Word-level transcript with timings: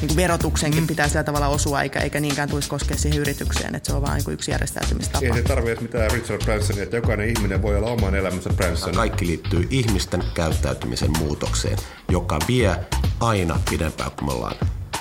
niin 0.00 0.08
kuin 0.08 0.16
verotuksenkin 0.16 0.80
mm. 0.80 0.86
pitää 0.86 1.08
sillä 1.08 1.24
tavalla 1.24 1.48
osua, 1.48 1.82
eikä, 1.82 2.00
eikä 2.00 2.20
niinkään 2.20 2.48
tulisi 2.48 2.68
koskea 2.68 2.96
siihen 2.96 3.20
yritykseen, 3.20 3.74
että 3.74 3.90
se 3.90 3.96
on 3.96 4.02
vain 4.02 4.22
niin 4.26 4.34
yksi 4.34 4.50
järjestäytymistapa. 4.50 5.26
Ei 5.26 5.34
se 5.34 5.42
tarvitse 5.42 5.82
mitään 5.82 6.10
Richard 6.10 6.44
Bransonia, 6.44 6.82
että 6.82 6.96
jokainen 6.96 7.28
ihminen 7.28 7.62
voi 7.62 7.76
olla 7.76 7.90
oman 7.90 8.14
elämänsä 8.14 8.50
Branson. 8.56 8.94
Kaikki 8.94 9.26
liittyy 9.26 9.66
ihmisten 9.70 10.22
käyttäytymisen 10.34 11.10
muutokseen, 11.18 11.78
joka 12.08 12.38
vie 12.48 12.76
aina 13.20 13.60
pidempään 13.70 14.10
kuin 14.10 14.26
me 14.26 14.32
ollaan 14.32 14.56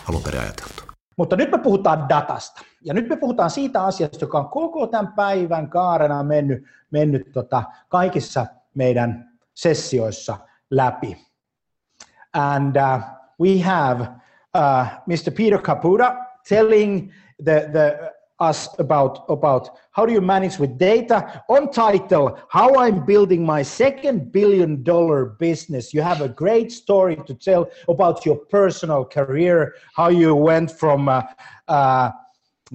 alun 0.10 0.24
perin 0.24 0.42
ajateltu. 0.42 0.84
Mutta 1.18 1.36
nyt 1.36 1.52
me 1.52 1.58
puhutaan 1.58 2.10
datasta. 2.10 2.62
Ja 2.86 2.94
nyt 2.94 3.10
me 3.10 3.18
puhutaan 3.18 3.50
siitä 3.50 3.84
asiasta, 3.84 4.18
joka 4.22 4.40
on 4.40 4.50
koko 4.50 4.88
tämän 4.88 5.14
päivän 5.14 5.70
kaarena 5.70 6.24
mennyt, 6.24 6.64
mennyt 6.92 7.32
tota 7.32 7.64
kaikissa 7.90 8.46
meidän 8.74 9.30
sessioissa 9.54 10.38
läpi. 10.72 11.28
And 12.34 12.76
uh, 12.76 13.04
we 13.42 13.62
have 13.62 14.08
uh, 14.54 14.98
Mr. 15.10 15.36
Peter 15.36 15.58
Caputa 15.58 16.18
telling 16.46 17.12
the, 17.40 17.70
the 17.72 18.12
us 18.40 18.70
about 18.78 19.26
about 19.30 19.78
how 19.92 20.06
do 20.06 20.14
you 20.14 20.22
manage 20.22 20.60
with 20.60 20.78
data 20.78 21.44
on 21.50 21.72
title 21.72 22.38
how 22.50 22.76
i'm 22.76 23.04
building 23.04 23.44
my 23.44 23.64
second 23.64 24.32
billion 24.32 24.84
dollar 24.84 25.26
business 25.40 25.92
you 25.92 26.02
have 26.02 26.22
a 26.22 26.30
great 26.30 26.72
story 26.72 27.16
to 27.26 27.34
tell 27.34 27.68
about 27.90 28.26
your 28.28 28.36
personal 28.36 29.04
career 29.04 29.74
how 29.96 30.10
you 30.10 30.36
went 30.36 30.70
from 30.70 31.10
uh, 31.10 31.24
uh, 31.68 32.12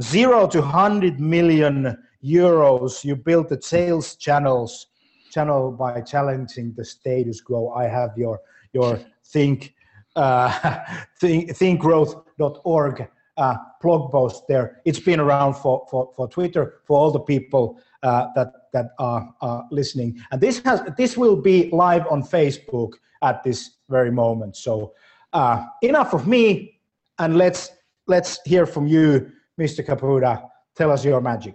zero 0.00 0.48
to 0.48 0.61
100 0.61 1.20
million 1.20 1.97
euros 2.25 3.05
you 3.05 3.15
built 3.15 3.48
the 3.48 3.62
sales 3.62 4.17
channels 4.17 4.89
channel 5.31 5.70
by 5.70 6.00
challenging 6.00 6.75
the 6.77 6.84
status 6.84 7.41
quo 7.41 7.69
i 7.70 7.84
have 7.84 8.11
your 8.17 8.41
your 8.73 8.98
think 9.27 9.75
uh, 10.16 10.78
think 11.20 11.50
thinkgrowth.org 11.50 13.08
uh, 13.36 13.56
blog 13.80 14.12
post 14.12 14.44
there. 14.48 14.80
It's 14.84 15.00
been 15.00 15.20
around 15.20 15.54
for, 15.54 15.87
for, 15.91 16.12
for 16.14 16.28
Twitter 16.28 16.81
for 16.84 16.98
all 16.98 17.10
the 17.10 17.20
people 17.20 17.81
uh, 18.03 18.28
that 18.34 18.53
that 18.72 18.92
are, 18.98 19.34
are 19.41 19.66
listening. 19.70 20.19
And 20.31 20.41
this 20.41 20.60
has 20.64 20.82
this 20.97 21.16
will 21.16 21.37
be 21.37 21.69
live 21.70 22.06
on 22.10 22.22
Facebook 22.22 22.94
at 23.22 23.42
this 23.42 23.78
very 23.88 24.10
moment. 24.10 24.56
So 24.56 24.92
uh, 25.32 25.64
enough 25.82 26.14
of 26.14 26.26
me, 26.26 26.81
and 27.19 27.37
let's 27.37 27.70
let's 28.06 28.41
hear 28.44 28.66
from 28.66 28.87
you, 28.87 29.31
Mr. 29.60 29.84
Caputa. 29.87 30.48
Tell 30.75 30.91
us 30.91 31.04
your 31.04 31.20
magic. 31.20 31.54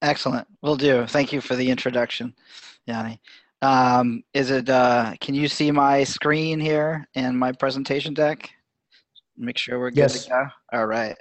Excellent, 0.00 0.46
will 0.62 0.76
do. 0.76 1.06
Thank 1.06 1.32
you 1.32 1.40
for 1.40 1.56
the 1.56 1.70
introduction, 1.70 2.34
Jani. 2.86 3.20
Um, 3.60 4.22
is 4.34 4.50
it? 4.50 4.68
Uh, 4.68 5.14
can 5.20 5.34
you 5.34 5.48
see 5.48 5.70
my 5.70 6.04
screen 6.04 6.60
here 6.60 7.08
and 7.14 7.38
my 7.38 7.52
presentation 7.52 8.14
deck? 8.14 8.50
make 9.38 9.58
sure 9.58 9.78
we're 9.78 9.90
good 9.90 9.98
yes. 9.98 10.24
to 10.24 10.30
go. 10.30 10.46
All 10.72 10.86
right. 10.86 11.16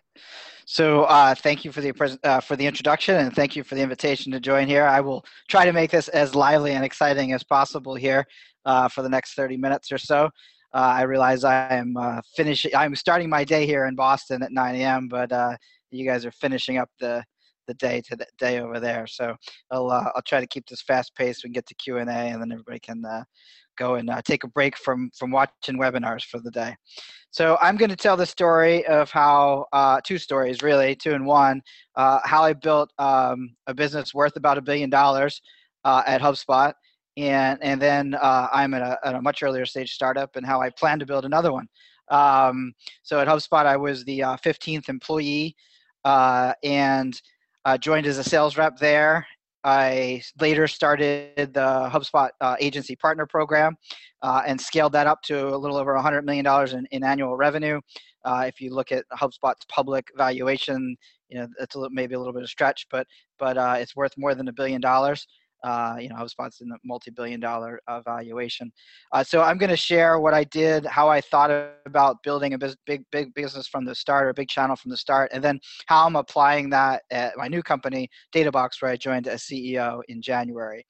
So 0.65 1.03
uh, 1.03 1.33
thank 1.33 1.63
you 1.63 1.71
for 1.71 1.79
the 1.79 2.19
uh, 2.23 2.41
for 2.41 2.55
the 2.55 2.65
introduction 2.65 3.15
and 3.15 3.33
thank 3.33 3.55
you 3.55 3.63
for 3.63 3.75
the 3.75 3.81
invitation 3.81 4.31
to 4.33 4.39
join 4.39 4.67
here. 4.67 4.85
I 4.85 4.99
will 4.99 5.23
try 5.47 5.63
to 5.63 5.71
make 5.71 5.91
this 5.91 6.09
as 6.09 6.35
lively 6.35 6.73
and 6.73 6.83
exciting 6.83 7.31
as 7.31 7.43
possible 7.43 7.95
here 7.95 8.25
uh, 8.65 8.89
for 8.89 9.01
the 9.01 9.09
next 9.09 9.35
30 9.35 9.57
minutes 9.57 9.91
or 9.91 9.97
so. 9.97 10.25
Uh, 10.73 10.95
I 10.97 11.03
realize 11.03 11.45
I 11.45 11.75
am 11.75 11.95
uh, 11.95 12.21
finishing. 12.35 12.75
I'm 12.75 12.95
starting 12.95 13.29
my 13.29 13.45
day 13.45 13.65
here 13.65 13.85
in 13.85 13.95
Boston 13.95 14.43
at 14.43 14.51
9 14.51 14.75
a.m., 14.75 15.07
but 15.07 15.31
uh, 15.31 15.55
you 15.91 16.05
guys 16.05 16.25
are 16.25 16.31
finishing 16.31 16.77
up 16.77 16.89
the 16.99 17.23
the 17.67 17.73
day 17.75 18.01
to 18.07 18.15
the 18.15 18.25
day 18.37 18.59
over 18.59 18.79
there. 18.79 19.07
So 19.07 19.35
I'll 19.71 19.89
I'll 19.91 20.21
try 20.25 20.39
to 20.39 20.47
keep 20.47 20.67
this 20.67 20.81
fast 20.81 21.15
paced. 21.15 21.43
We 21.43 21.49
can 21.49 21.53
get 21.53 21.67
to 21.67 21.75
Q 21.75 21.97
and 21.97 22.09
A, 22.09 22.13
and 22.13 22.41
then 22.41 22.51
everybody 22.51 22.79
can 22.79 23.03
go 23.77 23.95
and 23.95 24.09
uh, 24.09 24.21
take 24.23 24.43
a 24.43 24.47
break 24.47 24.77
from 24.77 25.09
from 25.17 25.31
watching 25.31 25.77
webinars 25.77 26.23
for 26.23 26.39
the 26.39 26.51
day. 26.51 26.75
So 27.31 27.57
I'm 27.61 27.77
going 27.77 27.89
to 27.89 27.95
tell 27.95 28.17
the 28.17 28.25
story 28.25 28.85
of 28.87 29.11
how 29.11 29.65
uh, 29.71 30.01
two 30.03 30.17
stories 30.17 30.61
really, 30.61 30.95
two 30.95 31.11
in 31.11 31.25
one. 31.25 31.61
Uh, 31.95 32.19
how 32.23 32.43
I 32.43 32.53
built 32.53 32.91
um, 32.97 33.55
a 33.67 33.73
business 33.73 34.13
worth 34.13 34.35
about 34.35 34.57
a 34.57 34.61
billion 34.61 34.89
dollars 34.89 35.41
uh, 35.85 36.03
at 36.05 36.21
HubSpot, 36.21 36.73
and 37.15 37.59
and 37.61 37.81
then 37.81 38.15
uh, 38.15 38.47
I'm 38.51 38.73
at 38.73 38.81
a, 38.81 38.97
at 39.05 39.15
a, 39.15 39.21
much 39.21 39.43
earlier 39.43 39.65
stage 39.65 39.93
startup, 39.93 40.35
and 40.35 40.45
how 40.45 40.61
I 40.61 40.69
plan 40.71 40.99
to 40.99 41.05
build 41.05 41.25
another 41.25 41.53
one. 41.53 41.67
Um, 42.09 42.73
so 43.03 43.19
at 43.19 43.27
HubSpot, 43.27 43.65
I 43.65 43.77
was 43.77 44.03
the 44.05 44.19
15th 44.19 44.77
uh, 44.77 44.81
employee, 44.91 45.55
and 46.05 47.21
joined 47.75 48.05
as 48.05 48.19
a 48.19 48.23
sales 48.23 48.55
rep 48.55 48.77
there 48.77 49.25
I 49.67 50.21
later 50.39 50.65
started 50.65 51.53
the 51.53 51.89
HubSpot 51.91 52.29
uh, 52.39 52.55
agency 52.59 52.95
partner 52.95 53.25
program 53.25 53.75
uh, 54.21 54.41
and 54.47 54.59
scaled 54.59 54.93
that 54.93 55.07
up 55.07 55.21
to 55.23 55.49
a 55.53 55.57
little 55.57 55.75
over 55.75 55.93
$100 55.93 56.23
million 56.23 56.45
in, 56.73 56.87
in 56.91 57.03
annual 57.03 57.35
revenue. 57.35 57.81
Uh, 58.23 58.45
if 58.47 58.61
you 58.61 58.73
look 58.73 58.93
at 58.93 59.03
HubSpot's 59.13 59.65
public 59.69 60.07
valuation, 60.15 60.95
you 61.27 61.37
know 61.37 61.47
it's 61.59 61.75
a 61.75 61.79
little, 61.79 61.93
maybe 61.93 62.15
a 62.15 62.17
little 62.17 62.33
bit 62.33 62.43
of 62.43 62.49
stretch, 62.49 62.87
but 62.89 63.05
but 63.39 63.57
uh, 63.57 63.75
it's 63.77 63.95
worth 63.95 64.13
more 64.17 64.33
than 64.33 64.47
a 64.47 64.53
billion 64.53 64.79
dollars. 64.79 65.27
Uh, 65.63 65.97
you 65.99 66.09
know, 66.09 66.15
HubSpot's 66.15 66.61
in 66.61 66.69
the 66.69 66.77
multi-billion 66.83 67.39
dollar 67.39 67.81
uh, 67.87 68.01
valuation. 68.01 68.71
Uh, 69.11 69.23
so 69.23 69.41
I'm 69.41 69.57
going 69.57 69.69
to 69.69 69.77
share 69.77 70.19
what 70.19 70.33
I 70.33 70.43
did, 70.45 70.85
how 70.85 71.09
I 71.09 71.21
thought 71.21 71.51
about 71.85 72.21
building 72.23 72.53
a 72.53 72.57
big, 72.85 73.03
big 73.11 73.33
business 73.33 73.67
from 73.67 73.85
the 73.85 73.95
start 73.95 74.25
or 74.25 74.29
a 74.29 74.33
big 74.33 74.49
channel 74.49 74.75
from 74.75 74.91
the 74.91 74.97
start, 74.97 75.31
and 75.33 75.43
then 75.43 75.59
how 75.87 76.05
I'm 76.05 76.15
applying 76.15 76.69
that 76.71 77.03
at 77.11 77.37
my 77.37 77.47
new 77.47 77.63
company, 77.63 78.09
DataBox, 78.33 78.81
where 78.81 78.91
I 78.91 78.97
joined 78.97 79.27
as 79.27 79.43
CEO 79.43 80.01
in 80.07 80.21
January. 80.21 80.85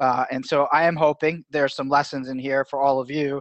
Uh, 0.00 0.24
and 0.30 0.44
so 0.44 0.68
I 0.72 0.84
am 0.84 0.96
hoping 0.96 1.44
there's 1.50 1.74
some 1.74 1.88
lessons 1.88 2.28
in 2.28 2.38
here 2.38 2.64
for 2.64 2.80
all 2.80 3.00
of 3.00 3.10
you, 3.10 3.40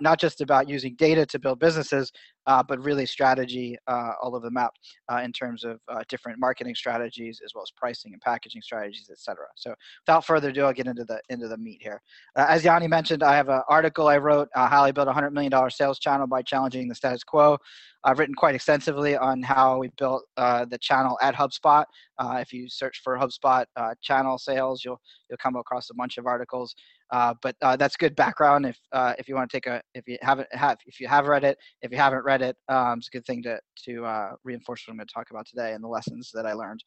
not 0.00 0.18
just 0.18 0.40
about 0.40 0.68
using 0.68 0.94
data 0.96 1.26
to 1.26 1.38
build 1.38 1.60
businesses, 1.60 2.10
uh, 2.46 2.62
but 2.62 2.82
really 2.82 3.06
strategy 3.06 3.76
uh, 3.86 4.12
all 4.22 4.36
over 4.36 4.44
the 4.44 4.50
map 4.50 4.72
uh, 5.12 5.18
in 5.18 5.32
terms 5.32 5.64
of 5.64 5.80
uh, 5.88 6.02
different 6.08 6.38
marketing 6.38 6.74
strategies 6.74 7.40
as 7.44 7.52
well 7.54 7.62
as 7.62 7.70
pricing 7.70 8.12
and 8.12 8.20
packaging 8.20 8.62
strategies, 8.62 9.08
etc. 9.10 9.44
So 9.56 9.74
without 10.06 10.24
further 10.24 10.50
ado, 10.50 10.64
I'll 10.64 10.72
get 10.72 10.86
into 10.86 11.04
the 11.04 11.20
into 11.28 11.48
the 11.48 11.56
meat 11.56 11.80
here. 11.82 12.00
Uh, 12.36 12.46
as 12.48 12.64
Jani 12.64 12.88
mentioned, 12.88 13.22
I 13.22 13.36
have 13.36 13.48
an 13.48 13.62
article 13.68 14.08
I 14.08 14.18
wrote, 14.18 14.48
how 14.54 14.84
I 14.84 14.92
built 14.92 15.08
a 15.08 15.12
$100 15.12 15.32
million 15.32 15.52
sales 15.70 15.98
channel 15.98 16.26
by 16.26 16.42
challenging 16.42 16.88
the 16.88 16.94
status 16.94 17.24
quo. 17.24 17.58
I've 18.04 18.18
written 18.18 18.34
quite 18.34 18.54
extensively 18.54 19.16
on 19.16 19.42
how 19.42 19.78
we 19.78 19.88
built 19.98 20.24
uh, 20.36 20.66
the 20.66 20.78
channel 20.78 21.18
at 21.22 21.34
HubSpot. 21.34 21.84
Uh, 22.18 22.38
if 22.40 22.52
you 22.52 22.68
search 22.68 23.00
for 23.02 23.16
HubSpot 23.16 23.64
uh, 23.76 23.94
channel 24.02 24.36
sales, 24.36 24.84
you'll 24.84 25.00
you'll 25.28 25.38
come 25.38 25.56
across 25.56 25.88
a 25.90 25.94
bunch 25.94 26.18
of 26.18 26.26
articles. 26.26 26.74
Uh, 27.14 27.32
but 27.42 27.54
uh, 27.62 27.76
that's 27.76 27.96
good 27.96 28.16
background 28.16 28.66
if 28.66 28.76
uh, 28.90 29.14
if 29.20 29.28
you 29.28 29.36
want 29.36 29.48
to 29.48 29.56
take 29.56 29.66
a 29.66 29.80
if 29.94 30.08
you 30.08 30.18
haven't 30.20 30.48
have 30.52 30.78
if 30.84 30.98
you 30.98 31.06
have 31.06 31.28
read 31.28 31.44
it 31.44 31.56
if 31.80 31.92
you 31.92 31.96
haven't 31.96 32.24
read 32.24 32.42
it 32.42 32.56
um, 32.68 32.98
it's 32.98 33.06
a 33.06 33.10
good 33.16 33.24
thing 33.24 33.40
to 33.40 33.56
to 33.84 34.36
reinforce 34.42 34.82
what 34.84 34.92
I'm 34.92 34.98
going 34.98 35.06
to 35.06 35.14
talk 35.14 35.30
about 35.30 35.46
today 35.46 35.74
and 35.74 35.84
the 35.84 35.88
lessons 35.88 36.32
that 36.34 36.44
I 36.44 36.54
learned 36.54 36.82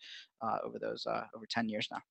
over 0.66 0.80
those 0.80 1.08
over 1.34 1.46
10 1.50 1.70
years 1.70 1.88
now. 1.90 2.02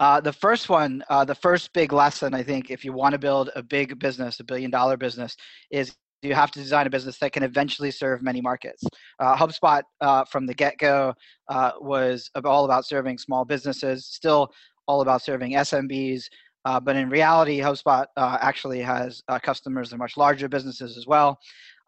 Uh, 0.00 0.20
the 0.20 0.32
first 0.32 0.68
one, 0.68 1.02
uh, 1.08 1.24
the 1.24 1.34
first 1.34 1.72
big 1.72 1.92
lesson, 1.92 2.34
I 2.34 2.42
think, 2.42 2.70
if 2.70 2.84
you 2.84 2.92
want 2.92 3.12
to 3.12 3.18
build 3.18 3.50
a 3.56 3.62
big 3.62 3.98
business, 3.98 4.40
a 4.40 4.44
billion 4.44 4.70
dollar 4.70 4.96
business, 4.96 5.36
is 5.70 5.94
you 6.22 6.34
have 6.34 6.50
to 6.52 6.58
design 6.58 6.86
a 6.86 6.90
business 6.90 7.18
that 7.18 7.32
can 7.32 7.42
eventually 7.42 7.90
serve 7.90 8.22
many 8.22 8.40
markets. 8.40 8.84
Uh, 9.18 9.36
HubSpot 9.36 9.82
uh, 10.00 10.24
from 10.24 10.46
the 10.46 10.54
get-go 10.54 11.14
uh, 11.48 11.72
was 11.80 12.30
all 12.44 12.64
about 12.64 12.86
serving 12.86 13.18
small 13.18 13.44
businesses, 13.44 14.06
still 14.06 14.50
all 14.86 15.00
about 15.00 15.22
serving 15.22 15.52
SMBs, 15.52 16.24
Uh, 16.64 16.78
but 16.78 16.96
in 16.96 17.08
reality, 17.08 17.60
HubSpot 17.60 18.06
uh, 18.16 18.38
actually 18.40 18.80
has 18.80 19.22
uh, 19.28 19.38
customers 19.38 19.92
are 19.92 19.98
much 19.98 20.16
larger 20.16 20.48
businesses 20.48 20.96
as 20.96 21.06
well. 21.06 21.38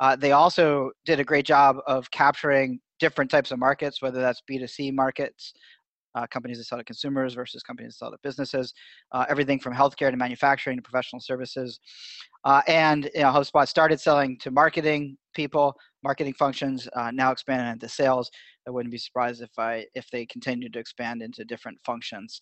Uh, 0.00 0.16
they 0.16 0.32
also 0.32 0.90
did 1.04 1.20
a 1.20 1.24
great 1.24 1.46
job 1.46 1.76
of 1.86 2.10
capturing 2.10 2.80
different 2.98 3.30
types 3.30 3.50
of 3.52 3.58
markets, 3.58 4.02
whether 4.02 4.20
that's 4.20 4.42
B2C 4.50 4.92
markets, 4.92 5.52
uh, 6.16 6.26
companies 6.26 6.58
that 6.58 6.64
sell 6.64 6.78
to 6.78 6.84
consumers 6.84 7.34
versus 7.34 7.62
companies 7.62 7.92
that 7.92 7.98
sell 7.98 8.10
to 8.10 8.18
businesses, 8.22 8.74
uh, 9.12 9.24
everything 9.28 9.58
from 9.60 9.74
healthcare 9.74 10.10
to 10.10 10.16
manufacturing 10.16 10.76
to 10.76 10.82
professional 10.82 11.20
services. 11.20 11.78
And 12.66 13.10
you 13.14 13.22
know, 13.22 13.32
HubSpot 13.32 13.68
started 13.68 14.00
selling 14.00 14.38
to 14.38 14.50
marketing 14.50 15.16
people, 15.34 15.74
marketing 16.02 16.34
functions, 16.34 16.88
now 17.12 17.30
expanding 17.30 17.72
into 17.72 17.88
sales. 17.88 18.30
I 18.66 18.70
wouldn't 18.70 18.92
be 18.92 18.98
surprised 18.98 19.42
if 19.42 19.50
I 19.58 19.86
if 19.94 20.08
they 20.10 20.26
continue 20.26 20.68
to 20.70 20.78
expand 20.78 21.22
into 21.22 21.44
different 21.44 21.78
functions. 21.84 22.40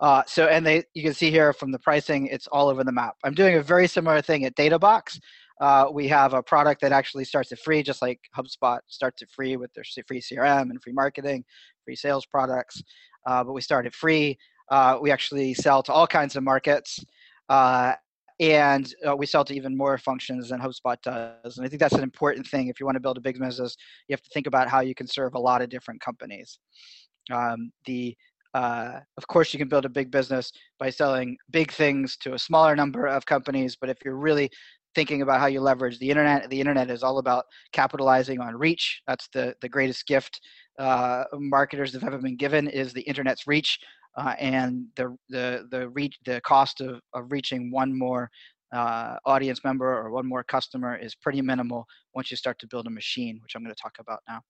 Uh, 0.00 0.22
so, 0.26 0.46
and 0.46 0.66
they 0.66 0.84
you 0.94 1.02
can 1.02 1.14
see 1.14 1.30
here 1.30 1.52
from 1.52 1.70
the 1.70 1.78
pricing, 1.78 2.26
it's 2.26 2.46
all 2.48 2.68
over 2.68 2.84
the 2.84 2.92
map. 2.92 3.14
I'm 3.24 3.34
doing 3.34 3.56
a 3.56 3.62
very 3.62 3.86
similar 3.86 4.20
thing 4.20 4.44
at 4.44 4.56
DataBox. 4.56 5.18
Uh, 5.60 5.86
we 5.92 6.08
have 6.08 6.34
a 6.34 6.42
product 6.42 6.80
that 6.80 6.92
actually 6.92 7.24
starts 7.24 7.52
at 7.52 7.58
free, 7.60 7.82
just 7.82 8.02
like 8.02 8.20
HubSpot 8.36 8.80
starts 8.88 9.22
at 9.22 9.30
free 9.30 9.56
with 9.56 9.72
their 9.72 9.84
free 10.06 10.20
CRM 10.20 10.70
and 10.70 10.82
free 10.82 10.92
marketing, 10.92 11.44
free 11.84 11.96
sales 11.96 12.26
products. 12.26 12.82
Uh, 13.26 13.44
but 13.44 13.52
we 13.52 13.60
started 13.60 13.94
free. 13.94 14.36
Uh, 14.70 14.98
we 15.00 15.10
actually 15.10 15.54
sell 15.54 15.82
to 15.82 15.92
all 15.92 16.06
kinds 16.06 16.36
of 16.36 16.42
markets. 16.42 17.04
Uh, 17.48 17.94
and 18.40 18.92
uh, 19.08 19.14
we 19.14 19.26
sell 19.26 19.44
to 19.44 19.54
even 19.54 19.76
more 19.76 19.96
functions 19.96 20.48
than 20.48 20.60
HubSpot 20.60 20.96
does. 21.02 21.56
And 21.56 21.64
I 21.64 21.68
think 21.68 21.78
that's 21.78 21.94
an 21.94 22.02
important 22.02 22.46
thing. 22.46 22.66
If 22.66 22.80
you 22.80 22.86
want 22.86 22.96
to 22.96 23.00
build 23.00 23.16
a 23.16 23.20
big 23.20 23.38
business, 23.38 23.76
you 24.08 24.12
have 24.12 24.22
to 24.22 24.30
think 24.30 24.48
about 24.48 24.68
how 24.68 24.80
you 24.80 24.94
can 24.94 25.06
serve 25.06 25.34
a 25.34 25.38
lot 25.38 25.62
of 25.62 25.68
different 25.68 26.00
companies. 26.00 26.58
Um, 27.32 27.70
the 27.86 28.16
uh, 28.54 29.00
of 29.16 29.26
course, 29.26 29.52
you 29.52 29.58
can 29.58 29.68
build 29.68 29.84
a 29.84 29.88
big 29.88 30.10
business 30.10 30.52
by 30.78 30.88
selling 30.88 31.36
big 31.50 31.72
things 31.72 32.16
to 32.18 32.34
a 32.34 32.38
smaller 32.38 32.76
number 32.76 33.06
of 33.06 33.26
companies. 33.26 33.76
But 33.78 33.90
if 33.90 33.98
you're 34.04 34.16
really 34.16 34.48
thinking 34.94 35.22
about 35.22 35.40
how 35.40 35.46
you 35.46 35.60
leverage 35.60 35.98
the 35.98 36.08
internet, 36.08 36.48
the 36.48 36.60
internet 36.60 36.88
is 36.88 37.02
all 37.02 37.18
about 37.18 37.44
capitalizing 37.72 38.40
on 38.40 38.56
reach. 38.56 39.02
That's 39.08 39.28
the 39.34 39.54
the 39.60 39.68
greatest 39.68 40.06
gift 40.06 40.40
uh, 40.78 41.24
marketers 41.34 41.92
have 41.92 42.04
ever 42.04 42.18
been 42.18 42.36
given 42.36 42.68
is 42.68 42.92
the 42.92 43.02
internet's 43.02 43.46
reach 43.46 43.78
uh, 44.16 44.34
and 44.38 44.86
the 44.96 45.16
the 45.28 45.66
the 45.70 45.88
reach 45.90 46.18
the 46.24 46.40
cost 46.42 46.80
of, 46.80 47.00
of 47.12 47.32
reaching 47.32 47.70
one 47.70 47.96
more 47.96 48.30
uh, 48.72 49.16
audience 49.24 49.62
member 49.64 49.86
or 49.86 50.10
one 50.10 50.26
more 50.26 50.42
customer 50.44 50.96
is 50.96 51.14
pretty 51.14 51.40
minimal 51.40 51.86
once 52.14 52.30
you 52.30 52.36
start 52.36 52.58
to 52.58 52.66
build 52.66 52.86
a 52.86 52.90
machine, 52.90 53.38
which 53.42 53.54
I'm 53.54 53.62
going 53.62 53.74
to 53.74 53.80
talk 53.80 53.96
about 54.00 54.20
now. 54.28 54.40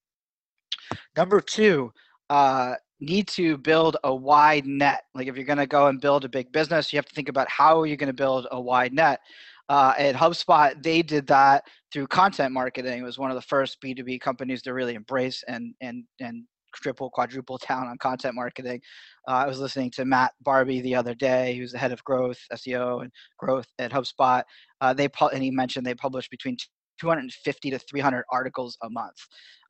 Number 1.17 1.41
two, 1.41 1.93
uh, 2.31 2.75
need 3.01 3.29
to 3.29 3.57
build 3.59 3.97
a 4.05 4.15
wide 4.15 4.67
net. 4.67 5.05
Like 5.15 5.27
if 5.27 5.37
you're 5.37 5.45
going 5.45 5.59
to 5.59 5.67
go 5.67 5.89
and 5.89 6.01
build 6.01 6.25
a 6.25 6.29
big 6.29 6.53
business, 6.53 6.93
you 6.93 6.97
have 6.97 7.07
to 7.07 7.15
think 7.15 7.29
about 7.29 7.49
how 7.51 7.81
are 7.81 7.87
you 7.87 7.97
going 7.97 8.09
to 8.09 8.13
build 8.13 8.47
a 8.51 8.61
wide 8.61 8.93
net. 8.93 9.21
Uh, 9.69 9.95
at 9.97 10.15
HubSpot, 10.15 10.81
they 10.83 11.01
did 11.01 11.27
that 11.27 11.65
through 11.93 12.07
content 12.07 12.53
marketing. 12.53 13.01
It 13.01 13.05
was 13.05 13.19
one 13.19 13.31
of 13.31 13.35
the 13.35 13.43
first 13.43 13.79
B2B 13.83 14.21
companies 14.21 14.61
to 14.63 14.75
really 14.75 14.95
embrace 14.95 15.43
and 15.49 15.75
and 15.81 16.05
and 16.21 16.45
triple, 16.75 17.09
quadruple 17.11 17.59
down 17.67 17.87
on 17.87 17.97
content 17.99 18.35
marketing. 18.35 18.81
Uh, 19.29 19.33
I 19.33 19.47
was 19.47 19.59
listening 19.59 19.91
to 19.93 20.05
Matt 20.05 20.33
Barby 20.43 20.81
the 20.81 20.95
other 20.95 21.15
day, 21.15 21.57
who's 21.57 21.73
the 21.73 21.79
head 21.79 21.93
of 21.93 22.03
growth, 22.05 22.39
SEO, 22.53 23.03
and 23.03 23.13
growth 23.39 23.67
at 23.79 23.93
HubSpot. 23.93 24.43
Uh, 24.81 24.93
they 24.93 25.09
pu- 25.09 25.29
and 25.29 25.43
he 25.43 25.51
mentioned 25.51 25.87
they 25.87 25.95
publish 25.95 26.29
between 26.29 26.57
250 27.01 27.71
to 27.71 27.79
300 27.79 28.25
articles 28.31 28.77
a 28.83 28.91
month. 28.91 29.17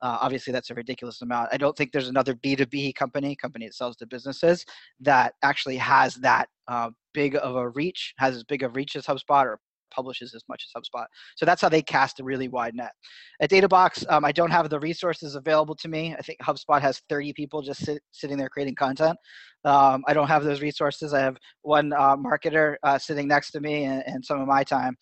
Uh, 0.01 0.17
obviously, 0.21 0.53
that's 0.53 0.69
a 0.69 0.73
ridiculous 0.73 1.21
amount. 1.21 1.49
I 1.51 1.57
don't 1.57 1.75
think 1.75 1.91
there's 1.91 2.09
another 2.09 2.35
B2B 2.35 2.95
company, 2.95 3.35
company 3.35 3.65
that 3.65 3.73
sells 3.73 3.95
to 3.97 4.07
businesses, 4.07 4.65
that 4.99 5.33
actually 5.43 5.77
has 5.77 6.15
that 6.15 6.47
uh, 6.67 6.89
big 7.13 7.35
of 7.35 7.55
a 7.55 7.69
reach, 7.69 8.13
has 8.17 8.35
as 8.35 8.43
big 8.43 8.63
of 8.63 8.75
reach 8.75 8.95
as 8.95 9.05
HubSpot 9.05 9.45
or 9.45 9.59
publishes 9.95 10.33
as 10.35 10.43
much 10.49 10.65
as 10.65 10.81
HubSpot. 10.81 11.05
So 11.35 11.45
that's 11.45 11.61
how 11.61 11.69
they 11.69 11.81
cast 11.81 12.19
a 12.19 12.23
really 12.23 12.47
wide 12.47 12.75
net. 12.75 12.91
At 13.39 13.49
DataBox, 13.49 14.11
um, 14.11 14.25
I 14.25 14.31
don't 14.31 14.51
have 14.51 14.69
the 14.69 14.79
resources 14.79 15.35
available 15.35 15.75
to 15.75 15.87
me. 15.87 16.13
I 16.17 16.21
think 16.21 16.39
HubSpot 16.39 16.81
has 16.81 17.01
30 17.09 17.33
people 17.33 17.61
just 17.61 17.85
sit, 17.85 18.01
sitting 18.11 18.37
there 18.37 18.49
creating 18.49 18.75
content. 18.75 19.17
Um, 19.63 20.03
I 20.07 20.13
don't 20.13 20.27
have 20.27 20.43
those 20.43 20.61
resources. 20.61 21.13
I 21.13 21.21
have 21.21 21.37
one 21.61 21.93
uh, 21.93 22.15
marketer 22.17 22.75
uh, 22.83 22.99
sitting 22.99 23.27
next 23.27 23.51
to 23.51 23.61
me 23.61 23.85
and, 23.85 24.03
and, 24.05 24.23
some 24.23 24.39
of 24.39 24.47
my 24.47 24.63
time. 24.63 24.95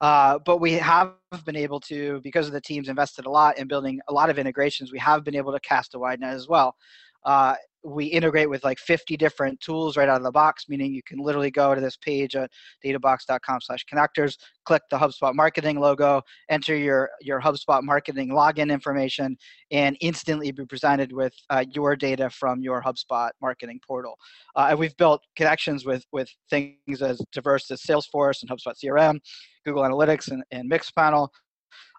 Uh, 0.00 0.38
but 0.38 0.58
we 0.58 0.72
have 0.72 1.14
been 1.44 1.56
able 1.56 1.80
to, 1.80 2.20
because 2.22 2.46
of 2.46 2.52
the 2.52 2.60
teams 2.60 2.88
invested 2.88 3.26
a 3.26 3.30
lot 3.30 3.58
in 3.58 3.66
building 3.66 4.00
a 4.08 4.12
lot 4.12 4.30
of 4.30 4.38
integrations, 4.38 4.92
we 4.92 4.98
have 4.98 5.24
been 5.24 5.34
able 5.34 5.52
to 5.52 5.60
cast 5.60 5.94
a 5.94 5.98
wide 5.98 6.20
net 6.20 6.34
as 6.34 6.48
well. 6.48 6.76
Uh, 7.24 7.54
we 7.84 8.06
integrate 8.06 8.50
with 8.50 8.64
like 8.64 8.78
50 8.78 9.16
different 9.16 9.60
tools 9.60 9.96
right 9.96 10.08
out 10.08 10.16
of 10.16 10.24
the 10.24 10.32
box, 10.32 10.64
meaning 10.68 10.92
you 10.92 11.02
can 11.02 11.18
literally 11.18 11.50
go 11.50 11.74
to 11.74 11.80
this 11.80 11.96
page 11.96 12.34
at 12.34 12.50
databox.com 12.84 13.60
slash 13.60 13.84
connectors, 13.92 14.36
click 14.64 14.82
the 14.90 14.98
HubSpot 14.98 15.34
marketing 15.34 15.78
logo, 15.78 16.22
enter 16.50 16.76
your, 16.76 17.10
your 17.20 17.40
HubSpot 17.40 17.82
marketing 17.82 18.30
login 18.30 18.70
information, 18.70 19.36
and 19.70 19.96
instantly 20.00 20.50
be 20.50 20.64
presented 20.64 21.12
with 21.12 21.32
uh, 21.50 21.64
your 21.72 21.94
data 21.94 22.28
from 22.30 22.60
your 22.60 22.82
HubSpot 22.82 23.30
marketing 23.40 23.80
portal. 23.86 24.16
Uh, 24.56 24.68
and 24.70 24.78
we've 24.78 24.96
built 24.96 25.22
connections 25.36 25.84
with, 25.84 26.04
with 26.12 26.28
things 26.50 27.00
as 27.00 27.22
diverse 27.32 27.70
as 27.70 27.82
Salesforce 27.82 28.42
and 28.42 28.50
HubSpot 28.50 28.74
CRM, 28.84 29.20
Google 29.64 29.82
Analytics, 29.82 30.30
and, 30.30 30.42
and 30.50 30.70
Mixpanel, 30.70 31.28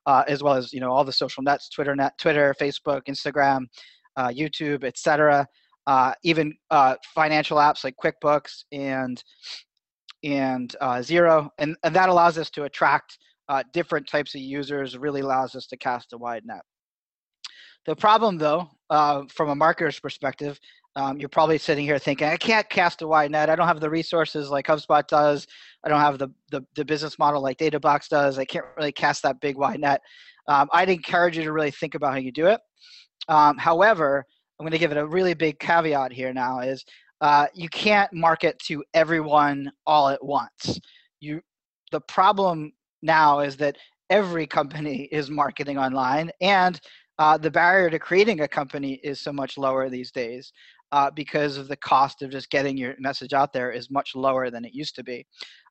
uh, 0.05 0.23
as 0.27 0.43
well 0.43 0.55
as 0.55 0.73
you 0.73 0.79
know 0.79 0.91
all 0.91 1.03
the 1.03 1.11
social 1.11 1.43
nets, 1.43 1.69
Twitter, 1.69 1.95
net, 1.95 2.13
Twitter, 2.17 2.53
Facebook, 2.59 3.01
Instagram, 3.07 3.65
uh, 4.17 4.29
YouTube, 4.29 4.83
etc 4.83 5.47
uh, 5.89 6.13
even 6.23 6.53
uh, 6.69 6.93
financial 7.15 7.57
apps 7.57 7.83
like 7.83 7.95
QuickBooks 7.97 8.63
and 8.71 9.23
and 10.23 10.75
uh, 10.81 10.97
Xero, 10.97 11.49
and, 11.57 11.75
and 11.83 11.95
that 11.95 12.09
allows 12.09 12.37
us 12.37 12.51
to 12.51 12.65
attract 12.65 13.17
uh, 13.47 13.63
different 13.73 14.05
types 14.05 14.35
of 14.35 14.41
users. 14.41 14.95
Really 14.95 15.21
allows 15.21 15.55
us 15.55 15.65
to 15.67 15.77
cast 15.77 16.13
a 16.13 16.17
wide 16.17 16.43
net. 16.45 16.61
The 17.87 17.95
problem, 17.95 18.37
though, 18.37 18.69
uh, 18.91 19.23
from 19.29 19.49
a 19.49 19.55
marketer's 19.55 19.99
perspective, 19.99 20.59
um, 20.95 21.17
you're 21.17 21.29
probably 21.29 21.57
sitting 21.57 21.85
here 21.85 21.97
thinking, 21.97 22.27
I 22.27 22.37
can't 22.37 22.69
cast 22.69 23.01
a 23.01 23.07
wide 23.07 23.31
net. 23.31 23.49
I 23.49 23.55
don't 23.55 23.67
have 23.67 23.79
the 23.79 23.89
resources 23.89 24.51
like 24.51 24.67
HubSpot 24.67 25.07
does. 25.07 25.47
I 25.83 25.89
don't 25.89 26.01
have 26.01 26.19
the, 26.19 26.27
the, 26.51 26.63
the 26.75 26.85
business 26.85 27.17
model 27.17 27.41
like 27.41 27.57
DataBox 27.57 28.09
does. 28.09 28.37
I 28.37 28.45
can't 28.45 28.65
really 28.77 28.91
cast 28.91 29.23
that 29.23 29.39
big 29.39 29.57
wide 29.57 29.79
net. 29.79 30.01
Um, 30.47 30.67
I'd 30.71 30.89
encourage 30.89 31.35
you 31.35 31.43
to 31.45 31.51
really 31.51 31.71
think 31.71 31.95
about 31.95 32.11
how 32.11 32.19
you 32.19 32.31
do 32.31 32.45
it. 32.45 32.59
Um, 33.27 33.57
however, 33.57 34.25
I'm 34.59 34.65
going 34.65 34.71
to 34.73 34.77
give 34.77 34.91
it 34.91 34.97
a 34.97 35.07
really 35.07 35.33
big 35.33 35.57
caveat 35.59 36.11
here 36.11 36.33
now 36.33 36.59
is 36.59 36.83
uh, 37.21 37.47
you 37.53 37.69
can't 37.69 38.11
market 38.13 38.59
to 38.67 38.83
everyone 38.93 39.71
all 39.85 40.09
at 40.09 40.23
once. 40.23 40.79
You, 41.21 41.41
the 41.91 42.01
problem 42.01 42.73
now 43.01 43.39
is 43.39 43.55
that 43.57 43.77
every 44.09 44.45
company 44.45 45.03
is 45.11 45.29
marketing 45.29 45.77
online 45.77 46.31
and 46.41 46.79
uh, 47.19 47.37
the 47.37 47.51
barrier 47.51 47.89
to 47.89 47.99
creating 47.99 48.41
a 48.41 48.47
company 48.47 48.93
is 49.03 49.19
so 49.19 49.33
much 49.33 49.57
lower 49.57 49.89
these 49.89 50.11
days 50.11 50.53
uh, 50.91 51.11
because 51.11 51.57
of 51.57 51.67
the 51.67 51.75
cost 51.77 52.21
of 52.21 52.31
just 52.31 52.49
getting 52.49 52.77
your 52.77 52.95
message 52.97 53.33
out 53.33 53.51
there 53.53 53.71
is 53.71 53.91
much 53.91 54.15
lower 54.15 54.49
than 54.49 54.63
it 54.65 54.73
used 54.73 54.95
to 54.95 55.03
be. 55.03 55.25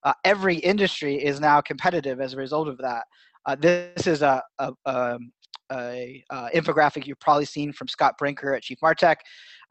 Uh, 0.04 0.12
every 0.24 0.56
industry 0.56 1.16
is 1.16 1.40
now 1.40 1.60
competitive 1.60 2.20
as 2.20 2.34
a 2.34 2.36
result 2.36 2.68
of 2.68 2.78
that. 2.78 3.04
Uh, 3.46 3.54
this 3.54 4.06
is 4.06 4.20
a, 4.22 4.42
a, 4.58 4.72
a, 4.84 5.14
um, 5.14 5.32
a 5.72 6.24
uh, 6.30 6.48
infographic 6.54 7.06
you've 7.06 7.20
probably 7.20 7.44
seen 7.44 7.72
from 7.72 7.88
Scott 7.88 8.16
Brinker 8.18 8.54
at 8.54 8.62
Chief 8.62 8.78
Martech 8.82 9.16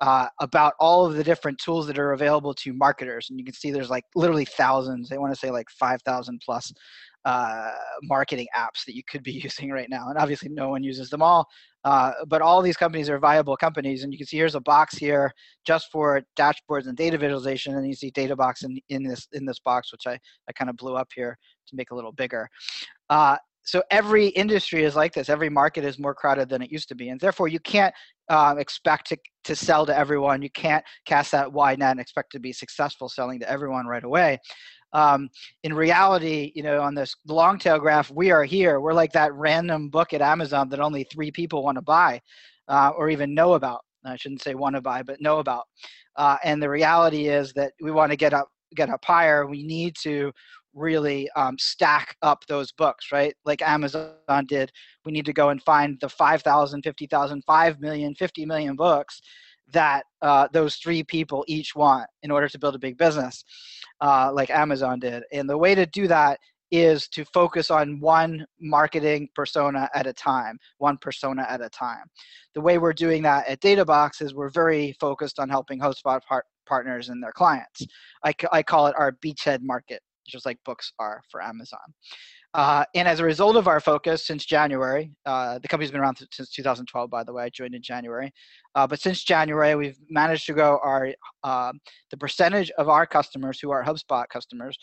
uh, 0.02 0.28
about 0.40 0.74
all 0.80 1.06
of 1.06 1.16
the 1.16 1.24
different 1.24 1.58
tools 1.58 1.88
that 1.88 1.98
are 1.98 2.14
available 2.14 2.54
to 2.54 2.74
marketers. 2.74 3.30
And 3.30 3.40
you 3.40 3.46
can 3.46 3.54
see 3.54 3.72
there's 3.72 3.90
like 3.90 4.06
literally 4.16 4.46
thousands. 4.46 5.10
They 5.10 5.18
want 5.18 5.34
to 5.34 5.40
say 5.40 5.50
like 5.50 5.70
5,000 5.70 6.42
plus 6.44 6.72
uh, 7.26 7.72
marketing 8.04 8.48
apps 8.56 8.86
that 8.86 8.96
you 8.96 9.04
could 9.10 9.24
be 9.24 9.32
using 9.44 9.72
right 9.72 9.90
now. 9.90 10.10
And 10.10 10.18
obviously, 10.18 10.50
no 10.50 10.70
one 10.70 10.84
uses 10.84 11.10
them 11.10 11.22
all. 11.22 11.48
Uh, 11.84 12.12
but 12.28 12.42
all 12.42 12.62
these 12.62 12.78
companies 12.78 13.10
are 13.10 13.18
viable 13.18 13.58
companies. 13.58 14.04
And 14.04 14.12
you 14.12 14.18
can 14.18 14.28
see 14.28 14.38
here's 14.38 14.56
a 14.56 14.62
box 14.62 14.96
here 14.98 15.32
just 15.66 15.88
for 15.92 16.22
dashboards 16.38 16.88
and 16.88 16.98
data 16.98 17.18
visualization. 17.18 17.76
And 17.76 17.88
you 17.88 17.96
see 17.96 18.12
DataBox 18.12 18.64
in, 18.64 18.80
in 18.90 19.04
this 19.04 19.28
in 19.34 19.46
this 19.46 19.60
box, 19.60 19.92
which 19.92 20.06
I, 20.06 20.20
I 20.48 20.52
kind 20.54 20.70
of 20.70 20.78
blew 20.78 20.96
up 20.96 21.10
here 21.16 21.38
to 21.68 21.76
make 21.76 21.92
a 21.92 21.96
little 21.96 22.12
bigger. 22.12 22.50
Uh, 23.10 23.38
so 23.68 23.84
every 23.92 24.28
industry 24.28 24.86
is 24.86 24.96
like 24.96 25.14
this. 25.14 25.28
Every 25.28 25.50
market 25.50 25.84
is 25.84 26.00
more 26.00 26.16
crowded 26.16 26.48
than 26.48 26.62
it 26.62 26.72
used 26.72 26.88
to 26.88 26.96
be. 26.96 27.10
And 27.10 27.20
therefore 27.20 27.50
you 27.50 27.60
can't 27.60 27.94
uh, 28.30 28.56
expect 28.58 29.10
to, 29.10 29.18
to 29.44 29.58
sell 29.58 29.86
to 29.86 29.96
everyone. 29.96 30.42
You 30.42 30.50
can't 30.50 30.86
cast 31.06 31.34
that 31.34 31.52
wide 31.52 31.80
net 31.80 31.92
and 31.92 32.00
expect 32.00 32.32
to 32.32 32.40
be 32.40 32.54
successful 32.54 33.10
selling 33.10 33.42
to 33.42 33.50
everyone 33.50 33.86
right 33.86 34.06
away. 34.06 34.40
Um, 34.94 35.28
in 35.64 35.74
reality 35.74 36.54
you 36.56 36.64
know 36.64 36.82
on 36.82 36.96
this 36.96 37.14
long 37.28 37.60
tail 37.60 37.78
graph 37.78 38.10
we 38.10 38.32
are 38.32 38.46
here. 38.46 38.80
We're 38.80 38.94
like 38.94 39.12
that 39.12 39.34
random 39.34 39.90
book 39.90 40.14
at 40.14 40.22
amazon 40.22 40.70
that 40.70 40.80
only 40.80 41.06
three 41.12 41.30
people 41.30 41.62
want 41.62 41.76
to 41.76 41.82
buy 41.82 42.22
uh, 42.70 42.92
or 42.98 43.10
even 43.10 43.36
know 43.36 43.54
about. 43.56 43.82
I 44.06 44.16
shouldn't 44.16 44.42
say 44.42 44.56
want 44.56 44.76
to 44.76 44.82
buy 44.82 45.04
but 45.04 45.20
know 45.20 45.40
about. 45.40 45.66
Uh, 46.16 46.38
and 46.46 46.64
the 46.64 46.70
reality 46.70 47.28
is 47.28 47.52
that 47.54 47.74
we 47.82 47.92
want 47.92 48.12
to 48.12 48.16
get 48.16 48.34
up 48.34 48.48
get 48.76 48.90
up 48.90 49.04
higher. 49.04 49.46
We 49.46 49.64
need 49.64 49.96
to 50.04 50.32
really 50.78 51.30
um, 51.32 51.58
stack 51.58 52.16
up 52.22 52.46
those 52.48 52.72
books, 52.72 53.12
right? 53.12 53.34
Like 53.46 53.62
Amazon 53.62 54.46
did. 54.48 54.72
We 55.06 55.12
need 55.12 55.26
to 55.26 55.34
go 55.34 55.50
and 55.50 55.62
find 55.64 55.98
the 56.00 56.10
5,000, 56.10 56.84
50,000, 56.84 57.44
5 57.46 57.80
million, 57.82 58.16
50 58.16 58.46
million 58.46 58.76
books 58.76 59.22
that 59.74 60.04
uh, 60.22 60.48
those 60.54 60.76
three 60.76 61.04
people 61.04 61.44
each 61.48 61.76
want 61.76 62.08
in 62.24 62.32
order 62.32 62.48
to 62.48 62.60
build 62.60 62.76
a 62.76 62.80
big 62.80 62.98
business, 62.98 63.44
uh, 64.02 64.32
like 64.34 64.50
Amazon 64.50 65.00
did. 65.00 65.24
And 65.34 65.50
the 65.50 65.58
way 65.58 65.76
to 65.76 65.86
do 65.86 66.08
that 66.08 66.40
is 66.72 67.08
to 67.10 67.24
focus 67.26 67.72
on 67.72 68.00
one 68.00 68.46
marketing 68.60 69.30
persona 69.36 69.90
at 69.94 70.06
a 70.08 70.14
time, 70.14 70.58
one 70.80 70.98
persona 70.98 71.46
at 71.50 71.62
a 71.62 71.70
time. 71.70 72.04
The 72.56 72.62
way 72.62 72.78
we're 72.78 72.94
doing 72.94 73.22
that 73.24 73.48
at 73.48 73.62
Databox 73.62 74.22
is 74.22 74.34
we're 74.34 74.50
very 74.50 74.96
focused 75.00 75.40
on 75.40 75.50
helping 75.50 75.80
HubSpot 75.80 76.22
par- 76.28 76.44
partners 76.66 77.10
and 77.10 77.24
their 77.24 77.32
clients. 77.32 77.86
I, 78.24 78.32
c- 78.32 78.48
I 78.52 78.64
call 78.64 78.88
it 78.88 78.96
our 78.98 79.14
beachhead 79.14 79.60
market, 79.62 80.02
just 80.28 80.46
like 80.46 80.58
books 80.66 80.92
are 81.00 81.22
for 81.30 81.42
Amazon. 81.42 81.80
Uh, 82.54 82.86
and 82.96 83.08
as 83.08 83.20
a 83.20 83.24
result 83.24 83.56
of 83.56 83.68
our 83.68 83.80
focus 83.80 84.26
since 84.26 84.46
January, 84.46 85.12
uh, 85.26 85.60
the 85.60 85.68
company's 85.68 85.92
been 85.92 86.00
around 86.00 86.16
th- 86.16 86.30
since 86.32 86.50
2012, 86.52 87.10
by 87.10 87.24
the 87.24 87.34
way. 87.34 87.44
I 87.44 87.50
joined 87.50 87.76
in 87.76 87.82
January, 87.82 88.32
uh, 88.74 88.88
but 88.88 89.00
since 89.00 89.24
January, 89.24 89.76
we've 89.76 89.98
managed 90.10 90.46
to 90.48 90.54
grow 90.54 90.80
our 90.82 91.14
um, 91.44 91.80
the 92.10 92.18
percentage 92.18 92.72
of 92.72 92.90
our 92.90 93.06
customers 93.06 93.60
who 93.60 93.70
are 93.72 93.84
HubSpot 93.84 94.28
customers 94.30 94.78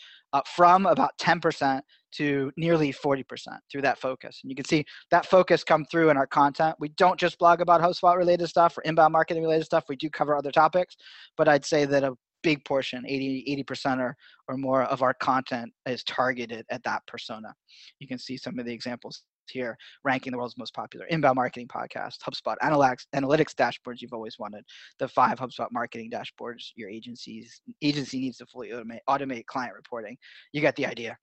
from 0.55 0.85
about 0.85 1.11
10% 1.19 1.81
to 2.15 2.51
nearly 2.57 2.93
40% 2.93 3.23
through 3.71 3.81
that 3.81 3.99
focus. 3.99 4.39
And 4.43 4.49
you 4.49 4.55
can 4.55 4.65
see 4.65 4.85
that 5.11 5.25
focus 5.25 5.63
come 5.63 5.85
through 5.85 6.09
in 6.09 6.17
our 6.17 6.27
content. 6.27 6.75
We 6.79 6.89
don't 6.89 7.19
just 7.19 7.37
blog 7.37 7.61
about 7.61 7.81
HubSpot 7.81 8.15
related 8.15 8.47
stuff 8.47 8.77
or 8.77 8.81
inbound 8.81 9.13
marketing 9.13 9.43
related 9.43 9.65
stuff. 9.65 9.85
We 9.89 9.95
do 9.95 10.09
cover 10.09 10.35
other 10.35 10.51
topics, 10.51 10.95
but 11.37 11.47
I'd 11.47 11.65
say 11.65 11.85
that 11.85 12.03
a 12.03 12.13
big 12.45 12.63
portion 12.63 13.03
80 13.07 13.65
80% 13.67 13.99
or, 13.99 14.15
or 14.47 14.55
more 14.55 14.83
of 14.83 15.01
our 15.01 15.15
content 15.15 15.73
is 15.87 16.03
targeted 16.03 16.63
at 16.69 16.83
that 16.83 17.01
persona. 17.07 17.51
You 17.99 18.07
can 18.07 18.19
see 18.19 18.37
some 18.37 18.59
of 18.59 18.67
the 18.67 18.71
examples 18.71 19.23
here 19.49 19.75
ranking 20.03 20.31
the 20.31 20.37
world's 20.37 20.57
most 20.57 20.73
popular 20.73 21.05
inbound 21.07 21.35
marketing 21.35 21.67
podcast 21.67 22.17
hubspot 22.25 22.55
analytics 22.63 23.05
analytics 23.15 23.53
dashboards 23.53 24.01
you've 24.01 24.13
always 24.13 24.39
wanted 24.39 24.63
the 24.97 25.07
five 25.07 25.37
hubspot 25.37 25.67
marketing 25.71 26.09
dashboards 26.09 26.71
your 26.75 26.89
agency's 26.89 27.61
agency 27.83 28.19
needs 28.19 28.37
to 28.37 28.45
fully 28.47 28.69
automate 28.69 28.99
automate 29.09 29.45
client 29.47 29.73
reporting. 29.75 30.15
You 30.53 30.61
get 30.61 30.75
the 30.75 30.85
idea. 30.85 31.17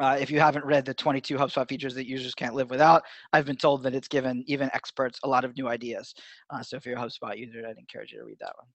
Uh, 0.00 0.16
if 0.20 0.30
you 0.30 0.38
haven't 0.38 0.64
read 0.64 0.84
the 0.84 0.94
22 0.94 1.36
HubSpot 1.36 1.68
features 1.68 1.94
that 1.94 2.06
users 2.06 2.32
can't 2.32 2.54
live 2.54 2.70
without, 2.70 3.02
I've 3.32 3.46
been 3.46 3.56
told 3.56 3.82
that 3.82 3.96
it's 3.96 4.06
given 4.06 4.44
even 4.46 4.70
experts 4.72 5.18
a 5.24 5.28
lot 5.28 5.44
of 5.44 5.56
new 5.56 5.66
ideas. 5.66 6.14
Uh, 6.50 6.62
so 6.62 6.76
if 6.76 6.86
you're 6.86 6.96
a 6.96 7.00
HubSpot 7.00 7.36
user, 7.36 7.66
I'd 7.66 7.78
encourage 7.78 8.12
you 8.12 8.20
to 8.20 8.24
read 8.24 8.38
that 8.38 8.54
one 8.56 8.68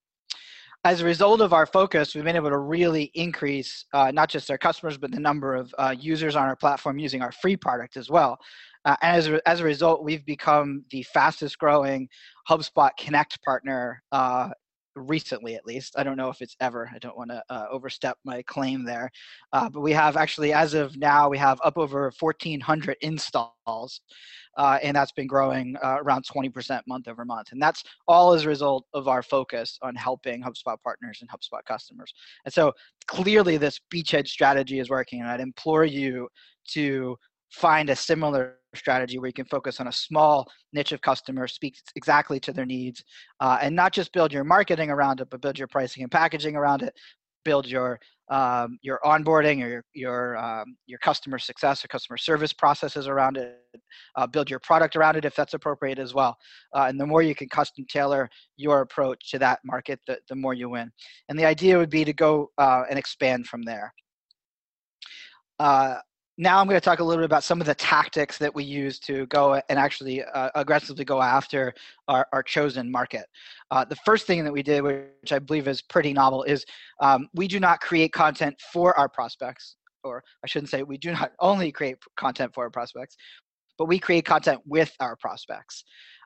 as 0.84 1.02
a 1.02 1.06
result 1.06 1.40
of 1.40 1.54
our 1.54 1.66
focus, 1.66 2.14
we've 2.14 2.24
been 2.24 2.36
able 2.36 2.50
to 2.50 2.58
really 2.58 3.12
increase 3.14 3.86
uh, 3.94 4.12
not 4.12 4.30
just 4.30 4.52
our 4.52 4.58
customers, 4.58 4.98
but 4.98 5.12
the 5.12 5.20
number 5.20 5.56
of 5.56 5.74
uh, 5.78 5.96
users 5.98 6.36
on 6.36 6.44
our 6.44 6.56
platform 6.56 7.00
using 7.00 7.22
our 7.22 7.32
free 7.32 7.56
product 7.56 7.96
as 7.96 8.10
well. 8.10 8.38
Uh, 8.86 8.96
and 9.02 9.16
as 9.16 9.28
a, 9.28 9.48
as 9.48 9.62
a 9.62 9.64
result, 9.64 10.04
we've 10.04 10.26
become 10.26 10.84
the 10.92 11.02
fastest 11.04 11.58
growing 11.58 12.10
HubSpot 12.50 12.90
Connect 13.00 13.42
partner 13.44 14.04
uh, 14.12 14.50
recently 14.96 15.56
at 15.56 15.66
least. 15.66 15.96
I 15.98 16.04
don't 16.04 16.18
know 16.18 16.30
if 16.30 16.42
it's 16.42 16.56
ever. 16.60 16.90
I 16.94 17.00
don't 17.00 17.18
want 17.18 17.32
to 17.32 17.44
uh, 17.50 17.66
overstep 17.72 18.18
my 18.24 18.42
claim 18.44 18.84
there. 18.84 19.12
Uh, 19.52 19.70
but 19.70 19.82
we 19.82 19.92
have 19.94 20.18
actually 20.18 20.54
as 20.54 20.74
of 20.74 20.98
now 20.98 21.30
we 21.30 21.38
have 21.38 21.60
up 21.64 21.78
over 21.78 22.12
1400 22.20 22.98
installs 23.02 24.02
uh, 24.58 24.78
and 24.84 24.96
that's 24.96 25.12
been 25.12 25.28
growing 25.28 25.76
uh, 25.84 25.98
around 26.02 26.26
20% 26.26 26.82
month 26.88 27.08
over 27.08 27.26
month. 27.26 27.52
And 27.52 27.62
that's 27.62 27.84
all 28.08 28.34
as 28.34 28.46
a 28.46 28.50
result 28.50 28.86
of 28.94 29.08
our 29.08 29.24
focus 29.24 29.80
on 29.82 29.96
helping 29.96 30.44
hubspot 30.44 30.78
partners 30.84 31.20
and 31.22 31.30
hubspot 31.30 31.66
customers. 31.66 32.14
And 32.46 32.54
so 32.54 32.74
clearly 33.08 33.58
this 33.58 33.80
beachhead 33.94 34.28
strategy 34.28 34.80
is 34.80 34.90
working 34.90 35.22
and 35.22 35.30
i'd 35.30 35.40
implore 35.40 35.86
you 35.86 36.28
to 36.66 37.18
find 37.54 37.90
a 37.90 37.96
similar 37.96 38.56
strategy 38.76 39.20
where 39.20 39.28
you 39.28 39.34
can 39.34 39.46
focus 39.46 39.80
on 39.80 39.88
a 39.88 39.92
small 39.92 40.50
niche 40.74 40.92
of 40.92 41.02
customers, 41.02 41.54
speak 41.54 41.76
exactly 41.96 42.40
to 42.40 42.52
their 42.52 42.66
needs, 42.66 43.04
uh, 43.40 43.60
and 43.62 43.76
not 43.76 43.94
just 43.94 44.12
build 44.12 44.34
your 44.34 44.44
marketing 44.44 44.90
around 44.90 45.22
it, 45.22 45.30
but 45.30 45.42
build 45.42 45.58
your 45.60 45.68
pricing 45.68 46.02
and 46.02 46.12
packaging 46.12 46.56
around 46.56 46.82
it, 46.82 46.94
build 47.46 47.68
your 47.68 48.00
um, 48.32 48.80
your 48.82 49.00
onboarding 49.04 49.62
or 49.64 49.68
your 49.68 49.84
your, 49.94 50.38
um, 50.38 50.78
your 50.88 50.98
customer 51.00 51.38
success 51.38 51.84
or 51.84 51.90
customer 51.90 52.18
service 52.18 52.54
processes 52.54 53.08
around 53.08 53.38
it, 53.38 53.60
uh, 54.16 54.26
build 54.26 54.50
your 54.50 54.60
product 54.60 54.96
around 54.96 55.18
it 55.18 55.26
if 55.26 55.36
that's 55.36 55.54
appropriate 55.54 56.00
as 56.00 56.14
well. 56.14 56.36
Uh, 56.74 56.86
and 56.88 57.00
the 57.00 57.06
more 57.06 57.22
you 57.22 57.36
can 57.36 57.50
custom 57.50 57.86
tailor 57.88 58.30
your 58.56 58.82
approach 58.82 59.30
to 59.30 59.38
that 59.38 59.60
market, 59.66 60.00
the, 60.08 60.18
the 60.30 60.36
more 60.36 60.54
you 60.54 60.70
win. 60.70 60.90
And 61.30 61.38
the 61.38 61.46
idea 61.46 61.78
would 61.78 61.90
be 61.90 62.06
to 62.06 62.14
go 62.14 62.50
uh, 62.58 62.84
and 62.90 62.98
expand 62.98 63.46
from 63.46 63.62
there. 63.64 63.94
Now 66.38 66.60
I'm 66.60 66.68
going 66.68 66.80
to 66.80 66.84
talk 66.84 67.00
a 67.00 67.04
little 67.04 67.22
bit 67.22 67.26
about 67.26 67.44
some 67.44 67.62
of 67.62 67.68
the 67.68 67.76
tactics 67.76 68.40
that 68.40 68.54
we 68.54 68.64
use 68.64 68.98
to 69.02 69.28
go 69.28 69.62
and 69.70 69.78
actually 69.78 70.24
uh, 70.24 70.50
aggressively 70.56 71.06
go 71.06 71.22
after 71.22 71.76
our, 72.08 72.26
our 72.34 72.42
chosen 72.42 72.92
market. 72.92 73.26
Uh, 73.70 73.86
the 73.86 73.96
first 73.98 74.26
thing 74.26 74.44
that 74.44 74.52
we 74.52 74.64
did, 74.64 74.82
which 74.82 75.32
I 75.32 75.38
believe 75.38 75.68
is 75.68 75.84
pretty 75.84 76.12
novel, 76.12 76.42
is 76.44 76.66
um, 77.02 77.28
we 77.36 77.48
do 77.48 77.60
not 77.60 77.82
create 77.82 78.14
content 78.14 78.56
for 78.72 78.98
our 78.98 79.08
prospects, 79.08 79.76
or 80.04 80.24
I 80.44 80.48
shouldn't 80.48 80.72
say 80.72 80.82
we 80.82 80.98
do 80.98 81.12
not 81.12 81.34
only 81.40 81.72
create 81.72 81.98
content 82.18 82.52
for 82.56 82.64
our 82.64 82.72
prospects, 82.72 83.16
but 83.78 83.88
we 83.88 84.00
create 84.00 84.26
content 84.26 84.60
with 84.66 84.92
our 85.00 85.16
prospects. 85.16 85.84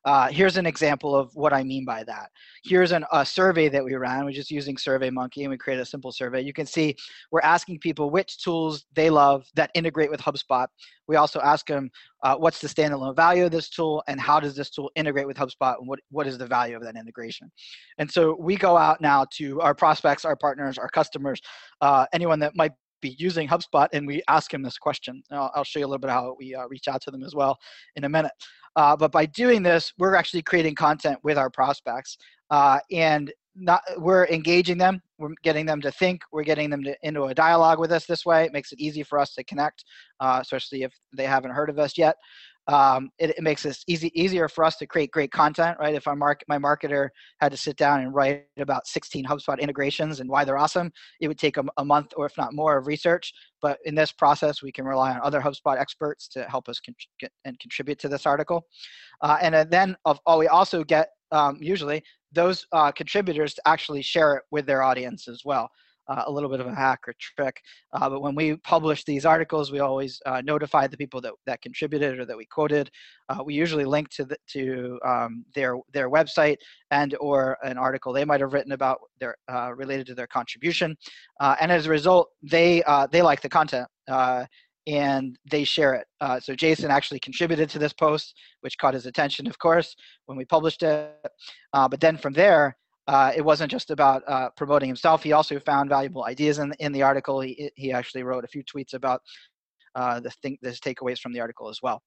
Uh, 0.07 0.29
here's 0.29 0.55
an 0.55 0.65
example 0.65 1.13
of 1.13 1.35
what 1.35 1.51
I 1.51 1.65
mean 1.65 1.83
by 1.83 2.01
that. 2.05 2.31
Here's 2.63 2.93
an, 2.93 3.03
a 3.11 3.25
survey 3.25 3.67
that 3.67 3.83
we 3.83 3.93
ran. 3.95 4.23
We're 4.23 4.31
just 4.31 4.49
using 4.49 4.77
SurveyMonkey 4.77 5.41
and 5.41 5.49
we 5.49 5.57
created 5.57 5.81
a 5.81 5.85
simple 5.85 6.13
survey. 6.13 6.39
You 6.39 6.53
can 6.53 6.65
see 6.65 6.95
we're 7.29 7.41
asking 7.41 7.79
people 7.79 8.09
which 8.09 8.41
tools 8.41 8.85
they 8.93 9.09
love 9.09 9.45
that 9.55 9.69
integrate 9.73 10.09
with 10.09 10.21
HubSpot. 10.21 10.67
We 11.09 11.17
also 11.17 11.41
ask 11.41 11.67
them 11.67 11.89
uh, 12.23 12.37
what's 12.37 12.61
the 12.61 12.69
standalone 12.69 13.17
value 13.17 13.43
of 13.43 13.51
this 13.51 13.69
tool 13.69 14.01
and 14.07 14.17
how 14.17 14.39
does 14.39 14.55
this 14.55 14.69
tool 14.69 14.89
integrate 14.95 15.27
with 15.27 15.35
HubSpot 15.35 15.75
and 15.77 15.89
what, 15.89 15.99
what 16.09 16.25
is 16.25 16.37
the 16.37 16.47
value 16.47 16.77
of 16.77 16.83
that 16.83 16.95
integration. 16.95 17.51
And 17.97 18.09
so 18.09 18.37
we 18.39 18.55
go 18.55 18.77
out 18.77 19.01
now 19.01 19.25
to 19.33 19.59
our 19.59 19.75
prospects, 19.75 20.23
our 20.23 20.37
partners, 20.37 20.77
our 20.77 20.87
customers, 20.87 21.41
uh, 21.81 22.05
anyone 22.13 22.39
that 22.39 22.55
might 22.55 22.71
be 23.01 23.15
using 23.17 23.47
HubSpot, 23.47 23.87
and 23.93 24.07
we 24.07 24.21
ask 24.27 24.53
him 24.53 24.61
this 24.61 24.77
question. 24.77 25.21
I'll, 25.31 25.51
I'll 25.55 25.63
show 25.63 25.79
you 25.79 25.85
a 25.85 25.87
little 25.87 25.99
bit 25.99 26.09
how 26.09 26.35
we 26.39 26.55
uh, 26.55 26.67
reach 26.67 26.87
out 26.87 27.01
to 27.03 27.11
them 27.11 27.23
as 27.23 27.35
well 27.35 27.57
in 27.95 28.03
a 28.03 28.09
minute. 28.09 28.31
Uh, 28.75 28.95
but 28.95 29.11
by 29.11 29.25
doing 29.25 29.63
this, 29.63 29.93
we're 29.97 30.15
actually 30.15 30.41
creating 30.41 30.75
content 30.75 31.19
with 31.23 31.37
our 31.37 31.49
prospects, 31.49 32.17
uh, 32.51 32.79
and 32.91 33.33
not 33.55 33.81
we're 33.97 34.27
engaging 34.27 34.77
them. 34.77 35.01
We're 35.17 35.33
getting 35.43 35.65
them 35.65 35.81
to 35.81 35.91
think. 35.91 36.21
We're 36.31 36.43
getting 36.43 36.69
them 36.69 36.83
to, 36.83 36.95
into 37.01 37.23
a 37.23 37.33
dialogue 37.33 37.79
with 37.79 37.91
us 37.91 38.05
this 38.05 38.23
way. 38.23 38.45
It 38.45 38.53
makes 38.53 38.71
it 38.71 38.79
easy 38.79 39.01
for 39.01 39.17
us 39.17 39.33
to 39.33 39.43
connect, 39.43 39.83
uh, 40.19 40.39
especially 40.41 40.83
if 40.83 40.93
they 41.11 41.25
haven't 41.25 41.51
heard 41.51 41.71
of 41.71 41.79
us 41.79 41.97
yet 41.97 42.17
um, 42.67 43.09
it, 43.17 43.31
it, 43.31 43.41
makes 43.41 43.65
it 43.65 43.77
easy 43.87 44.11
easier 44.19 44.49
for 44.49 44.63
us 44.63 44.75
to 44.77 44.85
create 44.85 45.11
great 45.11 45.31
content 45.31 45.77
right? 45.79 45.95
If 45.95 46.07
our 46.07 46.15
mark, 46.15 46.43
my 46.47 46.57
marketer 46.57 47.09
had 47.39 47.51
to 47.51 47.57
sit 47.57 47.77
down 47.77 48.01
and 48.01 48.13
write 48.13 48.45
about 48.57 48.87
16 48.87 49.25
hubspot 49.25 49.59
integrations 49.59 50.19
and 50.19 50.29
why 50.29 50.43
they're 50.43 50.57
awesome 50.57 50.91
it 51.21 51.27
would 51.27 51.37
take 51.37 51.57
a, 51.57 51.63
a 51.77 51.85
month 51.85 52.13
or 52.17 52.25
if 52.25 52.37
not 52.37 52.53
more 52.53 52.77
of 52.77 52.87
research. 52.87 53.33
But 53.61 53.79
in 53.85 53.95
this 53.95 54.11
process 54.11 54.61
we 54.61 54.71
can 54.71 54.85
rely 54.85 55.11
on 55.11 55.21
other 55.23 55.41
hubspot 55.41 55.79
experts 55.79 56.27
to 56.29 56.43
help 56.43 56.67
us 56.69 56.79
con- 56.79 57.29
and 57.45 57.59
contribute 57.59 57.99
to 57.99 58.09
this 58.09 58.25
article. 58.25 58.65
Uh, 59.21 59.37
and 59.41 59.69
then 59.71 59.95
of, 60.05 60.19
oh, 60.25 60.37
we 60.37 60.47
also 60.47 60.83
get 60.83 61.09
um, 61.31 61.57
usually 61.59 62.03
those 62.31 62.65
uh, 62.71 62.91
contributors 62.91 63.53
to 63.53 63.61
actually 63.65 64.01
share 64.01 64.35
it 64.35 64.43
with 64.51 64.65
their 64.65 64.83
audience 64.83 65.27
as 65.27 65.41
well 65.45 65.69
uh, 66.07 66.23
a 66.25 66.31
little 66.31 66.49
bit 66.49 66.59
of 66.59 66.67
a 66.67 66.75
hack 66.75 67.01
or 67.07 67.13
trick. 67.19 67.61
Uh, 67.93 68.09
but 68.09 68.21
when 68.21 68.35
we 68.35 68.55
publish 68.57 69.03
these 69.03 69.25
articles, 69.25 69.71
we 69.71 69.79
always 69.79 70.21
uh, 70.25 70.41
notify 70.43 70.87
the 70.87 70.97
people 70.97 71.21
that, 71.21 71.33
that 71.45 71.61
contributed 71.61 72.19
or 72.19 72.25
that 72.25 72.37
we 72.37 72.45
quoted. 72.45 72.89
Uh, 73.29 73.43
we 73.43 73.53
usually 73.53 73.85
link 73.85 74.09
to 74.09 74.25
the, 74.25 74.37
to 74.47 74.99
um, 75.05 75.45
their 75.53 75.77
their 75.93 76.09
website 76.09 76.57
and 76.91 77.15
or 77.19 77.57
an 77.63 77.77
article 77.77 78.13
they 78.13 78.25
might 78.25 78.41
have 78.41 78.53
written 78.53 78.71
about 78.71 78.99
their 79.19 79.35
uh, 79.51 79.73
related 79.73 80.05
to 80.07 80.15
their 80.15 80.27
contribution. 80.27 80.95
Uh, 81.39 81.55
and 81.59 81.71
as 81.71 81.85
a 81.85 81.89
result, 81.89 82.29
they 82.41 82.83
they 83.11 83.21
like 83.21 83.41
the 83.41 83.49
content 83.49 83.87
and 84.87 85.37
they 85.51 85.65
share 85.65 85.93
it. 85.93 86.07
Uh, 86.21 86.39
so 86.39 86.55
Jason 86.55 86.89
actually 86.89 87.19
contributed 87.19 87.69
to 87.69 87.77
this 87.77 87.91
post, 87.91 88.33
which 88.61 88.77
caught 88.77 88.93
his 88.93 89.05
attention, 89.05 89.45
of 89.45 89.59
course, 89.59 89.95
when 90.25 90.37
we 90.37 90.45
published 90.45 90.81
it. 90.81 91.13
Uh, 91.73 91.87
but 91.89 91.99
then 91.99 92.17
from 92.17 92.33
there, 92.33 92.77
uh, 93.07 93.31
it 93.35 93.41
wasn't 93.41 93.71
just 93.71 93.89
about 93.89 94.21
uh, 94.27 94.49
promoting 94.57 94.89
himself. 94.89 95.23
He 95.23 95.31
also 95.31 95.59
found 95.59 95.89
valuable 95.89 96.25
ideas 96.25 96.59
in, 96.59 96.73
in 96.79 96.91
the 96.91 97.03
article. 97.03 97.39
He, 97.39 97.71
he 97.75 97.93
actually 97.93 98.23
wrote 98.23 98.43
a 98.43 98.47
few 98.47 98.63
tweets 98.63 98.93
about 98.93 99.21
uh, 99.95 100.19
the 100.19 100.29
thing, 100.29 100.57
the 100.61 100.71
takeaways 100.71 101.19
from 101.19 101.31
the 101.31 101.39
article 101.39 101.69
as 101.69 101.79
well. 101.81 102.01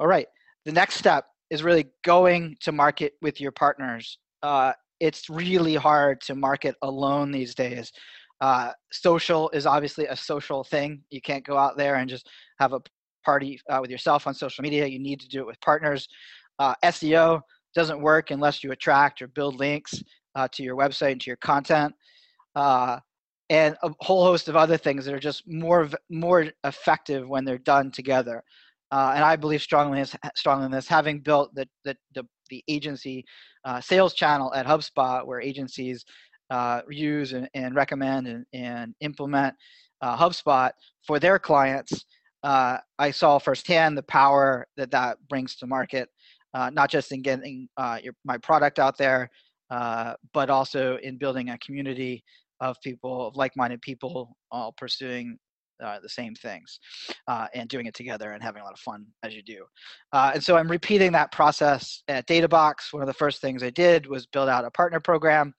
All 0.00 0.06
right, 0.06 0.26
the 0.64 0.72
next 0.72 0.96
step 0.96 1.26
is 1.50 1.62
really 1.62 1.86
going 2.04 2.56
to 2.60 2.72
market 2.72 3.12
with 3.22 3.40
your 3.40 3.52
partners. 3.52 4.18
Uh, 4.42 4.72
it's 4.98 5.30
really 5.30 5.76
hard 5.76 6.20
to 6.22 6.34
market 6.34 6.74
alone 6.82 7.30
these 7.30 7.54
days. 7.54 7.92
Uh, 8.40 8.72
social 8.90 9.48
is 9.50 9.64
obviously 9.64 10.06
a 10.06 10.16
social 10.16 10.64
thing. 10.64 11.02
You 11.10 11.20
can't 11.20 11.46
go 11.46 11.56
out 11.56 11.76
there 11.76 11.96
and 11.96 12.10
just 12.10 12.28
have 12.58 12.72
a 12.72 12.80
party 13.24 13.60
uh, 13.70 13.78
with 13.80 13.90
yourself 13.90 14.26
on 14.26 14.34
social 14.34 14.62
media. 14.62 14.86
You 14.86 14.98
need 14.98 15.20
to 15.20 15.28
do 15.28 15.40
it 15.40 15.46
with 15.46 15.60
partners. 15.60 16.08
SEO 16.82 17.42
doesn't 17.76 18.00
work 18.00 18.32
unless 18.32 18.64
you 18.64 18.72
attract 18.72 19.22
or 19.22 19.28
build 19.28 19.54
links 19.60 20.02
uh, 20.34 20.48
to 20.50 20.64
your 20.64 20.76
website 20.76 21.12
and 21.12 21.20
to 21.20 21.30
your 21.30 21.36
content 21.36 21.94
uh, 22.56 22.98
and 23.50 23.76
a 23.84 23.90
whole 24.00 24.24
host 24.24 24.48
of 24.48 24.56
other 24.56 24.76
things 24.76 25.04
that 25.04 25.14
are 25.14 25.20
just 25.20 25.44
more 25.46 25.88
more 26.10 26.46
effective 26.64 27.28
when 27.28 27.44
they're 27.44 27.58
done 27.58 27.92
together 27.92 28.42
uh, 28.92 29.12
and 29.14 29.24
I 29.24 29.36
believe 29.36 29.62
strongly 29.62 30.04
strongly 30.34 30.68
this. 30.68 30.86
Having 30.86 31.20
built 31.20 31.54
the, 31.54 31.68
the, 31.84 31.96
the 32.14 32.26
the 32.48 32.62
agency 32.68 33.24
uh, 33.64 33.80
sales 33.80 34.14
channel 34.14 34.54
at 34.54 34.66
HubSpot, 34.66 35.26
where 35.26 35.40
agencies 35.40 36.04
uh, 36.50 36.82
use 36.88 37.32
and, 37.32 37.48
and 37.54 37.74
recommend 37.74 38.28
and, 38.28 38.46
and 38.52 38.94
implement 39.00 39.54
uh, 40.00 40.16
HubSpot 40.16 40.70
for 41.04 41.18
their 41.18 41.40
clients, 41.40 42.04
I 42.44 43.10
saw 43.10 43.38
firsthand 43.38 43.98
the 43.98 44.04
power 44.04 44.68
that 44.76 44.92
that 44.92 45.18
brings 45.28 45.56
to 45.56 45.66
market, 45.66 46.08
uh, 46.54 46.70
not 46.70 46.90
just 46.90 47.12
in 47.12 47.22
getting 47.22 47.68
uh, 47.76 47.98
your, 48.02 48.14
my 48.24 48.38
product 48.38 48.78
out 48.78 48.96
there, 48.98 49.30
uh, 49.70 50.14
but 50.32 50.50
also 50.50 50.96
in 51.02 51.18
building 51.18 51.50
a 51.50 51.58
community 51.58 52.22
of 52.60 52.76
people, 52.82 53.26
of 53.26 53.36
like-minded 53.36 53.80
people, 53.82 54.36
all 54.50 54.72
pursuing 54.78 55.38
uh, 55.84 55.98
the 56.00 56.08
same 56.08 56.34
things 56.34 56.80
uh, 57.28 57.46
and 57.54 57.68
doing 57.68 57.86
it 57.86 57.94
together 57.94 58.32
and 58.32 58.42
having 58.42 58.62
a 58.62 58.64
lot 58.64 58.72
of 58.72 58.80
fun 58.80 59.04
as 59.22 59.34
you 59.34 59.42
do. 59.42 59.64
Uh, 60.12 60.32
and 60.34 60.42
so 60.42 60.56
I'm 60.56 60.70
repeating 60.70 61.12
that 61.12 61.32
process 61.32 62.02
at 62.08 62.26
Databox. 62.26 62.92
One 62.92 63.02
of 63.02 63.06
the 63.06 63.14
first 63.14 63.40
things 63.40 63.62
I 63.62 63.70
did 63.70 64.06
was 64.06 64.26
build 64.26 64.48
out 64.48 64.64
a 64.64 64.70
partner 64.70 65.00
program. 65.00 65.52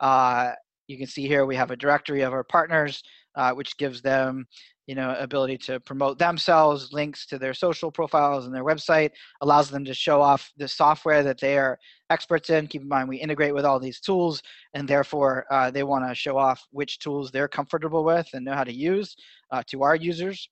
Uh, 0.00 0.52
you 0.88 0.98
can 0.98 1.06
see 1.06 1.26
here 1.26 1.46
we 1.46 1.56
have 1.56 1.70
a 1.70 1.76
directory 1.76 2.20
of 2.20 2.32
our 2.32 2.44
partners, 2.44 3.02
uh, 3.34 3.52
which 3.52 3.76
gives 3.78 4.02
them 4.02 4.46
you 4.86 4.94
know 4.94 5.14
ability 5.18 5.58
to 5.58 5.80
promote 5.80 6.18
themselves 6.18 6.92
links 6.92 7.26
to 7.26 7.38
their 7.38 7.54
social 7.54 7.90
profiles 7.90 8.46
and 8.46 8.54
their 8.54 8.64
website 8.64 9.10
allows 9.40 9.68
them 9.70 9.84
to 9.84 9.94
show 9.94 10.20
off 10.22 10.52
the 10.56 10.68
software 10.68 11.22
that 11.22 11.40
they 11.40 11.58
are 11.58 11.78
experts 12.10 12.50
in. 12.50 12.66
Keep 12.66 12.82
in 12.82 12.88
mind 12.88 13.08
we 13.08 13.16
integrate 13.16 13.54
with 13.54 13.64
all 13.64 13.80
these 13.80 14.00
tools 14.00 14.42
and 14.74 14.86
therefore 14.86 15.44
uh, 15.50 15.70
they 15.70 15.82
want 15.82 16.08
to 16.08 16.14
show 16.14 16.38
off 16.38 16.66
which 16.70 16.98
tools 16.98 17.30
they're 17.30 17.48
comfortable 17.48 18.04
with 18.04 18.28
and 18.32 18.44
know 18.44 18.54
how 18.54 18.64
to 18.64 18.72
use 18.72 19.16
uh, 19.50 19.62
to 19.66 19.82
our 19.82 19.96
users. 19.96 20.48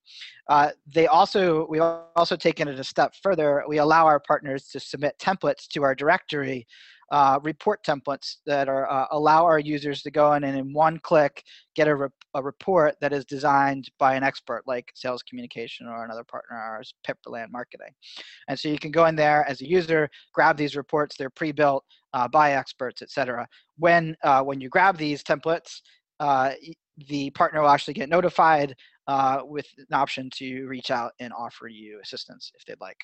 Uh, 0.48 0.70
they 0.92 1.06
also 1.06 1.66
we 1.68 1.78
also 1.78 2.36
taken 2.36 2.68
it 2.68 2.78
a 2.78 2.84
step 2.84 3.14
further. 3.22 3.62
We 3.68 3.78
allow 3.78 4.04
our 4.06 4.20
partners 4.20 4.68
to 4.68 4.80
submit 4.80 5.18
templates 5.18 5.68
to 5.68 5.82
our 5.82 5.94
directory 5.94 6.66
uh, 7.10 7.38
report 7.42 7.80
templates 7.84 8.36
that 8.46 8.68
are 8.68 8.90
uh, 8.90 9.06
allow 9.12 9.44
our 9.44 9.58
users 9.58 10.02
to 10.02 10.10
go 10.10 10.34
in 10.34 10.44
and 10.44 10.56
in 10.56 10.72
one 10.72 10.98
click 10.98 11.42
get 11.74 11.88
a, 11.88 11.94
re- 11.94 12.08
a 12.34 12.42
report 12.42 12.94
that 13.00 13.12
is 13.12 13.24
designed 13.24 13.90
by 13.98 14.14
an 14.14 14.22
expert 14.22 14.62
like 14.66 14.90
sales 14.94 15.22
communication 15.22 15.86
or 15.86 16.04
another 16.04 16.24
partner 16.24 16.56
ours 16.56 16.94
pipperland 17.06 17.50
marketing 17.50 17.92
and 18.48 18.58
so 18.58 18.68
you 18.68 18.78
can 18.78 18.90
go 18.90 19.06
in 19.06 19.16
there 19.16 19.44
as 19.48 19.60
a 19.60 19.68
user 19.68 20.08
grab 20.32 20.56
these 20.56 20.76
reports 20.76 21.16
they're 21.16 21.30
pre-built 21.30 21.84
uh, 22.14 22.28
by 22.28 22.52
experts 22.52 23.02
etc 23.02 23.46
when 23.78 24.16
uh, 24.22 24.42
when 24.42 24.60
you 24.60 24.68
grab 24.68 24.96
these 24.96 25.22
templates 25.22 25.80
uh, 26.20 26.52
the 27.08 27.30
partner 27.30 27.60
will 27.60 27.68
actually 27.68 27.94
get 27.94 28.08
notified 28.08 28.74
uh, 29.06 29.40
with 29.44 29.66
an 29.78 29.92
option 29.92 30.30
to 30.34 30.66
reach 30.66 30.90
out 30.90 31.12
and 31.20 31.32
offer 31.32 31.68
you 31.68 32.00
assistance 32.02 32.52
if 32.54 32.64
they'd 32.64 32.80
like. 32.80 32.96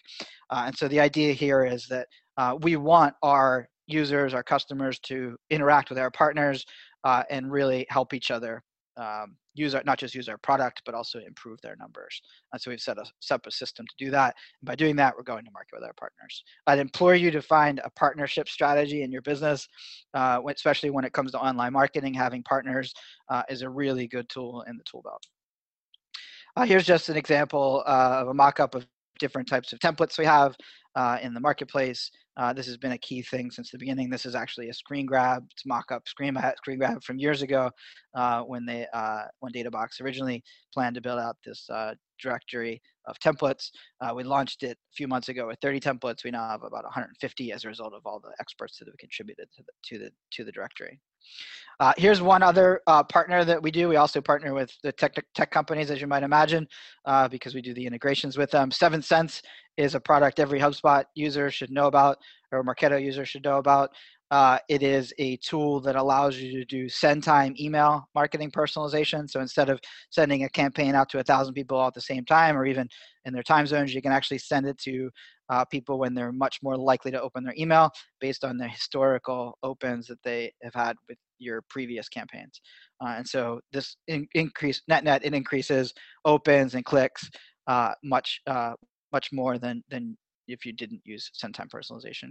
Uh, 0.51 0.65
and 0.67 0.77
so 0.77 0.89
the 0.89 1.01
idea 1.01 1.33
here 1.33 1.65
is 1.65 1.87
that 1.89 2.07
uh, 2.37 2.57
we 2.63 2.77
want 2.77 3.15
our 3.23 3.69
users, 3.93 4.35
our 4.35 4.43
customers 4.43 4.99
to 5.01 5.37
interact 5.51 5.91
with 5.91 5.99
our 5.99 6.11
partners 6.11 6.65
uh, 7.05 7.23
and 7.31 7.51
really 7.51 7.87
help 7.89 8.15
each 8.15 8.31
other 8.31 8.63
um, 8.97 9.37
use 9.55 9.75
our, 9.75 9.83
not 9.85 9.99
just 9.99 10.15
use 10.15 10.29
our 10.29 10.39
product, 10.39 10.83
but 10.85 10.95
also 10.95 11.19
improve 11.21 11.61
their 11.63 11.77
numbers. 11.77 12.21
And 12.53 12.61
so 12.61 12.71
we've 12.71 12.81
set, 12.81 12.99
a, 12.99 13.05
set 13.21 13.37
up 13.37 13.47
a 13.47 13.51
system 13.51 13.87
to 13.87 14.05
do 14.05 14.11
that. 14.11 14.35
And 14.61 14.67
by 14.67 14.75
doing 14.75 14.97
that, 14.97 15.15
we're 15.17 15.23
going 15.23 15.45
to 15.45 15.51
market 15.53 15.75
with 15.75 15.85
our 15.85 15.95
partners. 15.95 16.45
I'd 16.67 16.79
implore 16.79 17.15
you 17.15 17.31
to 17.31 17.43
find 17.43 17.81
a 17.83 17.91
partnership 17.91 18.49
strategy 18.49 19.03
in 19.03 19.11
your 19.11 19.23
business, 19.23 19.67
uh, 20.15 20.41
especially 20.49 20.91
when 20.91 21.05
it 21.05 21.13
comes 21.13 21.33
to 21.33 21.39
online 21.39 21.73
marketing. 21.73 22.15
Having 22.15 22.43
partners 22.45 22.93
uh, 23.31 23.43
is 23.49 23.63
a 23.63 23.69
really 23.69 24.07
good 24.07 24.29
tool 24.29 24.65
in 24.69 24.77
the 24.77 24.85
tool 24.85 25.03
belt. 25.03 25.23
Uh, 26.57 26.65
here's 26.65 26.87
just 26.87 27.09
an 27.09 27.17
example 27.17 27.83
uh, 27.87 28.19
of 28.21 28.29
a 28.29 28.35
mock-up 28.35 28.75
of 28.75 28.87
different 29.19 29.49
types 29.49 29.73
of 29.73 29.79
templates 29.79 30.19
we 30.19 30.25
have 30.25 30.57
uh, 30.97 31.19
in 31.23 31.35
the 31.35 31.41
marketplace. 31.41 32.11
Uh, 32.37 32.53
this 32.53 32.67
has 32.67 32.77
been 32.77 32.93
a 32.93 32.99
key 32.99 33.23
thing 33.23 33.51
since 33.51 33.71
the 33.71 33.79
beginning. 33.79 34.09
This 34.09 34.25
is 34.25 34.35
actually 34.35 34.69
a 34.71 34.75
screen 34.75 35.05
grab. 35.05 35.45
It's 35.51 35.67
mock-up 35.67 36.09
screen, 36.09 36.39
screen 36.57 36.79
grab 36.79 37.03
from 37.03 37.19
years 37.19 37.43
ago 37.43 37.71
uh, 38.15 38.43
when 38.43 38.65
they 38.65 38.87
uh, 38.95 39.25
when 39.41 39.53
DataBox 39.53 40.01
originally 40.01 40.43
planned 40.73 40.95
to 40.95 41.01
build 41.01 41.19
out 41.19 41.37
this 41.45 41.69
uh, 41.71 41.95
directory 42.23 42.81
of 43.07 43.19
templates. 43.19 43.71
Uh, 44.01 44.13
we 44.15 44.23
launched 44.23 44.63
it 44.63 44.73
a 44.73 44.95
few 44.95 45.09
months 45.09 45.29
ago 45.29 45.47
with 45.47 45.59
30 45.61 45.81
templates. 45.81 46.25
We 46.25 46.31
now 46.31 46.49
have 46.49 46.63
about 46.63 46.85
150 46.85 47.53
as 47.53 47.65
a 47.65 47.69
result 47.69 47.93
of 47.95 48.03
all 48.05 48.21
the 48.21 48.33
experts 48.41 48.79
that 48.79 48.87
have 48.87 48.99
contributed 48.99 49.49
to 49.57 49.63
the 49.63 49.73
to 49.85 50.05
the 50.05 50.11
to 50.33 50.45
the 50.45 50.53
directory. 50.53 51.01
Uh, 51.81 51.95
here's 51.97 52.21
one 52.21 52.43
other 52.43 52.83
uh, 52.87 53.03
partner 53.03 53.43
that 53.43 53.63
we 53.63 53.71
do. 53.71 53.89
We 53.89 53.97
also 53.97 54.21
partner 54.21 54.53
with 54.53 54.71
the 54.83 54.93
tech, 54.93 55.15
tech 55.35 55.51
companies, 55.51 55.91
as 55.91 55.99
you 55.99 56.07
might 56.07 56.23
imagine, 56.23 56.69
uh, 57.07 57.27
because 57.27 57.55
we 57.55 57.63
do 57.63 57.73
the 57.73 57.87
integrations 57.87 58.37
with 58.37 58.51
them. 58.51 58.71
Seventh 58.71 59.07
Sense 59.07 59.41
is 59.79 59.95
a 59.95 60.01
product 60.01 60.41
every 60.41 60.61
HubSpot 60.61 61.05
user 61.15 61.51
should 61.51 61.71
know 61.71 61.87
about, 61.87 62.19
or 62.53 62.63
Marketo 62.63 63.03
user 63.03 63.25
should 63.25 63.45
know 63.45 63.57
about. 63.57 63.91
Uh, 64.31 64.59
it 64.69 64.83
is 64.83 65.13
a 65.19 65.37
tool 65.39 65.81
that 65.81 65.97
allows 65.97 66.37
you 66.37 66.53
to 66.53 66.65
do 66.67 66.89
send 66.89 67.25
time 67.25 67.55
email 67.59 68.07
marketing 68.15 68.51
personalization. 68.51 69.29
So 69.29 69.41
instead 69.41 69.69
of 69.69 69.81
sending 70.11 70.45
a 70.45 70.49
campaign 70.51 70.95
out 70.95 71.09
to 71.11 71.19
a 71.19 71.25
thousand 71.25 71.55
people 71.55 71.79
all 71.79 71.89
at 71.89 71.95
the 71.95 72.01
same 72.01 72.25
time, 72.25 72.57
or 72.57 72.65
even 72.67 72.89
in 73.25 73.33
their 73.33 73.43
time 73.43 73.67
zones, 73.67 73.93
you 73.93 74.03
can 74.03 74.13
actually 74.13 74.39
send 74.39 74.67
it 74.67 74.79
to 74.81 75.11
uh, 75.51 75.65
people 75.65 75.99
when 75.99 76.15
they're 76.15 76.33
much 76.33 76.59
more 76.63 76.77
likely 76.77 77.11
to 77.11 77.21
open 77.21 77.45
their 77.45 77.55
email 77.59 77.91
based 78.21 78.45
on 78.45 78.57
the 78.57 78.67
historical 78.67 79.59
opens 79.63 80.07
that 80.07 80.23
they 80.25 80.53
have 80.63 80.75
had 80.75 80.97
with 81.09 81.19
your 81.39 81.63
previous 81.69 82.09
campaigns. 82.09 82.61
Uh, 83.05 83.15
and 83.17 83.27
so 83.27 83.61
this 83.73 83.97
in, 84.07 84.27
increase 84.35 84.83
net 84.89 85.05
net 85.05 85.25
it 85.25 85.35
increases 85.35 85.93
opens 86.25 86.75
and 86.75 86.85
clicks 86.85 87.29
uh, 87.67 87.93
much 88.05 88.41
uh, 88.47 88.73
much 89.13 89.31
more 89.33 89.59
than 89.59 89.83
than 89.91 90.17
if 90.47 90.65
you 90.65 90.73
didn't 90.73 91.01
use 91.05 91.31
send 91.33 91.55
time 91.55 91.69
personalization. 91.69 92.31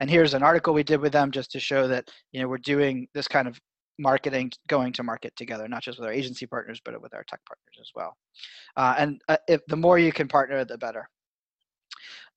And 0.00 0.10
here's 0.10 0.34
an 0.34 0.42
article 0.42 0.74
we 0.74 0.82
did 0.82 1.00
with 1.00 1.12
them 1.12 1.30
just 1.30 1.50
to 1.52 1.60
show 1.60 1.88
that 1.88 2.08
you 2.32 2.40
know 2.40 2.48
we're 2.48 2.58
doing 2.58 3.08
this 3.14 3.28
kind 3.28 3.48
of 3.48 3.58
marketing 3.98 4.50
going 4.66 4.92
to 4.94 5.02
market 5.02 5.30
together 5.36 5.68
not 5.68 5.82
just 5.82 5.98
with 5.98 6.06
our 6.06 6.12
agency 6.12 6.46
partners 6.46 6.80
but 6.82 7.00
with 7.02 7.12
our 7.12 7.22
tech 7.28 7.40
partners 7.46 7.76
as 7.78 7.90
well 7.94 8.16
uh, 8.78 8.94
and 8.96 9.20
uh, 9.28 9.36
if 9.46 9.60
the 9.68 9.76
more 9.76 9.98
you 9.98 10.10
can 10.10 10.26
partner 10.26 10.64
the 10.64 10.78
better 10.78 11.06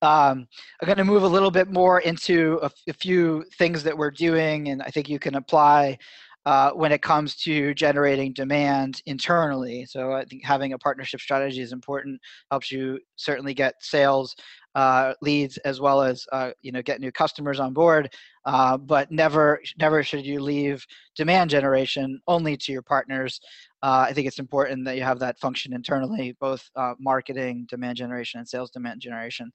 um, 0.04 0.48
I'm 0.82 0.86
going 0.86 0.98
to 0.98 1.06
move 1.06 1.24
a 1.24 1.28
little 1.28 1.50
bit 1.50 1.72
more 1.72 2.02
into 2.02 2.60
a, 2.62 2.94
few 2.94 3.46
things 3.58 3.84
that 3.84 3.98
we're 3.98 4.12
doing, 4.12 4.68
and 4.68 4.82
I 4.82 4.90
think 4.90 5.08
you 5.08 5.18
can 5.18 5.36
apply 5.36 5.98
uh, 6.46 6.72
when 6.72 6.92
it 6.92 7.02
comes 7.02 7.38
to 7.38 7.74
generating 7.74 8.34
demand 8.34 9.02
internally. 9.06 9.86
So 9.86 10.12
I 10.12 10.26
think 10.26 10.44
having 10.44 10.74
a 10.74 10.78
partnership 10.78 11.22
strategy 11.22 11.62
is 11.62 11.72
important. 11.72 12.20
Helps 12.52 12.70
you 12.70 13.00
certainly 13.16 13.54
get 13.54 13.76
sales 13.80 14.36
uh, 14.76 15.14
leads 15.22 15.58
as 15.60 15.80
well 15.80 16.02
as 16.02 16.26
uh, 16.34 16.52
you 16.62 16.74
know 16.74 16.82
get 16.82 17.00
new 17.00 17.12
customers 17.12 17.62
on 17.62 17.74
board. 17.74 18.10
Uh, 18.46 18.78
but 18.78 19.10
never 19.10 19.62
never 19.80 20.04
should 20.04 20.26
you 20.26 20.42
leave 20.42 20.86
demand 21.16 21.50
generation 21.50 22.20
only 22.28 22.58
to 22.58 22.74
your 22.74 22.82
partners. 22.82 23.40
Uh, 23.84 24.06
I 24.10 24.14
think 24.14 24.28
it's 24.28 24.40
important 24.40 24.86
that 24.86 24.96
you 24.96 25.04
have 25.04 25.20
that 25.20 25.38
function 25.40 25.74
internally, 25.74 26.36
both 26.40 26.68
uh, 26.76 26.94
marketing, 27.00 27.68
demand 27.70 27.98
generation, 27.98 28.40
and 28.40 28.50
sales 28.50 28.72
demand 28.72 29.02
generation. 29.02 29.52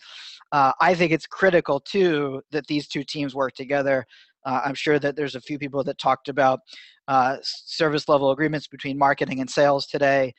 Uh, 0.53 0.73
I 0.81 0.95
think 0.95 1.11
it's 1.11 1.27
critical 1.27 1.81
too 1.81 2.43
that 2.53 2.67
these 2.69 2.87
two 2.87 3.03
teams 3.03 3.35
work 3.35 3.55
together. 3.55 4.05
I'm 4.45 4.75
sure 4.75 4.99
that 4.99 5.14
there's 5.14 5.35
a 5.35 5.43
few 5.43 5.59
people 5.59 5.85
that 5.85 5.99
talked 5.99 6.31
about 6.31 6.61
service 7.43 8.09
level 8.09 8.31
agreements 8.31 8.67
between 8.67 8.97
marketing 8.97 9.41
and 9.41 9.51
sales 9.51 9.87
today, 9.87 10.33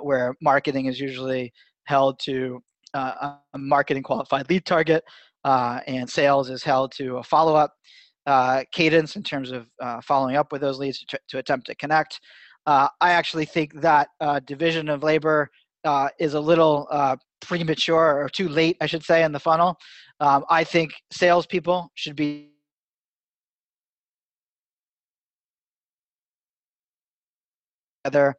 where 0.00 0.34
marketing 0.40 0.86
is 0.86 0.98
usually 0.98 1.52
held 1.84 2.18
to 2.20 2.60
uh, 2.94 3.34
a 3.54 3.58
marketing 3.58 4.02
qualified 4.02 4.48
lead 4.48 4.64
target, 4.64 5.04
uh, 5.44 5.80
and 5.86 6.08
sales 6.08 6.50
is 6.50 6.62
held 6.62 6.92
to 6.92 7.16
a 7.16 7.22
follow 7.22 7.54
up 7.54 7.72
uh, 8.26 8.62
cadence 8.72 9.16
in 9.16 9.22
terms 9.22 9.50
of 9.50 9.66
uh, 9.80 10.00
following 10.00 10.36
up 10.36 10.52
with 10.52 10.60
those 10.60 10.78
leads 10.78 11.04
to, 11.04 11.18
to 11.28 11.38
attempt 11.38 11.66
to 11.66 11.74
connect. 11.74 12.20
Uh, 12.66 12.88
I 13.00 13.12
actually 13.12 13.44
think 13.44 13.80
that 13.80 14.08
uh, 14.20 14.40
division 14.40 14.88
of 14.88 15.02
labor 15.02 15.50
is 16.18 16.34
a 16.34 16.40
little 16.40 16.88
premature 17.40 18.22
or 18.22 18.28
too 18.28 18.48
late, 18.48 18.76
I 18.80 18.86
should 18.86 19.04
say, 19.04 19.24
in 19.24 19.32
the 19.32 19.40
funnel. 19.40 19.76
Um, 20.20 20.44
I 20.48 20.64
think 20.64 20.92
salespeople 21.10 21.90
should 21.94 22.16
be 22.16 22.50
together, 28.04 28.34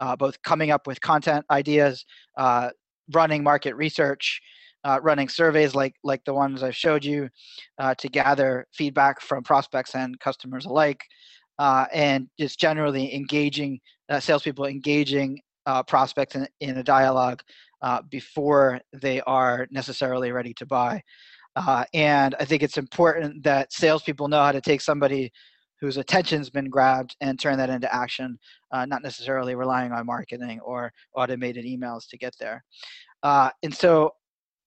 uh, 0.00 0.16
both 0.16 0.40
coming 0.42 0.70
up 0.70 0.86
with 0.86 1.00
content 1.00 1.44
ideas, 1.50 2.04
uh, 2.36 2.70
running 3.12 3.42
market 3.42 3.74
research, 3.76 4.40
uh, 4.84 4.98
running 5.02 5.28
surveys 5.28 5.74
like 5.74 5.94
like 6.02 6.24
the 6.24 6.34
ones 6.34 6.62
I've 6.62 6.76
showed 6.76 7.04
you 7.04 7.28
uh, 7.78 7.94
to 7.96 8.08
gather 8.08 8.66
feedback 8.72 9.20
from 9.20 9.44
prospects 9.44 9.94
and 9.94 10.18
customers 10.18 10.66
alike, 10.66 11.00
uh, 11.58 11.86
and 11.92 12.28
just 12.38 12.58
generally 12.58 13.14
engaging 13.14 13.80
uh, 14.08 14.20
salespeople 14.20 14.66
engaging 14.66 15.40
uh, 15.66 15.82
prospects 15.82 16.34
in, 16.34 16.46
in, 16.60 16.78
a 16.78 16.82
dialogue 16.82 17.40
uh, 17.82 18.02
before 18.10 18.80
they 18.92 19.20
are 19.22 19.66
necessarily 19.70 20.32
ready 20.32 20.52
to 20.54 20.66
buy. 20.66 21.00
and 21.94 22.34
I 22.40 22.44
think 22.44 22.62
it's 22.62 22.78
important 22.78 23.42
that 23.44 23.72
salespeople 23.72 24.28
know 24.28 24.42
how 24.42 24.52
to 24.52 24.60
take 24.60 24.80
somebody 24.80 25.32
whose 25.82 25.96
attention's 25.96 26.48
been 26.48 26.70
grabbed 26.70 27.16
and 27.20 27.40
turn 27.40 27.58
that 27.58 27.68
into 27.68 27.92
action, 27.92 28.38
uh, 28.70 28.86
not 28.86 29.02
necessarily 29.02 29.56
relying 29.56 29.90
on 29.90 30.06
marketing 30.06 30.60
or 30.60 30.92
automated 31.16 31.64
emails 31.64 32.08
to 32.08 32.16
get 32.16 32.32
there. 32.38 32.64
Uh, 33.24 33.50
and 33.64 33.74
so 33.74 34.12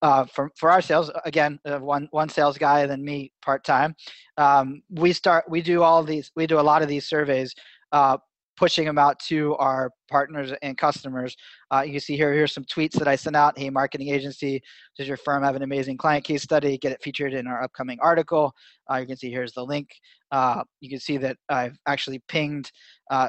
uh, 0.02 0.24
for 0.26 0.50
for 0.56 0.70
our 0.70 0.82
sales, 0.82 1.10
again, 1.24 1.58
uh, 1.64 1.78
one 1.78 2.08
one 2.10 2.28
sales 2.28 2.58
guy, 2.58 2.80
and 2.80 2.90
then 2.90 3.04
me 3.04 3.32
part 3.42 3.64
time. 3.64 3.94
Um, 4.36 4.82
we 4.90 5.12
start 5.12 5.44
we 5.48 5.62
do 5.62 5.82
all 5.82 6.02
these 6.02 6.30
we 6.36 6.46
do 6.46 6.60
a 6.60 6.62
lot 6.62 6.82
of 6.82 6.88
these 6.88 7.08
surveys 7.08 7.54
uh, 7.92 8.18
pushing 8.56 8.86
them 8.86 8.98
out 8.98 9.18
to 9.20 9.54
our 9.56 9.90
partners 10.10 10.52
and 10.62 10.78
customers. 10.78 11.36
Uh, 11.70 11.82
you 11.84 11.92
can 11.92 12.00
see 12.00 12.16
here, 12.16 12.32
here's 12.32 12.52
some 12.52 12.64
tweets 12.64 12.92
that 12.92 13.06
I 13.06 13.14
sent 13.14 13.36
out. 13.36 13.58
Hey, 13.58 13.68
marketing 13.68 14.08
agency, 14.08 14.62
does 14.96 15.06
your 15.06 15.18
firm 15.18 15.42
have 15.42 15.56
an 15.56 15.62
amazing 15.62 15.98
client 15.98 16.24
case 16.24 16.42
study? 16.42 16.78
Get 16.78 16.92
it 16.92 17.02
featured 17.02 17.34
in 17.34 17.46
our 17.46 17.62
upcoming 17.62 17.98
article. 18.00 18.54
Uh, 18.90 18.96
you 18.96 19.06
can 19.06 19.16
see 19.16 19.30
here's 19.30 19.52
the 19.52 19.64
link. 19.64 19.90
Uh, 20.30 20.62
you 20.80 20.88
can 20.88 21.00
see 21.00 21.18
that 21.18 21.36
I've 21.50 21.76
actually 21.86 22.22
pinged 22.28 22.70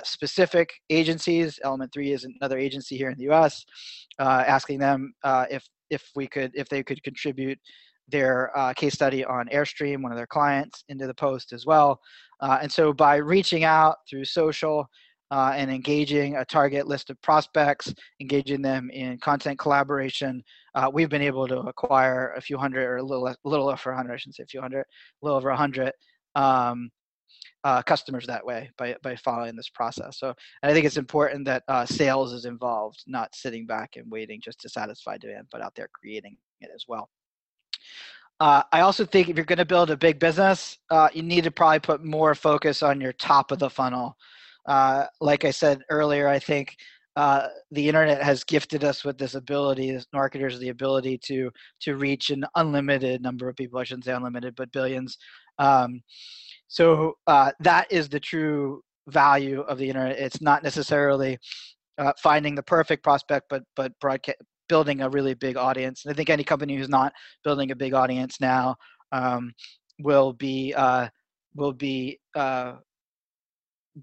specific 0.04 0.70
agencies. 0.90 1.60
Element 1.64 1.92
3 1.94 2.12
is 2.14 2.26
another 2.40 2.58
agency 2.58 2.96
here 2.98 3.10
in 3.10 3.18
the 3.18 3.30
US, 3.34 3.66
asking 4.20 4.80
them 4.80 5.14
if, 5.50 5.68
if 5.90 6.10
we 6.16 6.28
could, 6.28 6.52
if 6.54 6.70
they 6.70 6.84
could 6.84 7.02
contribute 7.04 7.60
their 8.10 8.52
case 8.76 8.94
study 8.94 9.26
on 9.26 9.48
Airstream, 9.50 10.02
one 10.02 10.12
of 10.12 10.18
their 10.18 10.28
clients, 10.28 10.84
into 10.88 11.08
the 11.08 11.14
post 11.14 11.52
as 11.52 11.66
well. 11.66 12.00
and 12.42 12.72
so 12.72 12.94
by 12.94 13.18
reaching 13.18 13.66
out 13.66 13.98
through 14.10 14.24
social, 14.24 14.88
uh, 15.32 15.54
and 15.56 15.70
engaging 15.70 16.38
a 16.38 16.46
target 16.46 16.88
list 16.88 17.10
of 17.10 17.22
prospects, 17.22 17.94
engaging 18.22 18.62
them 18.62 18.90
in 18.92 19.18
content 19.20 19.60
collaboration, 19.60 20.42
uh, 20.76 20.90
we've 20.92 21.10
been 21.10 21.22
able 21.22 21.48
to 21.48 21.60
acquire 21.60 22.34
a 22.38 22.42
few 22.42 22.58
hundred 22.58 22.86
or 22.86 22.98
a 22.98 23.04
little, 23.04 23.28
a 23.28 23.36
little 23.44 23.68
over 23.68 23.90
100, 23.92 24.14
I 24.14 24.18
shouldn't 24.18 24.36
say 24.36 24.44
a 24.44 24.48
few 24.48 24.62
hundred, 24.62 24.82
a 24.82 24.86
little 25.22 25.38
over 25.38 25.50
100 25.50 25.92
um, 26.36 26.90
uh, 27.68 27.82
customers 27.82 28.26
that 28.26 28.46
way 28.46 28.72
by, 28.78 28.96
by 29.04 29.14
following 29.18 29.54
this 29.54 29.68
process. 29.68 30.18
So 30.18 30.34
I 30.64 30.72
think 30.72 30.86
it's 30.86 30.96
important 30.96 31.44
that 31.46 31.64
uh, 31.68 31.86
sales 31.86 32.32
is 32.32 32.46
involved, 32.46 33.04
not 33.08 33.36
sitting 33.36 33.66
back 33.66 33.98
and 33.98 34.10
waiting 34.10 34.40
just 34.42 34.62
to 34.62 34.70
satisfy 34.70 35.18
demand, 35.18 35.48
but 35.52 35.62
out 35.62 35.76
there 35.76 35.90
creating 35.92 36.38
it 36.62 36.70
as 36.74 36.86
well. 36.88 37.10
Uh, 38.40 38.64
I 38.72 38.80
also 38.82 39.04
think 39.04 39.28
if 39.28 39.36
you're 39.36 39.44
going 39.44 39.58
to 39.58 39.66
build 39.66 39.92
a 39.92 39.98
big 39.98 40.18
business, 40.18 40.78
uh, 40.92 41.10
you 41.14 41.24
need 41.24 41.44
to 41.44 41.52
probably 41.52 41.80
put 41.80 42.06
more 42.06 42.36
focus 42.36 42.82
on 42.82 43.02
your 43.02 43.12
top 43.12 43.52
of 43.52 43.60
the 43.60 43.70
funnel. 43.70 44.16
Uh, 44.66 45.08
like 45.20 45.44
I 45.44 45.52
said 45.52 45.82
earlier, 45.90 46.30
I 46.30 46.40
think 46.40 46.74
uh, 47.18 47.48
the 47.72 47.86
internet 47.90 48.24
has 48.24 48.46
gifted 48.46 48.86
us 48.86 49.04
with 49.04 49.18
this 49.18 49.36
ability, 49.36 49.90
as 49.90 50.08
marketers, 50.14 50.58
the 50.60 50.70
ability 50.70 51.18
to 51.26 51.52
to 51.82 51.98
reach 51.98 52.30
an 52.30 52.46
unlimited 52.56 53.22
number 53.22 53.50
of 53.50 53.58
people. 53.58 53.80
I 53.80 53.84
shouldn't 53.84 54.06
say 54.06 54.14
unlimited, 54.14 54.56
but 54.56 54.72
billions. 54.72 55.18
Um, 55.58 56.02
so 56.68 57.18
uh, 57.28 57.52
that 57.60 57.92
is 57.92 58.10
the 58.10 58.20
true 58.20 58.82
value 59.08 59.62
of 59.62 59.78
the 59.78 59.88
internet. 59.88 60.18
It's 60.18 60.42
not 60.42 60.64
necessarily 60.64 61.38
uh, 61.98 62.14
finding 62.22 62.56
the 62.56 62.64
perfect 62.64 63.04
prospect, 63.04 63.48
but 63.50 63.64
but 63.76 63.94
broadcast, 64.00 64.38
building 64.70 65.02
a 65.02 65.10
really 65.10 65.34
big 65.34 65.58
audience. 65.58 66.04
And 66.04 66.14
I 66.14 66.16
think 66.16 66.30
any 66.30 66.44
company 66.44 66.76
who's 66.76 66.90
not 66.90 67.14
building 67.44 67.72
a 67.72 67.76
big 67.76 67.94
audience 67.94 68.40
now 68.40 68.76
um, 69.12 69.54
will 70.00 70.34
be 70.34 70.74
uh, 70.76 71.08
will 71.56 71.74
be 71.74 72.20
uh, 72.36 72.74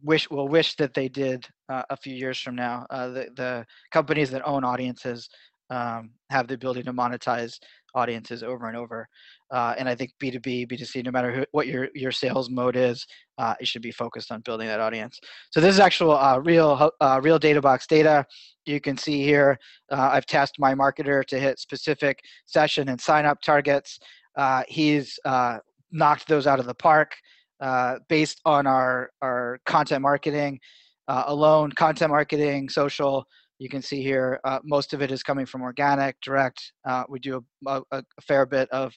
wish 0.03 0.29
will 0.31 0.49
wish 0.49 0.77
that 0.77 0.95
they 0.95 1.09
did 1.09 1.47
uh, 1.69 1.83
a 1.91 1.97
few 1.97 2.15
years 2.15 2.41
from 2.41 2.57
now. 2.57 2.87
Uh, 2.91 3.09
the 3.09 3.29
the 3.37 3.67
companies 3.91 4.31
that 4.31 4.47
own 4.47 4.65
audiences 4.65 5.29
um, 5.71 6.11
have 6.31 6.49
the 6.49 6.55
ability 6.55 6.83
to 6.83 6.93
monetize 6.93 7.59
audiences 7.95 8.43
over 8.43 8.69
and 8.69 8.77
over. 8.77 9.09
Uh, 9.51 9.75
and 9.79 9.89
I 9.89 9.95
think 9.95 10.13
B2B, 10.23 10.71
B2C, 10.71 11.05
no 11.05 11.11
matter 11.11 11.33
who, 11.33 11.45
what 11.53 11.67
your, 11.67 11.89
your 11.95 12.13
sales 12.13 12.51
mode 12.51 12.77
is, 12.77 13.07
uh, 13.39 13.55
it 13.61 13.69
should 13.69 13.83
be 13.83 13.93
focused 13.93 14.33
on 14.33 14.41
building 14.41 14.67
that 14.67 14.81
audience. 14.81 15.19
So 15.51 15.61
this 15.61 15.75
is 15.75 15.81
actual 15.81 16.17
uh, 16.17 16.39
real, 16.39 16.91
uh, 17.01 17.21
real 17.23 17.39
DataBox 17.39 17.87
data. 17.87 18.27
You 18.67 18.81
can 18.81 18.97
see 18.97 19.23
here, 19.23 19.59
uh, 19.93 20.09
I've 20.13 20.27
tasked 20.27 20.59
my 20.59 20.75
marketer 20.75 21.25
to 21.27 21.39
hit 21.39 21.59
specific 21.59 22.19
session 22.47 22.89
and 22.89 23.01
sign 23.01 23.27
up 23.27 23.41
targets. 23.43 23.99
Uh, 24.37 24.63
he's 24.69 25.19
knocked 25.93 26.27
those 26.27 26.47
out 26.47 26.59
of 26.59 26.67
the 26.67 26.75
park. 26.75 27.13
Based 28.09 28.43
on 28.45 28.67
our 28.67 29.11
our 29.23 29.59
content 29.65 30.03
marketing 30.03 30.59
alone, 31.09 31.73
content 31.73 32.11
marketing, 32.11 32.69
social. 32.69 33.25
You 33.65 33.71
can 33.71 33.81
see 33.81 34.03
here, 34.03 34.41
uh, 34.45 34.59
most 34.63 34.93
of 34.93 35.01
it 35.01 35.11
is 35.11 35.23
coming 35.23 35.47
from 35.47 35.63
organic, 35.63 36.21
direct. 36.21 36.71
Uh, 36.87 37.05
we 37.09 37.19
do 37.19 37.43
a, 37.67 37.81
a, 37.93 38.03
a, 38.19 38.21
fair 38.21 38.45
bit 38.45 38.69
of 38.69 38.93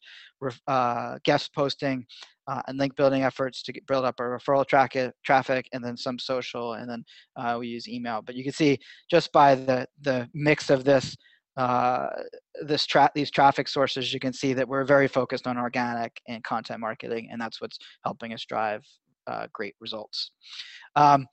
uh, 0.68 1.20
guest 1.24 1.54
posting 1.56 2.06
and 2.68 2.78
link 2.78 2.94
building 2.98 3.24
efforts 3.24 3.64
to 3.64 3.72
get, 3.72 3.88
build 3.88 4.04
up 4.04 4.16
our 4.20 4.38
referral 4.38 4.68
traffic, 4.68 5.14
traffic, 5.24 5.70
and 5.72 5.82
then 5.82 5.96
some 5.96 6.20
social, 6.20 6.74
and 6.74 6.90
then 6.90 7.58
we 7.58 7.68
use 7.68 7.88
email. 7.88 8.22
But 8.22 8.36
you 8.36 8.44
can 8.44 8.52
see 8.52 8.78
just 9.10 9.32
by 9.32 9.56
the 9.56 9.88
the 10.02 10.30
mix 10.34 10.70
of 10.70 10.84
this 10.84 11.16
uh, 11.56 12.08
this 12.62 12.86
tra- 12.86 13.12
these 13.16 13.32
traffic 13.32 13.70
sources, 13.70 14.14
you 14.14 14.20
can 14.20 14.34
see 14.34 14.52
that 14.52 14.68
we're 14.68 14.84
very 14.84 15.08
focused 15.08 15.48
on 15.48 15.58
organic 15.58 16.20
and 16.28 16.44
content 16.44 16.82
marketing, 16.82 17.30
and 17.32 17.40
that's 17.40 17.62
what's 17.62 17.80
helping 18.04 18.34
us 18.34 18.44
drive 18.44 18.84
uh, 19.28 19.48
great 19.54 19.76
results. 19.80 20.32
Um, 20.98 21.26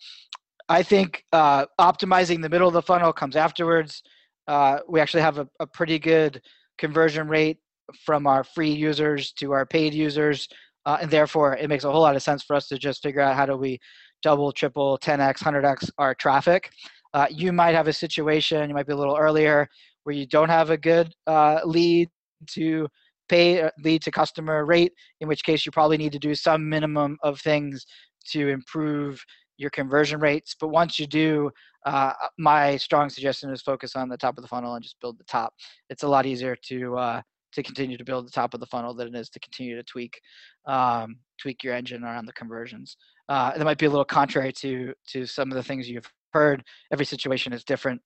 I 0.69 0.83
think 0.83 1.25
uh, 1.33 1.67
optimizing 1.79 2.41
the 2.41 2.49
middle 2.49 2.69
of 2.69 2.75
the 2.75 2.83
funnel 2.83 3.13
comes 3.13 3.37
afterwards. 3.37 4.03
Uh, 4.49 4.79
we 4.89 5.01
actually 5.01 5.23
have 5.23 5.39
a, 5.39 5.49
a, 5.61 5.67
pretty 5.67 5.99
good 5.99 6.41
conversion 6.79 7.29
rate 7.29 7.59
from 8.05 8.27
our 8.27 8.45
free 8.45 8.71
users 8.71 9.33
to 9.33 9.53
our 9.53 9.67
paid 9.67 9.95
users, 9.95 10.49
uh, 10.87 10.99
and 11.01 11.11
therefore 11.11 11.57
it 11.57 11.69
makes 11.69 11.85
a 11.85 11.91
whole 11.91 12.03
lot 12.03 12.17
of 12.17 12.23
sense 12.23 12.43
for 12.43 12.57
us 12.57 12.69
to 12.69 12.79
just 12.79 13.03
figure 13.03 13.21
out 13.21 13.37
how 13.37 13.47
do 13.47 13.57
we 13.57 13.79
double, 14.23 14.53
triple, 14.53 14.99
10x, 15.03 15.39
100x 15.39 15.91
our 15.99 16.15
traffic. 16.15 16.71
Uh, 17.13 17.27
you 17.31 17.53
might 17.53 17.75
have 17.75 17.89
a 17.89 17.93
situation, 17.93 18.69
you 18.69 18.75
might 18.75 18.87
be 18.87 18.93
a 18.93 18.97
little 18.97 19.17
earlier, 19.17 19.69
where 20.05 20.15
you 20.15 20.27
don't 20.27 20.49
have 20.49 20.71
a 20.71 20.77
good 20.77 21.15
uh, 21.27 21.61
lead 21.65 22.09
to 22.49 22.89
pay 23.29 23.63
uh, 23.63 23.71
lead 23.83 24.03
to 24.03 24.11
customer 24.11 24.67
rate 24.67 24.93
in 25.21 25.29
which 25.29 25.45
case 25.45 25.65
you 25.65 25.73
probably 25.73 25.97
need 25.97 26.13
to 26.13 26.19
do 26.19 26.35
some 26.35 26.69
minimum 26.69 27.17
of 27.23 27.41
things 27.41 27.87
to 28.27 28.49
improve 28.49 29.23
your 29.57 29.71
conversion 29.71 30.21
rates 30.21 30.55
but 30.59 30.69
once 30.69 30.99
you 30.99 31.07
do 31.07 31.51
uh, 31.87 32.13
my 32.39 32.77
strong 32.77 33.09
suggestion 33.11 33.51
is 33.51 33.61
focus 33.63 33.95
on 33.95 34.09
the 34.09 34.17
top 34.17 34.37
of 34.39 34.43
the 34.43 34.49
funnel 34.49 34.75
and 34.75 34.83
just 34.83 35.01
build 35.01 35.19
the 35.19 35.25
top 35.25 35.55
it's 35.91 36.03
a 36.03 36.09
lot 36.09 36.27
easier 36.27 36.57
to 36.57 36.97
uh, 36.97 37.23
to 37.53 37.63
continue 37.63 37.97
to 37.97 38.05
build 38.05 38.27
the 38.27 38.33
top 38.33 38.53
of 38.55 38.61
the 38.61 38.67
funnel 38.67 38.95
than 38.95 39.09
it 39.09 39.19
is 39.19 39.29
to 39.29 39.41
continue 39.41 39.77
to 39.77 39.83
tweak 39.85 40.21
um, 40.67 41.17
tweak 41.41 41.63
your 41.63 41.75
engine 41.75 42.05
around 42.05 42.27
the 42.27 42.33
conversions 42.33 42.97
uh, 43.29 43.57
that 43.57 43.65
might 43.65 43.79
be 43.79 43.87
a 43.87 43.91
little 43.91 44.05
contrary 44.05 44.53
to 44.53 44.93
to 45.07 45.27
some 45.27 45.51
of 45.51 45.57
the 45.57 45.63
things 45.63 45.89
you've 45.89 46.11
heard 46.33 46.63
every 46.93 47.05
situation 47.05 47.53
is 47.53 47.65
different 47.65 48.01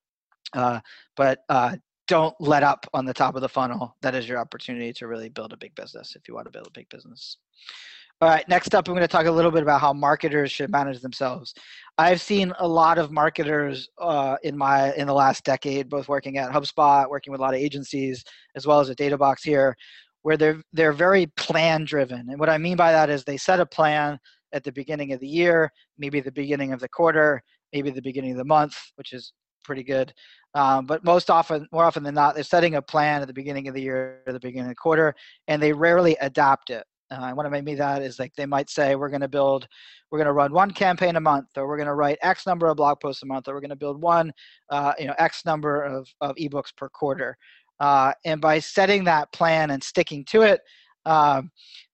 uh, 0.54 0.80
but 1.16 1.40
uh, 1.48 1.76
don't 2.08 2.34
let 2.40 2.62
up 2.62 2.86
on 2.94 3.04
the 3.04 3.14
top 3.14 3.36
of 3.36 3.42
the 3.42 3.48
funnel. 3.48 3.94
That 4.00 4.14
is 4.14 4.28
your 4.28 4.38
opportunity 4.38 4.92
to 4.94 5.06
really 5.06 5.28
build 5.28 5.52
a 5.52 5.58
big 5.58 5.74
business 5.74 6.16
if 6.16 6.26
you 6.26 6.34
want 6.34 6.46
to 6.46 6.50
build 6.50 6.66
a 6.66 6.72
big 6.72 6.88
business. 6.88 7.36
All 8.20 8.28
right, 8.28 8.48
next 8.48 8.74
up, 8.74 8.88
I'm 8.88 8.94
going 8.94 9.02
to 9.02 9.08
talk 9.08 9.26
a 9.26 9.30
little 9.30 9.52
bit 9.52 9.62
about 9.62 9.80
how 9.80 9.92
marketers 9.92 10.50
should 10.50 10.70
manage 10.70 11.00
themselves. 11.00 11.54
I've 11.98 12.20
seen 12.20 12.52
a 12.58 12.66
lot 12.66 12.98
of 12.98 13.12
marketers 13.12 13.88
uh, 13.96 14.36
in 14.42 14.58
my 14.58 14.92
in 14.94 15.06
the 15.06 15.14
last 15.14 15.44
decade, 15.44 15.88
both 15.88 16.08
working 16.08 16.36
at 16.36 16.50
HubSpot, 16.50 17.08
working 17.08 17.30
with 17.30 17.38
a 17.38 17.44
lot 17.44 17.54
of 17.54 17.60
agencies, 17.60 18.24
as 18.56 18.66
well 18.66 18.80
as 18.80 18.88
a 18.88 18.96
DataBox 18.96 19.36
here, 19.44 19.76
where 20.22 20.36
they're 20.36 20.60
they're 20.72 20.92
very 20.92 21.26
plan 21.36 21.84
driven. 21.84 22.28
And 22.28 22.40
what 22.40 22.50
I 22.50 22.58
mean 22.58 22.76
by 22.76 22.90
that 22.90 23.08
is 23.08 23.22
they 23.22 23.36
set 23.36 23.60
a 23.60 23.66
plan 23.66 24.18
at 24.52 24.64
the 24.64 24.72
beginning 24.72 25.12
of 25.12 25.20
the 25.20 25.28
year, 25.28 25.70
maybe 25.96 26.18
the 26.20 26.32
beginning 26.32 26.72
of 26.72 26.80
the 26.80 26.88
quarter, 26.88 27.40
maybe 27.72 27.90
the 27.90 28.02
beginning 28.02 28.32
of 28.32 28.38
the 28.38 28.44
month, 28.44 28.74
which 28.96 29.12
is 29.12 29.32
pretty 29.62 29.84
good. 29.84 30.12
Um, 30.54 30.86
but 30.86 31.04
most 31.04 31.30
often, 31.30 31.68
more 31.70 31.84
often 31.84 32.02
than 32.02 32.16
not, 32.16 32.34
they're 32.34 32.42
setting 32.42 32.74
a 32.74 32.82
plan 32.82 33.22
at 33.22 33.28
the 33.28 33.34
beginning 33.34 33.68
of 33.68 33.74
the 33.74 33.82
year 33.82 34.22
or 34.26 34.32
the 34.32 34.40
beginning 34.40 34.66
of 34.66 34.70
the 34.70 34.74
quarter, 34.74 35.14
and 35.46 35.62
they 35.62 35.72
rarely 35.72 36.16
adapt 36.20 36.70
it. 36.70 36.84
Uh, 37.10 37.32
what 37.32 37.46
I 37.46 37.48
mean 37.48 37.64
by 37.64 37.74
that 37.74 38.02
is 38.02 38.18
like 38.18 38.34
they 38.36 38.46
might 38.46 38.68
say 38.68 38.94
we're 38.94 39.08
going 39.08 39.22
to 39.22 39.28
build, 39.28 39.66
we're 40.10 40.18
going 40.18 40.26
to 40.26 40.32
run 40.32 40.52
one 40.52 40.70
campaign 40.70 41.16
a 41.16 41.20
month, 41.20 41.48
or 41.56 41.66
we're 41.66 41.76
going 41.76 41.86
to 41.86 41.94
write 41.94 42.18
X 42.22 42.46
number 42.46 42.66
of 42.66 42.76
blog 42.76 43.00
posts 43.00 43.22
a 43.22 43.26
month, 43.26 43.48
or 43.48 43.54
we're 43.54 43.60
going 43.60 43.70
to 43.70 43.76
build 43.76 44.02
one, 44.02 44.32
uh, 44.70 44.92
you 44.98 45.06
know, 45.06 45.14
X 45.18 45.44
number 45.44 45.82
of 45.82 46.08
of 46.20 46.36
ebooks 46.36 46.74
per 46.76 46.88
quarter. 46.88 47.36
Uh, 47.80 48.12
and 48.24 48.40
by 48.40 48.58
setting 48.58 49.04
that 49.04 49.32
plan 49.32 49.70
and 49.70 49.82
sticking 49.82 50.24
to 50.26 50.42
it, 50.42 50.60
um, 51.06 51.50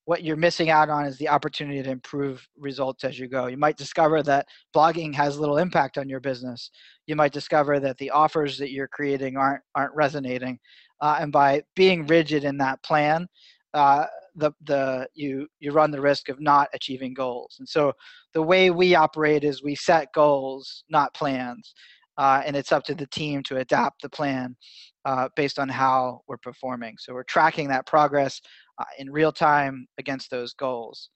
what 0.07 0.23
you're 0.23 0.37
missing 0.37 0.71
out 0.71 0.91
on 0.91 1.05
is 1.07 1.17
the 1.19 1.29
opportunity 1.29 1.83
to 1.83 1.91
improve 1.91 2.47
results 2.59 3.05
as 3.05 3.19
you 3.19 3.27
go. 3.27 3.47
You 3.47 3.57
might 3.57 3.77
discover 3.77 4.23
that 4.25 4.47
blogging 4.75 5.15
has 5.15 5.39
little 5.39 5.59
impact 5.59 5.97
on 5.97 6.09
your 6.09 6.21
business. 6.21 6.71
You 7.07 7.17
might 7.17 7.33
discover 7.33 7.81
that 7.81 7.97
the 7.99 8.11
offers 8.11 8.59
that 8.59 8.71
you're 8.71 8.89
creating 8.89 9.37
aren't 9.37 9.63
aren't 9.75 9.95
resonating, 9.95 10.59
uh, 11.01 11.19
and 11.21 11.33
by 11.33 11.63
being 11.75 12.07
rigid 12.07 12.45
in 12.45 12.59
that 12.59 12.83
plan, 12.83 13.29
uh, 13.73 14.07
the 14.37 14.53
the 14.65 15.09
you 15.15 15.47
you 15.61 15.73
run 15.73 15.91
the 15.91 16.01
risk 16.01 16.29
of 16.29 16.41
not 16.41 16.69
achieving 16.75 17.15
goals. 17.15 17.57
And 17.59 17.69
so 17.69 17.93
the 18.33 18.43
way 18.43 18.71
we 18.71 18.95
operate 18.95 19.45
is 19.45 19.63
we 19.63 19.75
set 19.75 20.09
goals, 20.15 20.85
not 20.89 21.15
plans, 21.15 21.75
uh, 22.19 22.43
and 22.45 22.57
it's 22.57 22.73
up 22.73 22.85
to 22.85 22.95
the 22.95 23.07
team 23.09 23.43
to 23.45 23.59
adapt 23.59 24.03
the 24.03 24.09
plan 24.09 24.57
uh, 25.05 25.29
based 25.37 25.59
on 25.59 25.69
how 25.69 26.21
we're 26.29 26.37
performing. 26.39 26.97
So 26.99 27.13
we're 27.15 27.25
tracking 27.25 27.69
that 27.69 27.87
progress 27.87 28.41
uh, 28.79 28.85
in 28.99 29.11
real 29.11 29.33
time 29.33 29.87
against 29.99 30.31
those 30.31 30.53
goals. 30.55 31.11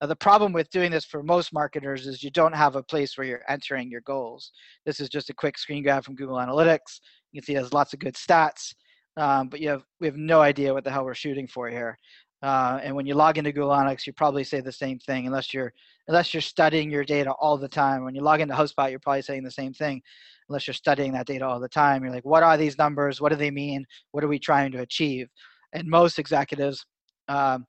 Uh, 0.00 0.06
the 0.06 0.16
problem 0.16 0.52
with 0.52 0.68
doing 0.70 0.90
this 0.90 1.04
for 1.04 1.22
most 1.22 1.52
marketers 1.52 2.06
is 2.06 2.22
you 2.22 2.30
don't 2.30 2.54
have 2.54 2.76
a 2.76 2.82
place 2.82 3.16
where 3.16 3.26
you're 3.26 3.44
entering 3.48 3.90
your 3.90 4.00
goals. 4.02 4.50
This 4.84 4.98
is 4.98 5.08
just 5.08 5.30
a 5.30 5.34
quick 5.34 5.58
screen 5.58 5.82
grab 5.82 6.04
from 6.04 6.16
Google 6.16 6.36
Analytics. 6.36 7.00
You 7.32 7.40
can 7.40 7.46
see 7.46 7.54
it 7.54 7.62
has 7.62 7.72
lots 7.72 7.92
of 7.92 8.00
good 8.00 8.14
stats. 8.14 8.74
um, 9.16 9.48
but 9.48 9.60
you 9.60 9.68
have 9.68 9.84
we 10.00 10.06
have 10.06 10.16
no 10.16 10.40
idea 10.40 10.72
what 10.72 10.84
the 10.84 10.90
hell 10.90 11.04
we're 11.04 11.14
shooting 11.14 11.46
for 11.46 11.68
here. 11.68 11.98
Uh, 12.42 12.80
and 12.82 12.94
when 12.96 13.06
you 13.06 13.14
log 13.14 13.38
into 13.38 13.52
Google 13.52 13.70
Analytics, 13.70 14.06
you 14.06 14.12
probably 14.12 14.42
say 14.42 14.60
the 14.60 14.72
same 14.72 14.98
thing, 14.98 15.26
unless 15.26 15.54
you're 15.54 15.72
unless 16.08 16.34
you're 16.34 16.40
studying 16.40 16.90
your 16.90 17.04
data 17.04 17.32
all 17.40 17.56
the 17.56 17.68
time. 17.68 18.04
When 18.04 18.14
you 18.14 18.22
log 18.22 18.40
into 18.40 18.54
HubSpot, 18.54 18.90
you're 18.90 18.98
probably 18.98 19.22
saying 19.22 19.44
the 19.44 19.50
same 19.50 19.72
thing, 19.72 20.02
unless 20.48 20.66
you're 20.66 20.74
studying 20.74 21.12
that 21.12 21.26
data 21.26 21.46
all 21.46 21.60
the 21.60 21.68
time. 21.68 22.02
You're 22.02 22.12
like, 22.12 22.24
what 22.24 22.42
are 22.42 22.56
these 22.56 22.76
numbers? 22.76 23.20
What 23.20 23.30
do 23.30 23.36
they 23.36 23.52
mean? 23.52 23.86
What 24.10 24.24
are 24.24 24.28
we 24.28 24.40
trying 24.40 24.72
to 24.72 24.80
achieve? 24.80 25.28
And 25.72 25.86
most 25.86 26.18
executives 26.18 26.84
um, 27.28 27.64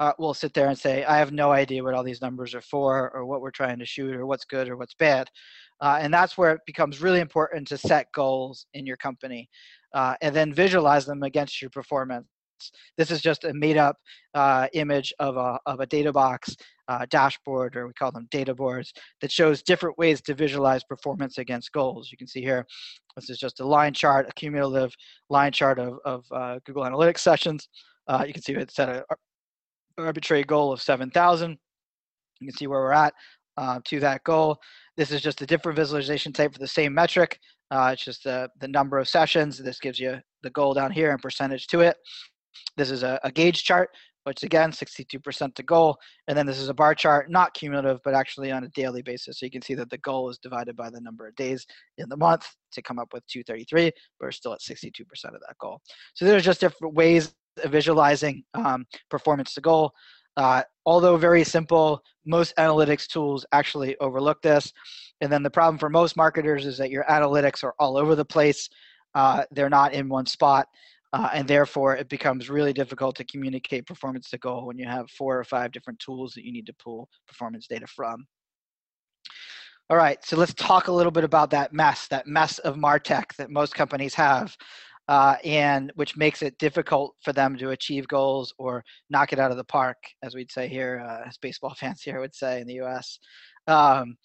uh, 0.00 0.12
will 0.18 0.32
sit 0.32 0.54
there 0.54 0.68
and 0.68 0.78
say, 0.78 1.04
I 1.04 1.18
have 1.18 1.32
no 1.32 1.52
idea 1.52 1.84
what 1.84 1.94
all 1.94 2.02
these 2.02 2.22
numbers 2.22 2.54
are 2.54 2.62
for, 2.62 3.10
or 3.14 3.26
what 3.26 3.42
we're 3.42 3.50
trying 3.50 3.78
to 3.78 3.86
shoot, 3.86 4.16
or 4.16 4.24
what's 4.26 4.46
good, 4.46 4.68
or 4.70 4.76
what's 4.78 4.94
bad. 4.94 5.28
Uh, 5.80 5.98
and 6.00 6.12
that's 6.12 6.38
where 6.38 6.52
it 6.52 6.60
becomes 6.66 7.02
really 7.02 7.20
important 7.20 7.68
to 7.68 7.76
set 7.76 8.10
goals 8.12 8.66
in 8.72 8.86
your 8.86 8.96
company 8.96 9.50
uh, 9.92 10.14
and 10.22 10.34
then 10.34 10.54
visualize 10.54 11.04
them 11.04 11.22
against 11.22 11.60
your 11.60 11.70
performance. 11.70 12.26
This 12.96 13.10
is 13.10 13.20
just 13.20 13.44
a 13.44 13.52
made 13.52 13.76
up 13.76 13.96
uh, 14.34 14.68
image 14.72 15.12
of 15.18 15.36
a, 15.36 15.58
of 15.66 15.80
a 15.80 15.86
data 15.86 16.12
box 16.12 16.56
uh, 16.88 17.06
dashboard, 17.08 17.76
or 17.76 17.86
we 17.86 17.92
call 17.94 18.12
them 18.12 18.28
data 18.30 18.54
boards, 18.54 18.92
that 19.20 19.32
shows 19.32 19.62
different 19.62 19.96
ways 19.98 20.20
to 20.22 20.34
visualize 20.34 20.84
performance 20.84 21.38
against 21.38 21.72
goals. 21.72 22.10
You 22.10 22.18
can 22.18 22.26
see 22.26 22.42
here, 22.42 22.66
this 23.16 23.30
is 23.30 23.38
just 23.38 23.60
a 23.60 23.66
line 23.66 23.94
chart, 23.94 24.28
a 24.28 24.32
cumulative 24.32 24.94
line 25.30 25.52
chart 25.52 25.78
of, 25.78 25.98
of 26.04 26.24
uh, 26.32 26.58
Google 26.66 26.84
Analytics 26.84 27.20
sessions. 27.20 27.68
Uh, 28.06 28.24
you 28.26 28.32
can 28.32 28.42
see 28.42 28.52
it 28.52 28.70
set 28.70 28.88
an 28.88 29.02
arbitrary 29.98 30.44
goal 30.44 30.72
of 30.72 30.82
7,000. 30.82 31.56
You 32.40 32.48
can 32.48 32.56
see 32.56 32.66
where 32.66 32.80
we're 32.80 32.92
at 32.92 33.14
uh, 33.56 33.80
to 33.86 34.00
that 34.00 34.24
goal. 34.24 34.58
This 34.96 35.10
is 35.10 35.20
just 35.20 35.42
a 35.42 35.46
different 35.46 35.76
visualization 35.76 36.32
type 36.32 36.52
for 36.52 36.58
the 36.58 36.66
same 36.66 36.94
metric. 36.94 37.38
Uh, 37.70 37.90
it's 37.92 38.04
just 38.04 38.24
the, 38.24 38.48
the 38.60 38.68
number 38.68 38.98
of 38.98 39.08
sessions. 39.08 39.58
This 39.58 39.80
gives 39.80 39.98
you 39.98 40.18
the 40.42 40.50
goal 40.50 40.74
down 40.74 40.90
here 40.90 41.10
and 41.10 41.22
percentage 41.22 41.66
to 41.68 41.80
it. 41.80 41.96
This 42.76 42.90
is 42.90 43.02
a, 43.02 43.18
a 43.22 43.30
gauge 43.30 43.64
chart, 43.64 43.90
which 44.24 44.42
again, 44.42 44.72
62% 44.72 45.54
to 45.54 45.62
goal. 45.62 45.96
And 46.28 46.36
then 46.36 46.46
this 46.46 46.58
is 46.58 46.68
a 46.68 46.74
bar 46.74 46.94
chart, 46.94 47.30
not 47.30 47.54
cumulative, 47.54 48.00
but 48.04 48.14
actually 48.14 48.50
on 48.50 48.64
a 48.64 48.68
daily 48.68 49.02
basis. 49.02 49.38
So 49.38 49.46
you 49.46 49.52
can 49.52 49.62
see 49.62 49.74
that 49.74 49.90
the 49.90 49.98
goal 49.98 50.30
is 50.30 50.38
divided 50.38 50.76
by 50.76 50.90
the 50.90 51.00
number 51.00 51.26
of 51.26 51.36
days 51.36 51.66
in 51.98 52.08
the 52.08 52.16
month 52.16 52.46
to 52.72 52.82
come 52.82 52.98
up 52.98 53.12
with 53.12 53.26
233, 53.28 53.90
but 54.18 54.26
we're 54.26 54.32
still 54.32 54.52
at 54.52 54.60
62% 54.60 55.00
of 55.26 55.32
that 55.32 55.56
goal. 55.60 55.80
So 56.14 56.24
there's 56.24 56.44
just 56.44 56.60
different 56.60 56.94
ways 56.94 57.34
of 57.62 57.70
visualizing 57.70 58.44
um, 58.54 58.86
performance 59.10 59.54
to 59.54 59.60
goal. 59.60 59.92
Uh, 60.36 60.62
although 60.84 61.16
very 61.16 61.44
simple, 61.44 62.02
most 62.26 62.54
analytics 62.56 63.06
tools 63.06 63.46
actually 63.52 63.96
overlook 63.98 64.42
this. 64.42 64.72
And 65.20 65.30
then 65.30 65.42
the 65.42 65.50
problem 65.50 65.78
for 65.78 65.88
most 65.88 66.16
marketers 66.16 66.66
is 66.66 66.78
that 66.78 66.90
your 66.90 67.04
analytics 67.04 67.62
are 67.62 67.74
all 67.78 67.96
over 67.96 68.16
the 68.16 68.24
place. 68.24 68.68
Uh, 69.14 69.44
they're 69.52 69.70
not 69.70 69.92
in 69.92 70.08
one 70.08 70.26
spot. 70.26 70.66
Uh, 71.14 71.30
and 71.32 71.46
therefore, 71.46 71.96
it 71.96 72.08
becomes 72.08 72.50
really 72.50 72.72
difficult 72.72 73.14
to 73.14 73.24
communicate 73.26 73.86
performance 73.86 74.28
to 74.28 74.38
goal 74.38 74.66
when 74.66 74.76
you 74.76 74.84
have 74.84 75.08
four 75.10 75.38
or 75.38 75.44
five 75.44 75.70
different 75.70 75.96
tools 76.00 76.32
that 76.32 76.44
you 76.44 76.52
need 76.52 76.66
to 76.66 76.74
pull 76.82 77.08
performance 77.28 77.68
data 77.68 77.86
from. 77.86 78.26
All 79.88 79.96
right, 79.96 80.18
so 80.24 80.36
let's 80.36 80.54
talk 80.54 80.88
a 80.88 80.92
little 80.92 81.12
bit 81.12 81.22
about 81.22 81.50
that 81.50 81.72
mess, 81.72 82.08
that 82.08 82.26
mess 82.26 82.58
of 82.58 82.74
MarTech 82.74 83.32
that 83.36 83.48
most 83.48 83.76
companies 83.76 84.12
have 84.14 84.56
uh, 85.06 85.36
and 85.44 85.92
which 85.94 86.16
makes 86.16 86.42
it 86.42 86.58
difficult 86.58 87.14
for 87.22 87.32
them 87.32 87.56
to 87.58 87.70
achieve 87.70 88.08
goals 88.08 88.52
or 88.58 88.82
knock 89.08 89.32
it 89.32 89.38
out 89.38 89.52
of 89.52 89.56
the 89.56 89.64
park, 89.64 89.98
as 90.24 90.34
we'd 90.34 90.50
say 90.50 90.66
here, 90.66 91.00
uh, 91.08 91.28
as 91.28 91.38
baseball 91.38 91.74
fans 91.78 92.02
here 92.02 92.18
would 92.18 92.34
say 92.34 92.60
in 92.60 92.66
the 92.66 92.74
U.S. 92.74 93.20
Um, 93.68 94.16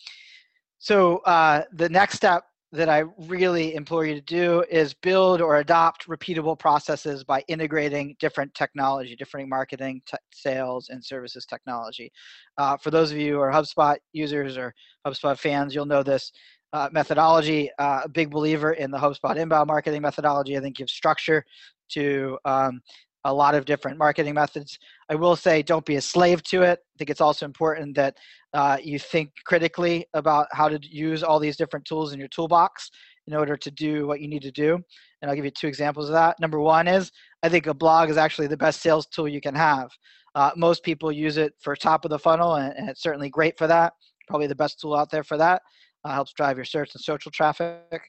so 0.79 1.17
uh, 1.19 1.65
the 1.71 1.89
next 1.89 2.15
step 2.15 2.45
that 2.71 2.89
I 2.89 3.03
really 3.17 3.73
implore 3.73 4.05
you 4.05 4.13
to 4.15 4.21
do 4.21 4.63
is 4.69 4.93
build 4.93 5.41
or 5.41 5.57
adopt 5.57 6.07
repeatable 6.07 6.57
processes 6.57 7.23
by 7.23 7.43
integrating 7.47 8.15
different 8.19 8.53
technology, 8.53 9.15
different 9.15 9.49
marketing, 9.49 10.01
sales, 10.31 10.89
and 10.89 11.03
services 11.03 11.45
technology. 11.45 12.11
Uh, 12.57 12.77
for 12.77 12.91
those 12.91 13.11
of 13.11 13.17
you 13.17 13.33
who 13.33 13.39
are 13.39 13.51
HubSpot 13.51 13.97
users 14.13 14.55
or 14.55 14.73
HubSpot 15.05 15.37
fans, 15.37 15.73
you'll 15.73 15.85
know 15.85 16.03
this 16.03 16.31
uh, 16.73 16.89
methodology. 16.91 17.71
Uh, 17.79 18.01
a 18.03 18.09
big 18.09 18.29
believer 18.29 18.73
in 18.73 18.91
the 18.91 18.99
HubSpot 18.99 19.35
inbound 19.35 19.67
marketing 19.67 20.03
methodology. 20.03 20.55
I 20.55 20.59
think 20.59 20.77
gives 20.77 20.93
structure 20.93 21.43
to 21.89 22.37
um, 22.45 22.81
a 23.25 23.33
lot 23.33 23.55
of 23.55 23.65
different 23.65 23.97
marketing 23.97 24.33
methods. 24.33 24.77
I 25.09 25.15
will 25.15 25.35
say, 25.35 25.61
don't 25.61 25.85
be 25.85 25.95
a 25.95 26.01
slave 26.01 26.43
to 26.43 26.61
it. 26.61 26.79
I 26.79 26.95
think 26.97 27.09
it's 27.09 27.21
also 27.21 27.45
important 27.45 27.95
that 27.95 28.17
uh, 28.53 28.77
you 28.83 28.99
think 28.99 29.31
critically 29.45 30.05
about 30.13 30.47
how 30.51 30.67
to 30.67 30.79
use 30.81 31.23
all 31.23 31.39
these 31.39 31.57
different 31.57 31.85
tools 31.85 32.13
in 32.13 32.19
your 32.19 32.27
toolbox 32.29 32.89
in 33.27 33.35
order 33.35 33.55
to 33.55 33.71
do 33.71 34.07
what 34.07 34.21
you 34.21 34.27
need 34.27 34.41
to 34.41 34.51
do. 34.51 34.79
And 35.21 35.29
I'll 35.29 35.35
give 35.35 35.45
you 35.45 35.51
two 35.51 35.67
examples 35.67 36.09
of 36.09 36.13
that. 36.13 36.39
Number 36.39 36.59
one 36.59 36.87
is 36.87 37.11
I 37.43 37.49
think 37.49 37.67
a 37.67 37.73
blog 37.73 38.09
is 38.09 38.17
actually 38.17 38.47
the 38.47 38.57
best 38.57 38.81
sales 38.81 39.05
tool 39.07 39.27
you 39.27 39.41
can 39.41 39.55
have. 39.55 39.89
Uh, 40.35 40.51
most 40.55 40.83
people 40.83 41.11
use 41.11 41.37
it 41.37 41.53
for 41.59 41.75
top 41.75 42.05
of 42.05 42.09
the 42.09 42.19
funnel, 42.19 42.55
and, 42.55 42.73
and 42.75 42.89
it's 42.89 43.01
certainly 43.01 43.29
great 43.29 43.57
for 43.57 43.67
that. 43.67 43.93
Probably 44.27 44.47
the 44.47 44.55
best 44.55 44.79
tool 44.79 44.95
out 44.95 45.09
there 45.11 45.23
for 45.23 45.37
that 45.37 45.61
uh, 46.05 46.13
helps 46.13 46.33
drive 46.33 46.57
your 46.57 46.65
search 46.65 46.91
and 46.93 47.01
social 47.01 47.31
traffic. 47.31 48.01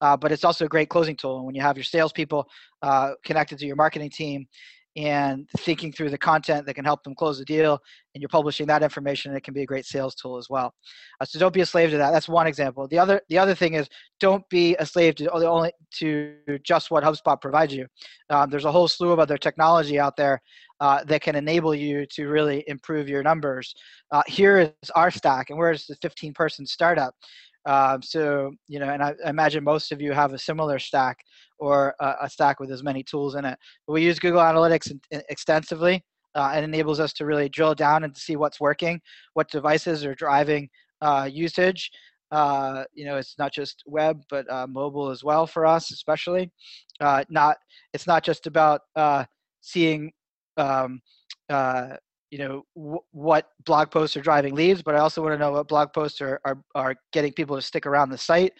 Uh, 0.00 0.16
but 0.16 0.30
it's 0.30 0.44
also 0.44 0.64
a 0.64 0.68
great 0.68 0.88
closing 0.88 1.16
tool. 1.16 1.38
And 1.38 1.46
when 1.46 1.54
you 1.56 1.62
have 1.62 1.76
your 1.76 1.84
salespeople 1.84 2.46
uh, 2.82 3.12
connected 3.24 3.58
to 3.58 3.66
your 3.66 3.76
marketing 3.76 4.10
team 4.10 4.46
and 4.98 5.48
thinking 5.58 5.92
through 5.92 6.10
the 6.10 6.18
content 6.18 6.66
that 6.66 6.74
can 6.74 6.84
help 6.84 7.04
them 7.04 7.14
close 7.14 7.38
the 7.38 7.44
deal, 7.44 7.78
and 8.14 8.20
you're 8.20 8.28
publishing 8.28 8.66
that 8.66 8.82
information, 8.82 9.30
and 9.30 9.38
it 9.38 9.44
can 9.44 9.54
be 9.54 9.62
a 9.62 9.66
great 9.66 9.86
sales 9.86 10.12
tool 10.16 10.36
as 10.36 10.50
well. 10.50 10.74
Uh, 11.20 11.24
so 11.24 11.38
don't 11.38 11.54
be 11.54 11.60
a 11.60 11.66
slave 11.66 11.90
to 11.90 11.98
that. 11.98 12.10
That's 12.10 12.28
one 12.28 12.48
example. 12.48 12.88
The 12.88 12.98
other, 12.98 13.20
the 13.28 13.38
other 13.38 13.54
thing 13.54 13.74
is 13.74 13.88
don't 14.18 14.46
be 14.48 14.74
a 14.80 14.84
slave 14.84 15.14
to 15.16 15.30
only 15.30 15.70
to 15.98 16.34
just 16.64 16.90
what 16.90 17.04
HubSpot 17.04 17.40
provides 17.40 17.72
you. 17.72 17.86
Um, 18.28 18.50
there's 18.50 18.64
a 18.64 18.72
whole 18.72 18.88
slew 18.88 19.12
of 19.12 19.20
other 19.20 19.38
technology 19.38 20.00
out 20.00 20.16
there 20.16 20.42
uh, 20.80 21.04
that 21.04 21.22
can 21.22 21.36
enable 21.36 21.76
you 21.76 22.04
to 22.06 22.26
really 22.26 22.64
improve 22.66 23.08
your 23.08 23.22
numbers. 23.22 23.74
Uh, 24.10 24.22
here 24.26 24.58
is 24.58 24.90
our 24.96 25.12
stack, 25.12 25.50
and 25.50 25.58
we're 25.58 25.74
just 25.74 25.90
a 25.90 25.96
15 26.02 26.34
person 26.34 26.66
startup. 26.66 27.14
Um, 27.68 28.00
so, 28.00 28.50
you 28.66 28.78
know, 28.80 28.88
and 28.88 29.02
I, 29.02 29.14
I, 29.24 29.28
imagine 29.28 29.62
most 29.62 29.92
of 29.92 30.00
you 30.00 30.12
have 30.12 30.32
a 30.32 30.38
similar 30.38 30.78
stack 30.78 31.18
or 31.58 31.94
a, 32.00 32.14
a, 32.22 32.30
stack 32.30 32.60
with 32.60 32.72
as 32.72 32.82
many 32.82 33.02
tools 33.02 33.34
in 33.34 33.44
it. 33.44 33.58
But 33.86 33.92
we 33.92 34.02
use 34.02 34.18
Google 34.18 34.40
Analytics 34.40 34.90
in, 34.90 35.00
in 35.10 35.22
extensively. 35.28 36.02
Uh, 36.34 36.52
and 36.54 36.64
enables 36.64 37.00
us 37.00 37.12
to 37.14 37.24
really 37.24 37.48
drill 37.48 37.74
down 37.74 38.04
and 38.04 38.16
see 38.16 38.36
what's 38.36 38.60
working, 38.60 39.00
what 39.32 39.50
devices 39.50 40.04
are 40.04 40.14
driving 40.14 40.68
uh, 41.00 41.28
usage. 41.30 41.90
Uh, 42.30 42.84
you 42.92 43.04
know, 43.04 43.16
it's 43.16 43.36
not 43.38 43.52
just 43.52 43.82
web, 43.86 44.22
but 44.30 44.48
uh, 44.52 44.66
mobile 44.66 45.08
as 45.08 45.24
well 45.24 45.46
for 45.46 45.66
us, 45.66 45.90
especially. 45.90 46.48
Uh, 47.00 47.24
not, 47.28 47.56
it's 47.92 48.06
not 48.06 48.22
just 48.22 48.46
about 48.46 48.82
uh, 48.94 49.24
seeing 49.62 50.12
um, 50.58 51.00
you 52.30 52.38
know 52.38 52.64
w- 52.76 53.00
what 53.12 53.50
blog 53.64 53.90
posts 53.90 54.16
are 54.16 54.20
driving 54.20 54.54
leads 54.54 54.82
but 54.82 54.94
i 54.94 54.98
also 54.98 55.22
want 55.22 55.32
to 55.32 55.38
know 55.38 55.52
what 55.52 55.68
blog 55.68 55.92
posts 55.92 56.20
are, 56.20 56.40
are, 56.44 56.58
are 56.74 56.94
getting 57.12 57.32
people 57.32 57.56
to 57.56 57.62
stick 57.62 57.86
around 57.86 58.10
the 58.10 58.18
site 58.18 58.52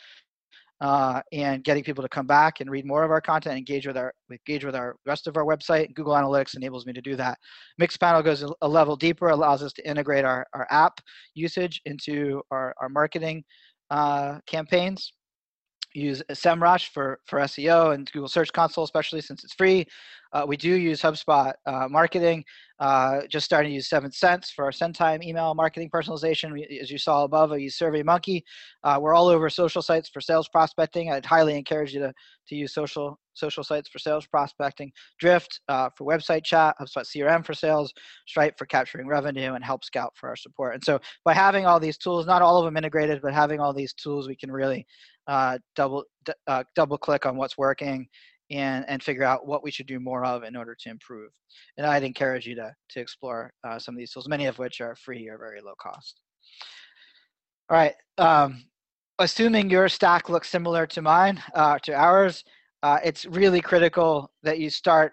uh, 0.81 1.20
and 1.33 1.64
getting 1.64 1.83
people 1.83 2.02
to 2.02 2.09
come 2.09 2.26
back 2.26 2.61
and 2.61 2.70
read 2.70 2.87
more 2.87 3.02
of 3.02 3.11
our 3.11 3.20
content 3.20 3.57
engage 3.59 3.87
with 3.87 3.96
our 3.96 4.12
engage 4.31 4.64
with 4.64 4.76
our 4.76 4.96
rest 5.07 5.26
of 5.26 5.37
our 5.37 5.44
website. 5.44 5.92
Google 5.94 6.14
analytics 6.14 6.57
enables 6.57 6.87
me 6.87 6.92
to 6.92 7.00
do 7.00 7.16
that. 7.16 7.38
Mixpanel 7.81 8.24
goes 8.24 8.44
a 8.62 8.68
level 8.68 8.94
deeper 8.94 9.28
allows 9.28 9.62
us 9.62 9.72
to 9.74 9.88
integrate 9.88 10.24
our, 10.24 10.46
our 10.54 10.66
app 10.70 11.00
usage 11.35 11.81
into 11.85 12.42
our, 12.50 12.74
our 12.81 12.88
marketing 12.88 13.42
uh, 13.90 14.38
campaigns. 14.46 15.12
Use 15.94 16.22
SEMrush 16.31 16.90
for, 16.90 17.18
for 17.24 17.40
SEO 17.40 17.94
and 17.94 18.11
Google 18.12 18.28
Search 18.28 18.52
Console, 18.52 18.85
especially 18.85 19.22
since 19.22 19.42
it's 19.42 19.54
free. 19.54 19.87
Uh, 20.33 20.44
we 20.46 20.57
do 20.57 20.74
use 20.74 21.00
HubSpot 21.00 21.54
uh, 21.66 21.88
marketing, 21.88 22.44
uh, 22.81 23.23
just 23.29 23.45
starting 23.45 23.71
to 23.71 23.75
use 23.75 23.88
Seventh 23.88 24.14
Sense 24.14 24.51
for 24.51 24.64
our 24.64 24.71
SendTime 24.71 25.23
email 25.23 25.55
marketing 25.55 25.91
personalization. 25.91 26.53
We, 26.53 26.79
as 26.81 26.91
you 26.91 26.99
saw 26.99 27.25
above, 27.25 27.53
I 27.53 27.57
use 27.57 27.79
SurveyMonkey. 27.79 28.43
Uh, 28.85 28.99
we're 29.01 29.14
all 29.14 29.29
over 29.29 29.51
social 29.51 29.83
sites 29.83 30.09
for 30.09 30.21
sales 30.21 30.49
prospecting. 30.49 31.11
I'd 31.11 31.27
highly 31.27 31.57
encourage 31.57 31.93
you 31.93 32.01
to, 32.01 32.12
to 32.49 32.55
use 32.55 32.73
social 32.73 33.19
social 33.35 33.62
sites 33.62 33.88
for 33.88 33.99
sales 33.99 34.27
prospecting, 34.27 34.93
Drift 35.19 35.61
uh, 35.69 35.91
for 35.97 36.05
website 36.05 36.45
chat, 36.45 36.75
HubSpot 36.81 37.05
CRM 37.05 37.47
for 37.47 37.55
sales, 37.55 37.93
Stripe 38.27 38.59
for 38.59 38.67
capturing 38.67 39.07
revenue, 39.07 39.55
and 39.55 39.64
Help 39.64 39.85
Scout 39.85 40.12
for 40.17 40.29
our 40.29 40.37
support. 40.37 40.75
And 40.75 40.85
so 40.85 41.01
by 41.25 41.35
having 41.35 41.64
all 41.64 41.79
these 41.79 41.99
tools, 41.99 42.27
not 42.27 42.43
all 42.43 42.59
of 42.59 42.64
them 42.64 42.77
integrated, 42.77 43.23
but 43.23 43.33
having 43.33 43.61
all 43.61 43.73
these 43.73 43.93
tools, 43.93 44.29
we 44.29 44.37
can 44.37 44.51
really 44.51 44.87
uh, 45.29 45.59
double 45.77 46.05
uh, 46.47 46.64
double 46.75 46.99
click 46.99 47.27
on 47.27 47.37
what's 47.37 47.57
working 47.57 48.09
and 48.51 48.85
and 48.89 49.03
figure 49.03 49.25
out 49.25 49.47
what 49.47 49.63
we 49.63 49.71
should 49.71 49.87
do 49.87 50.01
more 50.01 50.25
of 50.25 50.43
in 50.43 50.57
order 50.57 50.75
to 50.75 50.91
improve. 50.91 51.31
And 51.77 51.87
I'd 51.87 52.05
encourage 52.05 52.47
you 52.47 52.55
to 52.57 52.73
to 52.91 53.01
explore 53.01 53.53
uh, 53.65 53.79
some 53.79 53.95
of 53.95 53.99
these 53.99 54.13
tools, 54.13 54.29
many 54.29 54.47
of 54.47 54.59
which 54.59 54.81
are 54.81 54.97
free 54.97 55.29
or 55.29 55.39
very 55.39 55.61
low 55.61 55.75
cost. 55.81 56.21
All 57.71 57.77
right. 57.77 57.95
Um, 58.17 58.65
assuming 59.19 59.69
your 59.69 59.89
stack 59.89 60.29
looks 60.29 60.49
similar 60.49 60.87
to 60.87 61.03
mine, 61.03 61.43
uh, 61.55 61.79
to 61.81 61.93
ours, 61.93 62.45
uh, 62.83 62.99
it's 63.05 63.27
really 63.27 63.61
critical 63.61 64.31
that 64.43 64.59
you 64.59 64.71
start 64.71 65.13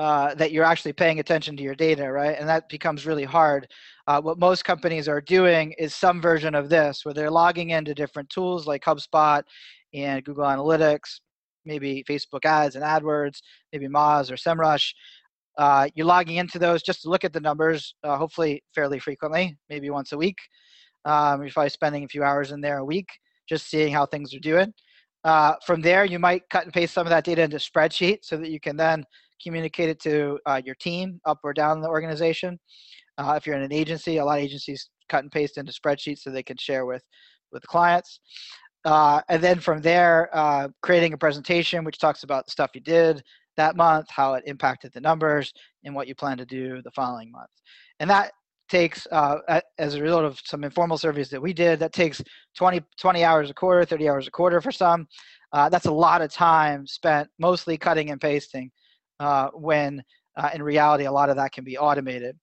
uh, 0.00 0.34
that 0.34 0.50
you're 0.50 0.64
actually 0.64 0.92
paying 0.92 1.20
attention 1.20 1.56
to 1.56 1.62
your 1.62 1.74
data, 1.74 2.10
right? 2.10 2.36
And 2.38 2.48
that 2.48 2.68
becomes 2.68 3.06
really 3.06 3.24
hard. 3.24 3.68
Uh, 4.08 4.20
what 4.20 4.38
most 4.40 4.64
companies 4.64 5.08
are 5.08 5.20
doing 5.20 5.72
is 5.78 5.94
some 5.94 6.20
version 6.20 6.54
of 6.54 6.68
this, 6.68 7.04
where 7.04 7.14
they're 7.14 7.30
logging 7.30 7.70
into 7.70 7.94
different 7.94 8.28
tools 8.28 8.66
like 8.66 8.82
HubSpot 8.82 9.44
and 9.94 10.24
Google 10.24 10.44
Analytics 10.44 11.20
maybe 11.64 12.04
Facebook 12.08 12.44
ads 12.44 12.76
and 12.76 12.84
AdWords, 12.84 13.40
maybe 13.72 13.88
Moz 13.88 14.30
or 14.30 14.36
SEMrush. 14.36 14.92
Uh, 15.56 15.88
you're 15.94 16.06
logging 16.06 16.36
into 16.36 16.58
those 16.58 16.82
just 16.82 17.02
to 17.02 17.08
look 17.08 17.24
at 17.24 17.32
the 17.32 17.40
numbers, 17.40 17.94
uh, 18.02 18.16
hopefully 18.16 18.62
fairly 18.74 18.98
frequently, 18.98 19.56
maybe 19.68 19.90
once 19.90 20.12
a 20.12 20.16
week. 20.16 20.38
Um, 21.04 21.42
you're 21.42 21.52
probably 21.52 21.70
spending 21.70 22.04
a 22.04 22.08
few 22.08 22.24
hours 22.24 22.50
in 22.50 22.60
there 22.60 22.78
a 22.78 22.84
week, 22.84 23.08
just 23.48 23.68
seeing 23.68 23.92
how 23.92 24.06
things 24.06 24.34
are 24.34 24.40
doing. 24.40 24.72
Uh, 25.22 25.54
from 25.64 25.80
there, 25.80 26.04
you 26.04 26.18
might 26.18 26.42
cut 26.50 26.64
and 26.64 26.72
paste 26.72 26.92
some 26.92 27.06
of 27.06 27.10
that 27.10 27.24
data 27.24 27.42
into 27.42 27.56
spreadsheet 27.56 28.18
so 28.22 28.36
that 28.36 28.50
you 28.50 28.60
can 28.60 28.76
then 28.76 29.04
communicate 29.42 29.88
it 29.88 30.00
to 30.00 30.38
uh, 30.46 30.60
your 30.64 30.74
team 30.76 31.20
up 31.24 31.38
or 31.44 31.52
down 31.52 31.80
the 31.80 31.88
organization. 31.88 32.58
Uh, 33.16 33.34
if 33.36 33.46
you're 33.46 33.56
in 33.56 33.62
an 33.62 33.72
agency, 33.72 34.18
a 34.18 34.24
lot 34.24 34.38
of 34.38 34.44
agencies 34.44 34.90
cut 35.08 35.22
and 35.22 35.32
paste 35.32 35.56
into 35.56 35.72
spreadsheets 35.72 36.18
so 36.18 36.30
they 36.30 36.42
can 36.42 36.56
share 36.56 36.84
with 36.84 37.02
with 37.52 37.66
clients. 37.68 38.20
Uh, 38.84 39.22
and 39.28 39.42
then 39.42 39.60
from 39.60 39.80
there, 39.80 40.28
uh, 40.32 40.68
creating 40.82 41.12
a 41.12 41.18
presentation 41.18 41.84
which 41.84 41.98
talks 41.98 42.22
about 42.22 42.44
the 42.44 42.50
stuff 42.50 42.70
you 42.74 42.80
did 42.80 43.22
that 43.56 43.76
month, 43.76 44.06
how 44.10 44.34
it 44.34 44.44
impacted 44.46 44.92
the 44.92 45.00
numbers, 45.00 45.52
and 45.84 45.94
what 45.94 46.08
you 46.08 46.14
plan 46.14 46.36
to 46.36 46.44
do 46.44 46.82
the 46.82 46.90
following 46.90 47.30
month. 47.30 47.50
And 48.00 48.10
that 48.10 48.32
takes, 48.68 49.06
uh, 49.12 49.60
as 49.78 49.94
a 49.94 50.02
result 50.02 50.24
of 50.24 50.40
some 50.44 50.64
informal 50.64 50.98
surveys 50.98 51.30
that 51.30 51.40
we 51.40 51.52
did, 51.52 51.78
that 51.78 51.92
takes 51.92 52.22
20, 52.56 52.82
20 52.98 53.24
hours 53.24 53.50
a 53.50 53.54
quarter, 53.54 53.84
30 53.84 54.08
hours 54.08 54.26
a 54.26 54.30
quarter 54.30 54.60
for 54.60 54.72
some. 54.72 55.06
Uh, 55.52 55.68
that's 55.68 55.86
a 55.86 55.92
lot 55.92 56.20
of 56.20 56.32
time 56.32 56.86
spent 56.86 57.28
mostly 57.38 57.78
cutting 57.78 58.10
and 58.10 58.20
pasting 58.20 58.70
uh, 59.20 59.48
when 59.54 60.02
uh, 60.36 60.50
in 60.52 60.62
reality, 60.62 61.04
a 61.04 61.12
lot 61.12 61.30
of 61.30 61.36
that 61.36 61.52
can 61.52 61.62
be 61.62 61.78
automated. 61.78 62.36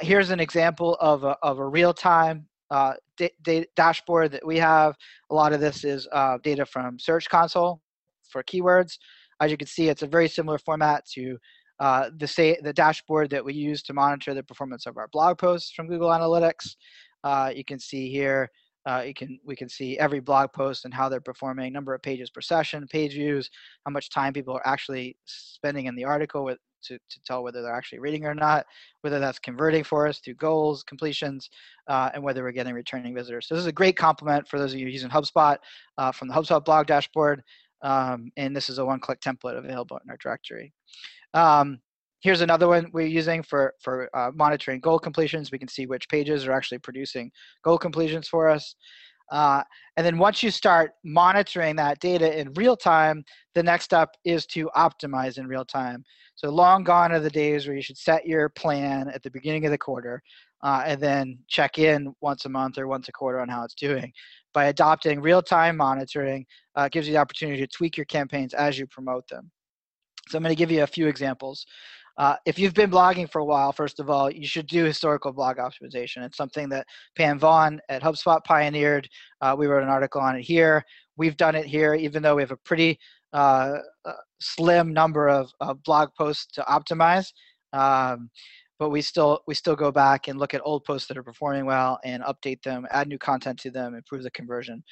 Here's 0.00 0.30
an 0.30 0.40
example 0.40 0.96
of 1.00 1.22
a, 1.22 1.36
of 1.42 1.60
a 1.60 1.66
real-time 1.66 2.44
uh, 2.70 2.94
dashboard 3.76 4.32
that 4.32 4.46
we 4.46 4.58
have. 4.58 4.96
A 5.30 5.34
lot 5.34 5.52
of 5.52 5.60
this 5.60 5.84
is 5.84 6.08
uh, 6.12 6.38
data 6.42 6.66
from 6.66 6.98
Search 6.98 7.28
Console 7.28 7.80
for 8.28 8.42
keywords. 8.42 8.98
As 9.40 9.50
you 9.50 9.56
can 9.56 9.66
see, 9.68 9.88
it's 9.88 10.02
a 10.02 10.06
very 10.06 10.28
similar 10.28 10.58
format 10.58 11.04
to 11.14 11.36
uh, 11.78 12.10
the, 12.16 12.26
say, 12.26 12.58
the 12.62 12.72
dashboard 12.72 13.30
that 13.30 13.44
we 13.44 13.52
use 13.52 13.82
to 13.82 13.92
monitor 13.92 14.32
the 14.34 14.42
performance 14.42 14.86
of 14.86 14.96
our 14.96 15.08
blog 15.08 15.38
posts 15.38 15.72
from 15.72 15.88
Google 15.88 16.08
Analytics. 16.08 16.76
Uh, 17.22 17.52
you 17.54 17.64
can 17.64 17.78
see 17.78 18.10
here, 18.10 18.50
uh, 18.86 19.02
you 19.04 19.12
can 19.12 19.38
we 19.44 19.56
can 19.56 19.68
see 19.68 19.98
every 19.98 20.20
blog 20.20 20.52
post 20.52 20.84
and 20.84 20.94
how 20.94 21.08
they're 21.08 21.20
performing, 21.20 21.72
number 21.72 21.92
of 21.92 22.02
pages 22.02 22.30
per 22.30 22.40
session, 22.40 22.86
page 22.88 23.12
views, 23.12 23.50
how 23.84 23.90
much 23.90 24.10
time 24.10 24.32
people 24.32 24.54
are 24.54 24.66
actually 24.66 25.16
spending 25.24 25.86
in 25.86 25.96
the 25.96 26.04
article 26.04 26.44
with, 26.44 26.58
to, 26.84 26.96
to 26.96 27.20
tell 27.26 27.42
whether 27.42 27.62
they're 27.62 27.74
actually 27.74 27.98
reading 27.98 28.24
or 28.24 28.34
not, 28.34 28.64
whether 29.00 29.18
that's 29.18 29.40
converting 29.40 29.82
for 29.82 30.06
us 30.06 30.20
through 30.20 30.34
goals, 30.34 30.84
completions, 30.84 31.50
uh, 31.88 32.10
and 32.14 32.22
whether 32.22 32.44
we're 32.44 32.52
getting 32.52 32.74
returning 32.74 33.14
visitors. 33.14 33.48
So 33.48 33.54
this 33.54 33.62
is 33.62 33.68
a 33.68 33.72
great 33.72 33.96
complement 33.96 34.46
for 34.46 34.58
those 34.58 34.72
of 34.72 34.78
you 34.78 34.86
using 34.86 35.10
HubSpot 35.10 35.56
uh, 35.98 36.12
from 36.12 36.28
the 36.28 36.34
HubSpot 36.34 36.64
blog 36.64 36.86
dashboard. 36.86 37.42
Um, 37.82 38.30
and 38.36 38.56
this 38.56 38.70
is 38.70 38.78
a 38.78 38.84
one-click 38.84 39.20
template 39.20 39.58
available 39.58 39.98
in 40.02 40.10
our 40.10 40.16
directory. 40.16 40.72
Um, 41.34 41.80
here's 42.26 42.40
another 42.40 42.66
one 42.66 42.90
we're 42.92 43.06
using 43.06 43.40
for, 43.40 43.72
for 43.80 44.10
uh, 44.12 44.32
monitoring 44.34 44.80
goal 44.80 44.98
completions. 44.98 45.52
We 45.52 45.60
can 45.60 45.68
see 45.68 45.86
which 45.86 46.08
pages 46.08 46.44
are 46.44 46.50
actually 46.50 46.78
producing 46.78 47.30
goal 47.62 47.78
completions 47.78 48.26
for 48.26 48.48
us. 48.48 48.74
Uh, 49.30 49.62
and 49.96 50.04
then 50.04 50.18
once 50.18 50.42
you 50.42 50.50
start 50.50 50.90
monitoring 51.04 51.76
that 51.76 52.00
data 52.00 52.36
in 52.36 52.52
real 52.54 52.76
time, 52.76 53.24
the 53.54 53.62
next 53.62 53.84
step 53.84 54.08
is 54.24 54.44
to 54.46 54.68
optimize 54.76 55.38
in 55.38 55.46
real 55.46 55.64
time. 55.64 56.02
So 56.34 56.50
long 56.50 56.82
gone 56.82 57.12
are 57.12 57.20
the 57.20 57.30
days 57.30 57.68
where 57.68 57.76
you 57.76 57.82
should 57.82 57.96
set 57.96 58.26
your 58.26 58.48
plan 58.48 59.08
at 59.14 59.22
the 59.22 59.30
beginning 59.30 59.64
of 59.64 59.70
the 59.70 59.78
quarter 59.78 60.20
uh, 60.64 60.82
and 60.84 61.00
then 61.00 61.38
check 61.46 61.78
in 61.78 62.12
once 62.20 62.44
a 62.44 62.48
month 62.48 62.76
or 62.76 62.88
once 62.88 63.08
a 63.08 63.12
quarter 63.12 63.38
on 63.38 63.48
how 63.48 63.62
it's 63.62 63.74
doing. 63.74 64.12
By 64.52 64.64
adopting 64.64 65.20
real-time 65.20 65.76
monitoring, 65.76 66.44
uh, 66.74 66.88
gives 66.88 67.06
you 67.06 67.14
the 67.14 67.20
opportunity 67.20 67.60
to 67.60 67.68
tweak 67.68 67.96
your 67.96 68.06
campaigns 68.06 68.52
as 68.52 68.80
you 68.80 68.88
promote 68.88 69.28
them. 69.28 69.48
So 70.28 70.36
I'm 70.36 70.42
going 70.42 70.52
to 70.52 70.58
give 70.58 70.72
you 70.72 70.82
a 70.82 70.88
few 70.88 71.06
examples. 71.06 71.64
Uh, 72.18 72.36
if 72.46 72.58
you've 72.58 72.74
been 72.74 72.90
blogging 72.90 73.30
for 73.30 73.40
a 73.40 73.44
while, 73.44 73.72
first 73.72 74.00
of 74.00 74.08
all, 74.08 74.30
you 74.30 74.46
should 74.46 74.66
do 74.66 74.84
historical 74.84 75.32
blog 75.32 75.58
optimization. 75.58 76.24
It's 76.24 76.36
something 76.36 76.68
that 76.70 76.86
Pam 77.16 77.38
Vaughn 77.38 77.80
at 77.88 78.02
HubSpot 78.02 78.42
pioneered. 78.44 79.08
Uh, 79.40 79.54
we 79.58 79.66
wrote 79.66 79.82
an 79.82 79.88
article 79.88 80.20
on 80.20 80.36
it 80.36 80.42
here. 80.42 80.84
We've 81.16 81.36
done 81.36 81.54
it 81.54 81.66
here, 81.66 81.94
even 81.94 82.22
though 82.22 82.36
we 82.36 82.42
have 82.42 82.52
a 82.52 82.56
pretty 82.56 82.98
uh, 83.32 83.78
uh 84.04 84.12
slim 84.40 84.92
number 84.92 85.28
of, 85.28 85.50
blog 85.84 86.10
posts 86.16 86.46
to 86.54 86.62
optimize. 86.62 87.32
Um, 87.72 88.30
but 88.78 88.90
we 88.90 89.00
still 89.00 89.40
we 89.46 89.54
still 89.54 89.76
go 89.76 89.90
back 89.90 90.28
and 90.28 90.38
look 90.38 90.52
at 90.52 90.60
old 90.64 90.84
posts 90.84 91.08
that 91.08 91.16
are 91.16 91.22
performing 91.22 91.64
well 91.64 91.98
and 92.04 92.22
update 92.24 92.62
them, 92.62 92.86
add 92.90 93.08
new 93.08 93.18
content 93.18 93.58
to 93.60 93.70
them, 93.70 93.94
improve 93.94 94.22
the 94.22 94.30
conversion 94.30 94.82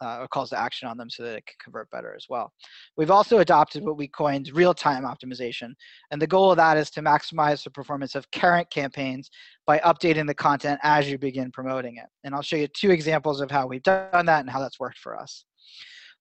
uh, 0.00 0.18
or 0.20 0.28
calls 0.28 0.50
to 0.50 0.58
action 0.58 0.88
on 0.88 0.96
them 0.96 1.10
so 1.10 1.22
that 1.22 1.36
it 1.36 1.46
can 1.46 1.56
convert 1.62 1.90
better 1.90 2.14
as 2.14 2.26
well. 2.28 2.52
We've 2.96 3.10
also 3.10 3.38
adopted 3.38 3.84
what 3.84 3.96
we 3.96 4.08
coined 4.08 4.50
real-time 4.52 5.04
optimization, 5.04 5.74
and 6.10 6.20
the 6.20 6.26
goal 6.26 6.50
of 6.50 6.56
that 6.56 6.76
is 6.76 6.90
to 6.90 7.02
maximize 7.02 7.62
the 7.64 7.70
performance 7.70 8.14
of 8.14 8.30
current 8.30 8.70
campaigns 8.70 9.30
by 9.66 9.78
updating 9.80 10.26
the 10.26 10.34
content 10.34 10.80
as 10.82 11.10
you 11.10 11.18
begin 11.18 11.50
promoting 11.50 11.96
it. 11.96 12.06
And 12.24 12.34
I'll 12.34 12.42
show 12.42 12.56
you 12.56 12.68
two 12.68 12.90
examples 12.90 13.40
of 13.40 13.50
how 13.50 13.66
we've 13.66 13.82
done 13.82 14.26
that 14.26 14.40
and 14.40 14.50
how 14.50 14.60
that's 14.60 14.80
worked 14.80 14.98
for 14.98 15.18
us. 15.18 15.44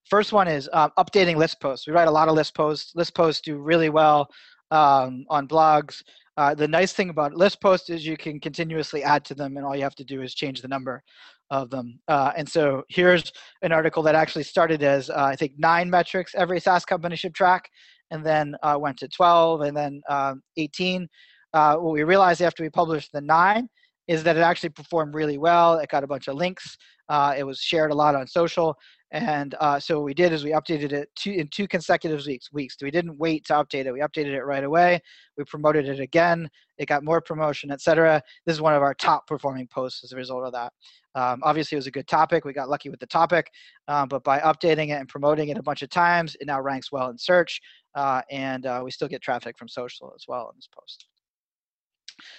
First 0.10 0.32
one 0.32 0.48
is 0.48 0.70
uh, 0.72 0.90
updating 0.98 1.36
list 1.36 1.60
posts. 1.60 1.86
We 1.86 1.94
write 1.94 2.08
a 2.08 2.12
lot 2.12 2.30
of 2.30 2.36
list 2.36 2.56
posts. 2.56 2.94
List 2.96 3.14
posts 3.14 3.42
do 3.42 3.58
really 3.58 3.90
well 3.90 4.30
um, 4.72 5.26
on 5.30 5.48
blogs. 5.48 6.02
Uh, 6.38 6.54
the 6.54 6.68
nice 6.68 6.94
thing 6.94 7.10
about 7.10 7.34
list 7.34 7.60
posts 7.62 7.90
is 7.90 8.06
you 8.06 8.16
can 8.16 8.40
continuously 8.40 9.04
add 9.04 9.26
to 9.26 9.34
them, 9.34 9.58
and 9.58 9.66
all 9.66 9.76
you 9.76 9.84
have 9.84 9.96
to 9.96 10.04
do 10.04 10.22
is 10.22 10.36
change 10.36 10.62
the 10.62 10.68
number 10.68 11.04
of 11.50 11.70
them. 11.70 12.00
Uh, 12.08 12.32
and 12.36 12.48
so 12.48 12.84
here's 12.90 13.32
an 13.62 13.72
article 13.72 14.04
that 14.04 14.16
actually 14.16 14.44
started 14.44 14.84
as, 14.84 15.10
uh, 15.10 15.16
I 15.18 15.36
think, 15.36 15.54
nine 15.58 15.90
metrics 15.90 16.34
every 16.36 16.60
SaaS 16.60 16.86
company 16.86 17.16
should 17.16 17.34
track, 17.34 17.70
and 18.12 18.26
then 18.26 18.56
uh, 18.64 18.78
went 18.80 18.98
to 18.98 19.08
12, 19.08 19.62
and 19.62 19.76
then 19.76 20.02
um, 20.10 20.42
18. 20.58 21.08
Uh, 21.54 21.76
what 21.78 21.94
we 21.94 22.04
realized 22.04 22.42
after 22.42 22.64
we 22.64 22.70
published 22.70 23.12
the 23.14 23.22
nine 23.22 23.68
is 24.08 24.24
that 24.24 24.38
it 24.38 24.42
actually 24.42 24.70
performed 24.70 25.16
really 25.16 25.38
well. 25.38 25.80
It 25.80 25.90
got 25.90 26.04
a 26.04 26.08
bunch 26.08 26.28
of 26.28 26.36
links. 26.36 26.78
Uh, 27.10 27.34
it 27.38 27.44
was 27.44 27.60
shared 27.60 27.92
a 27.92 27.96
lot 27.96 28.16
on 28.16 28.28
social. 28.28 28.76
And 29.12 29.56
uh, 29.62 29.80
so 29.80 29.98
what 29.98 30.06
we 30.06 30.14
did 30.14 30.34
is 30.34 30.44
we 30.44 30.52
updated 30.52 30.92
it 30.92 31.10
two, 31.16 31.32
in 31.32 31.48
two 31.48 31.68
consecutive 31.68 32.26
weeks. 32.26 32.52
Weeks. 32.52 32.76
We 32.82 32.92
didn't 32.92 33.18
wait 33.18 33.46
to 33.46 33.54
update 33.54 33.86
it. 33.86 33.94
We 33.94 34.02
updated 34.02 34.34
it 34.34 34.44
right 34.44 34.66
away. 34.66 35.00
We 35.38 35.46
promoted 35.46 35.88
it 35.88 36.00
again. 36.02 36.50
It 36.78 36.88
got 36.88 37.06
more 37.06 37.22
promotion, 37.22 37.72
etc. 37.72 38.22
This 38.46 38.56
is 38.56 38.62
one 38.62 38.74
of 38.74 38.82
our 38.82 38.94
top 38.94 39.26
performing 39.26 39.68
posts 39.68 40.04
as 40.04 40.12
a 40.12 40.18
result 40.18 40.46
of 40.46 40.52
that. 40.54 40.74
Um, 41.18 41.40
obviously, 41.42 41.76
it 41.76 41.80
was 41.80 41.88
a 41.88 41.92
good 41.92 42.08
topic. 42.08 42.46
We 42.46 42.54
got 42.54 42.70
lucky 42.70 42.90
with 42.90 43.00
the 43.00 43.08
topic, 43.08 43.50
um, 43.88 44.08
but 44.08 44.24
by 44.24 44.40
updating 44.40 44.90
it 44.90 45.00
and 45.00 45.10
promoting 45.10 45.50
it 45.50 45.58
a 45.58 45.64
bunch 45.64 45.82
of 45.82 45.90
times, 45.90 46.36
it 46.40 46.46
now 46.46 46.62
ranks 46.62 46.92
well 46.92 47.10
in 47.10 47.18
search, 47.18 47.60
uh, 47.96 48.22
and 48.30 48.68
uh, 48.68 48.82
we 48.84 48.92
still 48.92 49.08
get 49.08 49.22
traffic 49.24 49.58
from 49.58 49.68
social 49.68 50.14
as 50.16 50.26
well 50.28 50.50
in 50.50 50.58
this 50.58 50.70
post. 50.80 51.08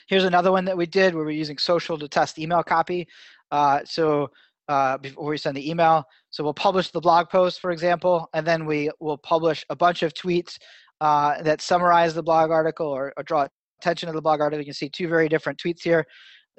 Here's 0.07 0.25
another 0.25 0.53
one 0.53 0.65
that 0.67 0.77
we 0.77 0.87
did 0.87 1.15
where 1.15 1.25
we're 1.25 1.31
using 1.33 1.59
social 1.59 1.99
to 1.99 2.09
test 2.09 2.39
email 2.39 2.63
copy. 2.63 3.09
Uh, 3.51 3.81
so 3.85 4.31
uh, 4.69 4.99
before 4.99 5.31
we 5.31 5.39
send 5.39 5.57
the 5.57 5.71
email. 5.71 6.05
So 6.31 6.45
we'll 6.45 6.55
publish 6.55 6.91
the 6.91 7.01
blog 7.01 7.31
post, 7.31 7.61
for 7.61 7.71
example, 7.71 8.29
and 8.35 8.47
then 8.47 8.67
we 8.67 8.91
will 9.01 9.17
publish 9.17 9.65
a 9.71 9.77
bunch 9.77 10.03
of 10.03 10.13
tweets 10.13 10.59
uh, 11.01 11.43
that 11.43 11.63
summarize 11.63 12.15
the 12.15 12.23
blog 12.23 12.51
article 12.51 12.87
or, 12.87 13.13
or, 13.17 13.23
draw 13.23 13.47
attention 13.81 14.09
to 14.09 14.13
the 14.13 14.21
blog 14.21 14.41
article. 14.41 14.61
You 14.61 14.67
can 14.67 14.75
see 14.75 14.89
two 14.89 15.09
very 15.09 15.29
different 15.29 15.59
tweets 15.59 15.83
here. 15.83 16.05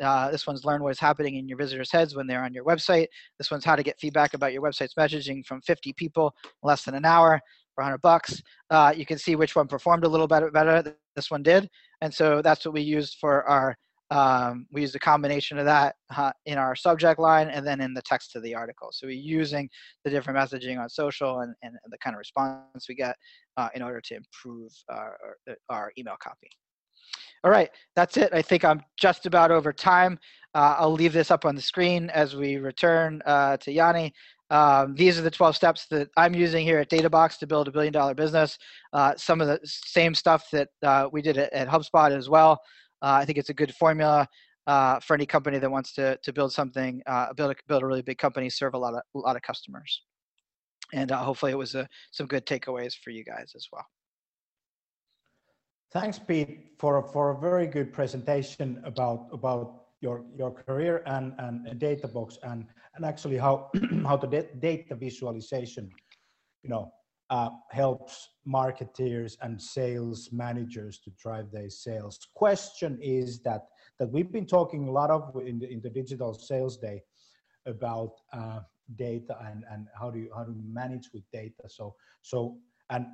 Uh, 0.02 0.32
this 0.32 0.48
one's 0.48 0.66
learn 0.66 0.82
what 0.82 0.92
is 0.92 1.00
happening 1.00 1.36
in 1.36 1.48
your 1.48 1.58
visitors' 1.58 1.92
heads 1.92 2.16
when 2.16 2.28
they're 2.28 2.44
on 2.44 2.54
your 2.54 2.66
website. 2.66 3.08
This 3.38 3.52
one's 3.52 3.66
how 3.66 3.76
to 3.76 3.84
get 3.84 4.00
feedback 4.00 4.34
about 4.34 4.54
your 4.54 4.62
website's 4.62 4.96
messaging 4.96 5.46
from 5.46 5.62
50 5.62 5.94
people 5.94 6.34
in 6.46 6.68
less 6.68 6.84
than 6.84 6.96
an 6.96 7.06
hour 7.06 7.40
for 7.76 7.84
100 7.84 8.00
bucks. 8.02 8.42
Uh, 8.70 8.94
you 8.96 9.06
can 9.06 9.18
see 9.18 9.36
which 9.36 9.56
one 9.56 9.68
performed 9.68 10.04
a 10.04 10.10
little 10.10 10.28
better. 10.28 10.52
Better. 10.52 10.96
This 11.16 11.32
one 11.32 11.44
did, 11.44 11.70
and 12.02 12.14
so 12.14 12.42
that's 12.42 12.66
what 12.66 12.74
we 12.74 12.82
used 12.82 13.18
for 13.20 13.44
our 13.48 13.76
um, 14.12 14.66
we 14.72 14.82
used 14.82 14.96
a 14.96 15.00
combination 15.00 15.60
of 15.60 15.66
that 15.66 15.96
uh, 16.16 16.32
in 16.46 16.58
our 16.58 16.76
subject 16.76 17.20
line 17.20 17.50
and 17.50 17.66
then 17.66 17.80
in 17.80 17.94
the 17.94 18.02
text 18.02 18.36
of 18.36 18.42
the 18.42 18.56
article. 18.56 18.90
So 18.92 19.06
we're 19.06 19.14
using 19.14 19.70
the 20.04 20.10
different 20.10 20.40
messaging 20.40 20.80
on 20.80 20.90
social 20.90 21.42
and, 21.42 21.54
and 21.62 21.76
the 21.90 21.98
kind 22.00 22.16
of 22.16 22.18
response 22.18 22.88
we 22.90 22.96
get 22.96 23.16
uh, 23.58 23.70
in 23.76 23.84
order 23.84 24.02
to 24.02 24.16
improve 24.16 24.72
our, 24.90 25.18
our, 25.70 25.92
email 25.98 26.16
copy. 26.22 26.50
All 27.44 27.52
right, 27.52 27.70
that's 27.96 28.18
it. 28.18 28.34
I 28.34 28.42
think 28.42 28.66
I'm 28.66 28.82
just 28.98 29.26
about 29.26 29.52
over 29.52 29.72
time. 29.72 30.20
Uh, 30.54 30.76
I'll 30.78 30.92
leave 30.92 31.14
this 31.14 31.32
up 31.32 31.46
on 31.46 31.56
the 31.56 31.62
screen 31.62 32.10
as 32.10 32.36
we 32.36 32.58
return 32.58 33.22
uh, 33.26 33.58
to 33.58 33.72
Jani. 33.72 34.14
Um, 34.50 34.96
these 34.96 35.18
are 35.20 35.22
the 35.22 35.32
12 35.32 35.56
steps 35.56 35.86
that 35.92 36.10
I'm 36.18 36.34
using 36.34 36.66
here 36.66 36.80
at 36.80 36.90
DataBox 36.90 37.38
to 37.38 37.48
build 37.48 37.68
a 37.68 37.72
billion 37.72 37.94
dollar 37.94 38.16
business. 38.16 38.58
Uh, 38.92 39.14
some 39.16 39.42
of 39.42 39.48
the 39.48 39.60
same 39.64 40.16
stuff 40.16 40.50
that 40.52 40.70
uh, 40.84 41.08
we 41.12 41.22
did 41.22 41.38
at, 41.38 41.54
at 41.54 41.68
HubSpot 41.68 42.12
as 42.12 42.30
well. 42.30 42.60
Uh, 43.02 43.20
I 43.22 43.26
think 43.26 43.38
it's 43.38 43.50
a 43.50 43.54
good 43.54 43.74
formula 43.76 44.28
uh, 44.66 45.00
for 45.00 45.14
any 45.14 45.26
company 45.26 45.60
that 45.60 45.72
wants 45.72 45.94
to 45.94 46.18
to 46.24 46.34
build 46.34 46.52
something, 46.52 47.02
build 47.36 47.52
a, 47.52 47.56
build 47.68 47.84
a 47.84 47.86
really 47.86 48.02
big 48.02 48.18
company, 48.18 48.50
serve 48.50 48.74
a 48.74 48.78
lot 48.78 48.96
of 48.96 49.02
a 49.16 49.20
lot 49.20 49.36
of 49.36 49.42
customers, 49.44 50.02
and 50.94 51.10
hopefully 51.12 51.52
it 51.52 51.58
was 51.58 51.76
a, 51.76 51.88
some 52.12 52.28
good 52.28 52.46
takeaways 52.46 52.94
for 53.02 53.12
you 53.12 53.24
guys 53.24 53.54
as 53.56 53.68
well. 53.72 53.86
Thanks, 55.92 56.20
Pete, 56.20 56.74
for 56.78 57.02
for 57.02 57.32
a 57.32 57.40
very 57.40 57.66
good 57.66 57.92
presentation 57.92 58.80
about 58.86 59.28
about 59.32 59.86
your 60.02 60.24
your 60.38 60.52
career 60.52 61.02
and 61.08 61.34
and 61.40 61.66
DataBox 61.82 62.38
and 62.44 62.68
and 62.96 63.04
actually 63.04 63.38
how 63.38 63.72
how 64.06 64.16
the 64.16 64.28
data 64.60 64.94
visualization, 64.96 65.90
you 66.62 66.70
know, 66.70 66.94
uh, 67.32 67.50
helps 67.72 68.30
marketeers 68.48 69.36
and 69.42 69.60
sales 69.60 70.30
managers 70.32 71.00
to 71.00 71.10
drive 71.18 71.52
their 71.52 71.72
sales. 71.72 72.20
Question 72.36 73.00
is 73.02 73.42
that 73.42 73.62
that 73.98 74.12
we've 74.12 74.32
been 74.32 74.46
talking 74.46 74.88
a 74.88 74.92
lot 74.92 75.10
of 75.10 75.36
in 75.44 75.58
the, 75.58 75.72
in 75.72 75.82
the 75.82 75.90
digital 75.90 76.36
sales 76.36 76.78
day 76.78 77.02
about 77.66 78.14
uh, 78.32 78.60
data 78.96 79.36
and, 79.48 79.64
and 79.72 79.88
how 80.00 80.12
do 80.12 80.20
you 80.20 80.30
how 80.36 80.44
do 80.44 80.52
you 80.52 80.64
manage 80.72 81.10
with 81.16 81.24
data. 81.34 81.68
So 81.68 81.96
so 82.22 82.60
and 82.92 83.08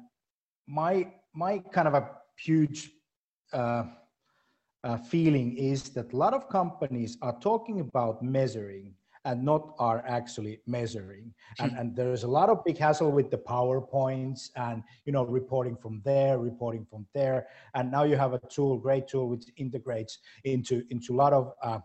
my 0.67 1.09
my 1.33 1.59
kind 1.59 1.87
of 1.87 1.93
a 1.93 2.09
huge 2.35 2.91
uh, 3.53 3.83
uh, 4.83 4.97
feeling 4.97 5.57
is 5.57 5.89
that 5.89 6.13
a 6.13 6.15
lot 6.15 6.33
of 6.33 6.47
companies 6.49 7.17
are 7.21 7.37
talking 7.39 7.79
about 7.79 8.21
measuring 8.21 8.93
and 9.25 9.43
not 9.43 9.73
are 9.79 10.03
actually 10.07 10.59
measuring. 10.67 11.33
And, 11.59 11.71
hmm. 11.71 11.77
and 11.79 11.95
there's 11.95 12.23
a 12.23 12.27
lot 12.27 12.49
of 12.49 12.63
big 12.63 12.77
hassle 12.77 13.11
with 13.11 13.31
the 13.31 13.37
PowerPoints 13.37 14.51
and, 14.55 14.83
you 15.05 15.11
know, 15.11 15.25
reporting 15.25 15.75
from 15.75 16.01
there, 16.05 16.37
reporting 16.37 16.85
from 16.89 17.07
there. 17.13 17.47
And 17.73 17.91
now 17.91 18.03
you 18.03 18.15
have 18.15 18.33
a 18.33 18.39
tool, 18.49 18.77
great 18.77 19.07
tool, 19.07 19.27
which 19.27 19.45
integrates 19.57 20.19
into, 20.43 20.83
into 20.91 21.13
a 21.13 21.17
lot 21.17 21.33
of 21.33 21.53
uh, 21.63 21.79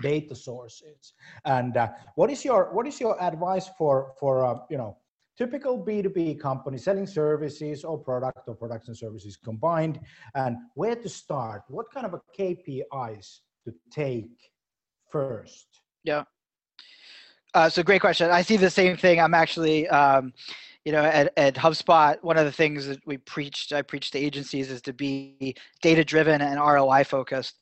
data 0.00 0.34
sources. 0.34 1.14
And 1.46 1.76
uh, 1.78 1.88
what 2.14 2.30
is 2.30 2.44
your, 2.44 2.72
what 2.74 2.86
is 2.86 3.00
your 3.00 3.20
advice 3.22 3.70
for, 3.78 4.12
for 4.20 4.44
uh, 4.44 4.58
you 4.68 4.76
know, 4.76 4.98
typical 5.40 5.82
B2B 5.82 6.38
company 6.38 6.76
selling 6.76 7.06
services 7.06 7.82
or 7.82 7.96
product 7.96 8.46
or 8.46 8.54
products 8.54 8.88
and 8.88 8.96
services 8.96 9.38
combined 9.42 9.98
and 10.34 10.58
where 10.74 10.94
to 10.94 11.08
start? 11.08 11.62
What 11.68 11.86
kind 11.90 12.04
of 12.04 12.12
a 12.12 12.20
KPIs 12.38 13.38
to 13.64 13.72
take 13.90 14.28
first? 15.10 15.66
Yeah. 16.04 16.24
Uh, 17.54 17.70
so 17.70 17.82
great 17.82 18.02
question. 18.02 18.30
I 18.30 18.42
see 18.42 18.58
the 18.58 18.68
same 18.68 18.98
thing. 18.98 19.18
I'm 19.18 19.32
actually, 19.32 19.88
um, 19.88 20.34
you 20.84 20.92
know, 20.92 21.02
at, 21.02 21.32
at 21.38 21.54
HubSpot, 21.54 22.22
one 22.22 22.36
of 22.36 22.44
the 22.44 22.52
things 22.52 22.86
that 22.86 23.00
we 23.06 23.16
preached, 23.16 23.72
I 23.72 23.80
preached 23.80 24.12
to 24.12 24.18
agencies 24.18 24.70
is 24.70 24.82
to 24.82 24.92
be 24.92 25.56
data 25.80 26.04
driven 26.04 26.42
and 26.42 26.60
ROI 26.60 27.04
focused. 27.04 27.56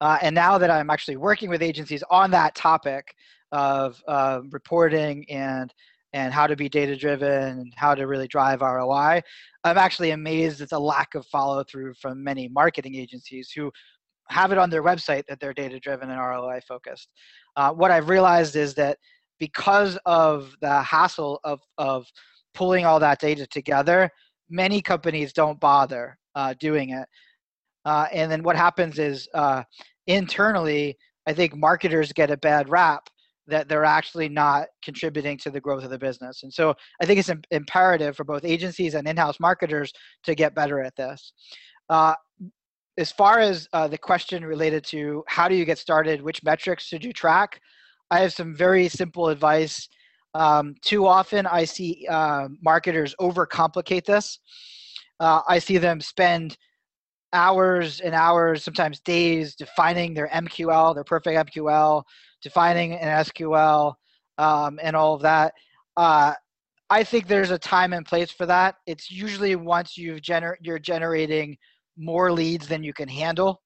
Uh, 0.00 0.16
and 0.22 0.34
now 0.34 0.56
that 0.56 0.70
I'm 0.70 0.88
actually 0.88 1.18
working 1.18 1.50
with 1.50 1.62
agencies 1.62 2.02
on 2.10 2.30
that 2.30 2.54
topic 2.54 3.14
of 3.52 4.02
uh, 4.08 4.40
reporting 4.50 5.28
and 5.28 5.74
and 6.12 6.32
how 6.32 6.46
to 6.46 6.56
be 6.56 6.68
data 6.68 6.96
driven 6.96 7.60
and 7.60 7.72
how 7.76 7.94
to 7.94 8.06
really 8.06 8.28
drive 8.28 8.62
ROI, 8.62 9.22
I'm 9.64 9.78
actually 9.78 10.10
amazed 10.10 10.60
at 10.60 10.70
the 10.70 10.80
lack 10.80 11.14
of 11.14 11.26
follow 11.26 11.62
through 11.64 11.94
from 11.94 12.22
many 12.22 12.48
marketing 12.48 12.94
agencies 12.96 13.52
who 13.54 13.70
have 14.28 14.52
it 14.52 14.58
on 14.58 14.70
their 14.70 14.82
website 14.82 15.24
that 15.28 15.40
they're 15.40 15.52
data 15.52 15.78
driven 15.78 16.10
and 16.10 16.18
ROI 16.18 16.60
focused. 16.66 17.08
Uh, 17.56 17.72
what 17.72 17.90
I've 17.90 18.08
realized 18.08 18.56
is 18.56 18.74
that 18.74 18.96
because 19.38 19.98
of 20.06 20.54
the 20.60 20.82
hassle 20.82 21.40
of, 21.44 21.60
of 21.78 22.06
pulling 22.54 22.84
all 22.84 23.00
that 23.00 23.20
data 23.20 23.46
together, 23.46 24.10
many 24.48 24.80
companies 24.82 25.32
don't 25.32 25.58
bother 25.60 26.18
uh, 26.34 26.54
doing 26.60 26.90
it. 26.90 27.08
Uh, 27.84 28.06
and 28.12 28.30
then 28.30 28.42
what 28.42 28.56
happens 28.56 28.98
is 28.98 29.28
uh, 29.34 29.62
internally, 30.06 30.96
I 31.26 31.32
think 31.32 31.56
marketers 31.56 32.12
get 32.12 32.30
a 32.30 32.36
bad 32.36 32.68
rap 32.68 33.08
that 33.50 33.68
they're 33.68 33.84
actually 33.84 34.28
not 34.28 34.68
contributing 34.82 35.36
to 35.38 35.50
the 35.50 35.60
growth 35.60 35.84
of 35.84 35.90
the 35.90 35.98
business. 35.98 36.42
And 36.42 36.52
so 36.52 36.74
I 37.00 37.06
think 37.06 37.20
it's 37.20 37.30
imperative 37.50 38.16
for 38.16 38.24
both 38.24 38.44
agencies 38.44 38.94
and 38.94 39.06
in 39.06 39.16
house 39.16 39.38
marketers 39.38 39.92
to 40.24 40.34
get 40.34 40.54
better 40.54 40.80
at 40.80 40.96
this. 40.96 41.32
Uh, 41.88 42.14
as 42.98 43.10
far 43.10 43.38
as 43.38 43.68
uh, 43.72 43.88
the 43.88 43.98
question 43.98 44.44
related 44.44 44.84
to 44.84 45.24
how 45.26 45.48
do 45.48 45.54
you 45.54 45.64
get 45.64 45.78
started, 45.78 46.22
which 46.22 46.42
metrics 46.42 46.84
should 46.84 47.04
you 47.04 47.12
track, 47.12 47.60
I 48.10 48.20
have 48.20 48.32
some 48.32 48.54
very 48.54 48.88
simple 48.88 49.28
advice. 49.28 49.88
Um, 50.34 50.74
too 50.82 51.06
often, 51.06 51.46
I 51.46 51.64
see 51.64 52.06
uh, 52.08 52.48
marketers 52.62 53.14
overcomplicate 53.20 54.04
this. 54.04 54.38
Uh, 55.18 55.40
I 55.48 55.58
see 55.58 55.78
them 55.78 56.00
spend 56.00 56.56
hours 57.32 58.00
and 58.00 58.14
hours, 58.14 58.64
sometimes 58.64 59.00
days, 59.00 59.54
defining 59.54 60.14
their 60.14 60.28
MQL, 60.28 60.94
their 60.94 61.04
perfect 61.04 61.54
MQL, 61.54 62.02
defining 62.42 62.94
an 62.94 63.24
SQL, 63.24 63.94
um, 64.38 64.78
and 64.82 64.96
all 64.96 65.14
of 65.14 65.22
that. 65.22 65.52
Uh, 65.96 66.34
I 66.88 67.04
think 67.04 67.28
there's 67.28 67.50
a 67.50 67.58
time 67.58 67.92
and 67.92 68.04
place 68.04 68.30
for 68.30 68.46
that. 68.46 68.76
It's 68.86 69.10
usually 69.10 69.54
once 69.54 69.96
you've 69.96 70.20
gener- 70.20 70.56
you're 70.60 70.78
generating 70.78 71.56
more 71.96 72.32
leads 72.32 72.66
than 72.66 72.82
you 72.82 72.92
can 72.92 73.08
handle. 73.08 73.62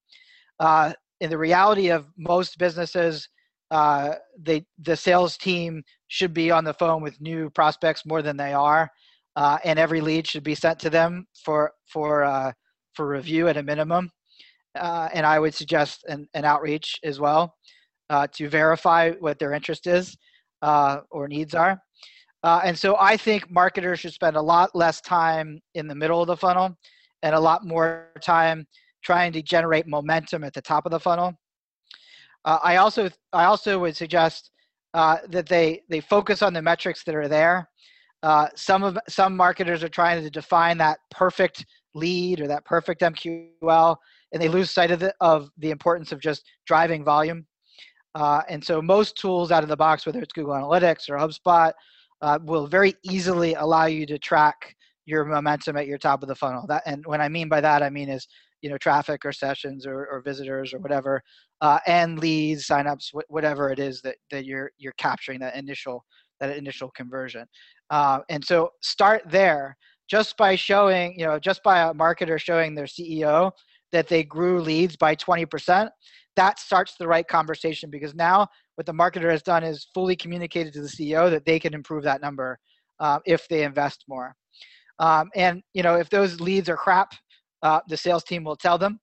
Uh, 0.61 0.93
in 1.21 1.31
the 1.31 1.39
reality 1.39 1.91
of 1.91 2.07
most 2.19 2.59
businesses, 2.59 3.29
uh, 3.71 4.15
they 4.39 4.67
the 4.79 4.97
sales 4.97 5.39
team 5.39 5.83
should 6.09 6.35
be 6.35 6.51
on 6.51 6.65
the 6.65 6.75
phone 6.75 7.03
with 7.03 7.21
new 7.21 7.49
prospects 7.51 8.05
more 8.05 8.21
than 8.21 8.37
they 8.37 8.53
are, 8.53 8.91
uh, 9.37 9.59
and 9.65 9.79
every 9.79 10.01
lead 10.01 10.27
should 10.27 10.45
be 10.45 10.55
sent 10.55 10.79
to 10.81 10.91
them 10.91 11.27
for 11.45 11.73
for 11.87 12.25
uh, 12.25 12.53
for 12.93 13.09
review 13.09 13.49
at 13.49 13.57
a 13.57 13.63
minimum. 13.63 14.11
Uh, 14.79 15.09
and 15.15 15.25
I 15.25 15.39
would 15.39 15.55
suggest 15.55 16.05
an, 16.09 16.29
an 16.35 16.45
outreach 16.45 16.99
as 17.05 17.21
well 17.21 17.55
uh, 18.11 18.27
to 18.33 18.49
verify 18.49 19.11
what 19.21 19.39
their 19.39 19.53
interest 19.53 19.87
is 19.87 20.17
uh, 20.63 20.99
or 21.11 21.29
needs 21.29 21.55
are. 21.55 21.81
and 22.43 22.79
so 22.79 22.97
I 22.99 23.17
think 23.17 23.51
marketers 23.51 24.01
should 24.01 24.13
spend 24.13 24.37
a 24.37 24.43
lot 24.43 24.75
less 24.75 25.01
time 25.01 25.61
in 25.75 25.89
the 25.89 25.95
middle 25.95 26.21
of 26.21 26.27
the 26.27 26.37
funnel 26.37 26.77
and 27.23 27.35
a 27.35 27.41
lot 27.41 27.67
more 27.67 28.09
time 28.21 28.67
trying 29.03 29.33
to 29.33 29.43
generate 29.43 29.87
momentum 29.87 30.45
at 30.45 30.53
the 30.55 30.63
top 30.63 30.87
of 30.87 30.93
the 30.93 31.01
funnel 31.01 31.35
uh, 32.45 32.59
I 32.63 32.77
also 32.77 33.09
I 33.33 33.45
also 33.45 33.79
would 33.81 33.97
suggest 33.97 34.51
uh, 34.93 35.19
that 35.29 35.47
they 35.47 35.83
they 35.89 36.01
focus 36.01 36.43
on 36.43 36.53
the 36.53 36.63
metrics 36.63 37.05
that 37.05 37.15
are 37.15 37.29
there. 37.29 37.69
Uh, 38.23 38.49
some 38.55 38.83
of 38.83 38.99
some 39.09 39.37
marketers 39.37 39.83
are 39.83 39.89
trying 39.89 40.23
to 40.23 40.31
define 40.31 40.79
that 40.79 40.99
perfect 41.11 41.65
lead 41.95 42.41
or 42.41 42.49
that 42.49 42.65
perfect 42.65 43.01
MQL, 43.01 43.97
and 44.33 44.43
they 44.43 44.49
lose 44.49 44.71
sight 44.71 44.91
of 44.91 45.01
the 45.01 45.15
of 45.21 45.51
the 45.59 45.71
importance 45.71 46.13
of 46.13 46.21
just 46.21 46.45
driving 46.67 47.05
volume. 47.05 47.47
Uh, 48.15 48.43
and 48.49 48.65
so 48.65 48.81
most 48.81 49.17
tools 49.17 49.51
out 49.51 49.63
of 49.63 49.69
the 49.69 49.77
box, 49.77 50.07
whether 50.07 50.21
it's 50.21 50.33
Google 50.33 50.55
Analytics 50.55 51.09
or 51.09 51.17
HubSpot, 51.17 51.73
uh, 52.23 52.39
will 52.45 52.67
very 52.67 52.95
easily 53.03 53.55
allow 53.55 53.87
you 53.87 54.07
to 54.07 54.19
track 54.19 54.77
your 55.07 55.25
momentum 55.25 55.77
at 55.77 55.87
your 55.87 55.99
top 55.99 56.23
of 56.23 56.29
the 56.29 56.35
funnel. 56.35 56.65
That 56.69 56.83
and 56.87 57.05
what 57.07 57.21
I 57.21 57.29
mean 57.29 57.49
by 57.49 57.61
that, 57.61 57.83
I 57.83 57.91
mean 57.91 58.09
is 58.09 58.27
you 58.65 58.71
know 58.71 58.79
traffic 58.79 59.27
or 59.27 59.33
sessions 59.33 59.87
or, 59.87 60.07
or 60.07 60.23
visitors 60.23 60.73
or 60.73 60.79
whatever 60.79 61.23
uh, 61.61 61.79
and 61.87 62.19
leads 62.19 62.67
signups 62.67 63.11
wh- 63.13 63.31
whatever 63.31 63.71
it 63.71 63.79
is 63.79 64.01
that, 64.01 64.17
that 64.31 64.47
you're 64.47 64.71
you're 64.79 64.95
capturing 64.97 65.39
that 65.39 65.55
initial 65.55 66.03
that 66.41 66.57
initial 66.57 66.91
conversion 66.97 67.47
uh, 67.91 68.21
and 68.31 68.43
so 68.43 68.71
start 68.81 69.21
there 69.27 69.77
just 70.09 70.39
by 70.39 70.57
showing 70.57 71.15
you 71.19 71.27
know 71.27 71.39
just 71.39 71.63
by 71.63 71.81
a 71.81 71.93
marketer 71.93 72.41
showing 72.41 72.75
their 72.75 72.87
ceo 72.87 73.53
that 73.93 74.09
they 74.09 74.25
grew 74.25 74.61
leads 74.61 74.97
by 74.97 75.15
20% 75.15 75.89
that 76.37 76.59
starts 76.59 76.95
the 76.99 77.07
right 77.07 77.27
conversation 77.29 77.91
because 77.91 78.15
now 78.15 78.47
what 78.75 78.87
the 78.87 78.93
marketer 78.93 79.31
has 79.31 79.43
done 79.43 79.63
is 79.63 79.89
fully 79.95 80.17
communicated 80.17 80.73
to 80.73 80.81
the 80.81 80.89
ceo 80.89 81.31
that 81.31 81.45
they 81.45 81.59
can 81.59 81.75
improve 81.75 82.03
that 82.03 82.21
number 82.21 82.59
uh, 83.01 83.19
if 83.27 83.49
they 83.49 83.65
invest 83.65 84.05
more 84.09 84.35
um, 84.99 85.29
and 85.35 85.63
you 85.73 85.83
know 85.83 85.95
if 85.95 86.09
those 86.11 86.41
leads 86.41 86.69
are 86.69 86.77
crap 86.77 87.13
uh, 87.65 87.81
the 87.89 87.97
sales 87.97 88.23
team 88.23 88.45
will 88.45 88.57
tell 88.57 88.79
them. 88.79 89.01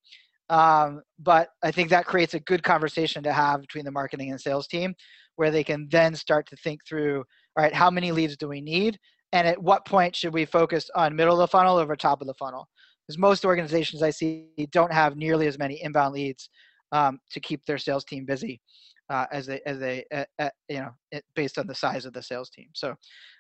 Um, 0.50 1.02
but 1.20 1.50
I 1.64 1.72
think 1.72 1.90
that 1.90 2.06
creates 2.06 2.36
a 2.36 2.40
good 2.40 2.64
conversation 2.64 3.24
to 3.24 3.34
have 3.34 3.62
between 3.62 3.86
the 3.86 3.92
marketing 3.92 4.30
and 4.30 4.40
sales 4.40 4.68
team 4.68 4.94
where 5.36 5.50
they 5.50 5.64
can 5.64 5.88
then 5.90 6.16
start 6.16 6.48
to 6.48 6.56
think 6.58 6.82
through 6.88 7.24
all 7.58 7.64
right, 7.64 7.74
how 7.74 7.90
many 7.90 8.12
leads 8.12 8.38
do 8.38 8.48
we 8.48 8.62
need? 8.62 8.98
And 9.34 9.48
at 9.48 9.62
what 9.62 9.86
point 9.86 10.16
should 10.16 10.34
we 10.34 10.46
focus 10.46 10.90
on 10.96 11.16
middle 11.16 11.34
of 11.34 11.40
the 11.40 11.48
funnel 11.48 11.78
over 11.78 11.96
top 11.96 12.22
of 12.22 12.28
the 12.28 12.34
funnel? 12.36 12.68
Because 13.08 13.18
most 13.18 13.46
organizations 13.46 14.04
I 14.04 14.10
see 14.12 14.46
don't 14.72 14.94
have 14.94 15.18
nearly 15.18 15.48
as 15.48 15.58
many 15.58 15.82
inbound 15.82 16.14
leads 16.14 16.50
um, 16.92 17.20
to 17.32 17.40
keep 17.40 17.66
their 17.66 17.78
sales 17.78 18.04
team 18.04 18.26
busy 18.26 18.62
uh, 19.10 19.26
as 19.32 19.46
they 19.46 19.60
as 19.66 19.78
they 19.80 20.06
uh, 20.14 20.24
uh, 20.40 20.50
you 20.70 20.80
know 20.80 20.92
it, 21.12 21.24
based 21.36 21.58
on 21.58 21.68
the 21.68 21.76
size 21.76 22.06
of 22.06 22.14
the 22.14 22.24
sales 22.24 22.50
team. 22.50 22.70
So 22.74 22.96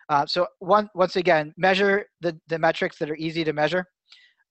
uh, 0.09 0.25
so 0.25 0.47
one 0.59 0.89
once 0.93 1.15
again 1.15 1.53
measure 1.57 2.05
the 2.19 2.37
the 2.47 2.59
metrics 2.59 2.97
that 2.99 3.09
are 3.09 3.15
easy 3.15 3.43
to 3.43 3.53
measure 3.53 3.85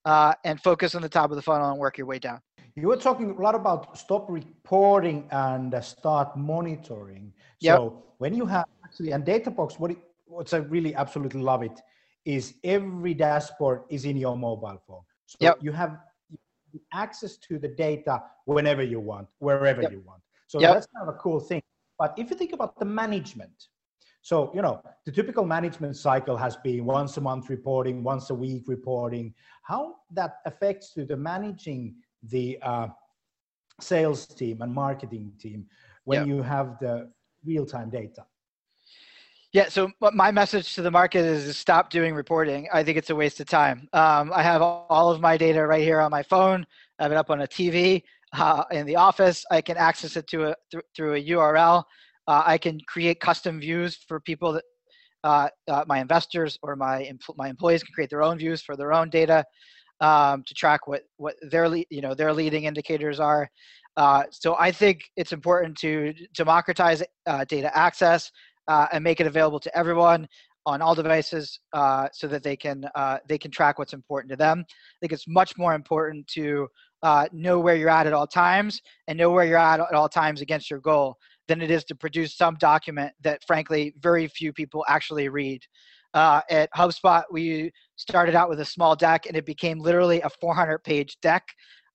uh, 0.05 0.33
and 0.43 0.59
focus 0.61 0.95
on 0.95 1.01
the 1.01 1.09
top 1.09 1.29
of 1.29 1.35
the 1.35 1.41
funnel 1.41 1.69
and 1.69 1.79
work 1.79 1.97
your 1.97 2.07
way 2.07 2.19
down. 2.19 2.39
You 2.75 2.87
were 2.87 2.97
talking 2.97 3.31
a 3.31 3.41
lot 3.41 3.53
about 3.53 3.97
stop 3.97 4.29
reporting 4.29 5.27
and 5.31 5.73
uh, 5.73 5.81
start 5.81 6.35
monitoring. 6.37 7.33
Yep. 7.59 7.77
So 7.77 8.03
when 8.17 8.33
you 8.33 8.45
have 8.45 8.65
actually 8.83 9.11
and 9.11 9.23
Databox, 9.23 9.79
what 9.79 9.91
it, 9.91 9.97
what's 10.25 10.53
I 10.53 10.57
really 10.57 10.95
absolutely 10.95 11.41
love 11.41 11.63
it 11.63 11.79
is 12.25 12.55
every 12.63 13.13
dashboard 13.13 13.81
is 13.89 14.05
in 14.05 14.17
your 14.17 14.37
mobile 14.37 14.81
phone. 14.87 15.01
So 15.25 15.37
yep. 15.39 15.57
you 15.61 15.71
have 15.71 15.97
access 16.93 17.37
to 17.37 17.59
the 17.59 17.67
data 17.67 18.21
whenever 18.45 18.83
you 18.83 18.99
want, 18.99 19.27
wherever 19.39 19.81
yep. 19.81 19.91
you 19.91 20.01
want. 20.05 20.21
So 20.47 20.59
yep. 20.59 20.73
that's 20.73 20.87
kind 20.95 21.07
of 21.07 21.15
a 21.15 21.17
cool 21.17 21.39
thing. 21.39 21.61
But 21.97 22.13
if 22.17 22.29
you 22.29 22.35
think 22.35 22.53
about 22.53 22.79
the 22.79 22.85
management, 22.85 23.67
so, 24.23 24.51
you 24.53 24.61
know, 24.61 24.81
the 25.05 25.11
typical 25.11 25.45
management 25.45 25.97
cycle 25.97 26.37
has 26.37 26.55
been 26.55 26.85
once 26.85 27.17
a 27.17 27.21
month 27.21 27.49
reporting, 27.49 28.03
once 28.03 28.29
a 28.29 28.35
week 28.35 28.65
reporting. 28.67 29.33
How 29.63 29.95
that 30.11 30.37
affects 30.45 30.93
to 30.93 31.05
the 31.05 31.17
managing 31.17 31.95
the 32.23 32.59
uh, 32.61 32.87
sales 33.79 34.27
team 34.27 34.61
and 34.61 34.71
marketing 34.71 35.33
team 35.39 35.65
when 36.03 36.19
yep. 36.19 36.27
you 36.27 36.43
have 36.43 36.77
the 36.79 37.11
real-time 37.43 37.89
data? 37.89 38.25
Yeah, 39.53 39.67
so 39.67 39.91
my 39.99 40.31
message 40.31 40.75
to 40.75 40.81
the 40.81 40.91
market 40.91 41.25
is 41.25 41.57
stop 41.57 41.89
doing 41.89 42.15
reporting. 42.15 42.69
I 42.71 42.85
think 42.85 42.97
it's 42.97 43.09
a 43.09 43.15
waste 43.15 43.41
of 43.41 43.47
time. 43.47 43.89
Um, 43.91 44.31
I 44.33 44.43
have 44.43 44.61
all 44.61 45.11
of 45.11 45.19
my 45.19 45.35
data 45.35 45.67
right 45.67 45.81
here 45.83 45.99
on 45.99 46.09
my 46.09 46.23
phone. 46.23 46.65
I 46.99 47.03
have 47.03 47.11
it 47.11 47.17
up 47.17 47.29
on 47.29 47.41
a 47.41 47.47
TV 47.47 48.01
uh, 48.31 48.63
in 48.71 48.85
the 48.85 48.95
office. 48.95 49.43
I 49.51 49.59
can 49.59 49.75
access 49.75 50.15
it 50.15 50.27
to 50.27 50.51
a, 50.51 50.55
th- 50.71 50.85
through 50.95 51.15
a 51.15 51.25
URL. 51.25 51.83
Uh, 52.27 52.43
I 52.45 52.57
can 52.57 52.79
create 52.87 53.19
custom 53.19 53.59
views 53.59 53.97
for 54.07 54.21
people 54.21 54.53
that 54.53 54.63
uh, 55.25 55.49
uh, 55.67 55.83
my 55.85 55.99
investors 55.99 56.57
or 56.63 56.77
my 56.77 57.01
empl- 57.11 57.35
my 57.35 57.49
employees 57.49 57.83
can 57.83 57.93
create 57.93 58.09
their 58.09 58.23
own 58.23 58.37
views 58.37 58.61
for 58.61 58.77
their 58.77 58.93
own 58.93 59.09
data 59.09 59.43
um, 59.99 60.43
to 60.47 60.53
track 60.53 60.87
what 60.87 61.01
what 61.17 61.35
their 61.41 61.67
le- 61.67 61.83
you 61.89 61.99
know 61.99 62.13
their 62.13 62.31
leading 62.31 62.63
indicators 62.63 63.19
are. 63.19 63.49
Uh, 63.97 64.23
so 64.31 64.55
I 64.57 64.71
think 64.71 65.01
it's 65.17 65.33
important 65.33 65.77
to 65.79 66.13
democratize 66.33 67.03
uh, 67.27 67.43
data 67.43 67.75
access 67.77 68.31
uh, 68.71 68.87
and 68.93 69.03
make 69.03 69.19
it 69.19 69.27
available 69.27 69.59
to 69.59 69.77
everyone 69.77 70.25
on 70.65 70.81
all 70.81 70.95
devices 70.95 71.59
uh, 71.73 72.07
so 72.13 72.25
that 72.27 72.41
they 72.41 72.55
can 72.55 72.85
uh, 72.95 73.17
they 73.27 73.37
can 73.37 73.51
track 73.51 73.77
what's 73.77 73.91
important 73.93 74.29
to 74.29 74.37
them. 74.37 74.63
I 74.67 74.95
think 75.01 75.11
it's 75.11 75.27
much 75.27 75.57
more 75.57 75.73
important 75.73 76.25
to 76.27 76.67
uh, 77.03 77.27
know 77.33 77.59
where 77.59 77.75
you're 77.75 77.89
at 77.89 78.07
at 78.07 78.13
all 78.13 78.27
times 78.27 78.81
and 79.07 79.17
know 79.17 79.31
where 79.31 79.45
you're 79.45 79.57
at 79.57 79.81
at 79.81 79.93
all 79.93 80.07
times 80.07 80.39
against 80.39 80.69
your 80.69 80.79
goal 80.79 81.17
than 81.49 81.61
it 81.61 81.69
is 81.69 81.83
to 81.85 81.95
produce 81.95 82.37
some 82.37 82.55
document 82.55 83.11
that 83.21 83.41
frankly 83.45 83.93
very 83.99 84.27
few 84.27 84.53
people 84.53 84.85
actually 84.87 85.27
read. 85.27 85.61
Uh, 86.13 86.41
at 86.49 86.69
HubSpot, 86.73 87.23
we 87.29 87.71
started 87.97 88.35
out 88.35 88.49
with 88.49 88.61
a 88.61 88.65
small 88.65 88.95
deck 88.95 89.25
and 89.25 89.35
it 89.35 89.45
became 89.45 89.79
literally 89.79 90.21
a 90.21 90.29
400 90.29 90.79
page 90.83 91.17
deck. 91.21 91.43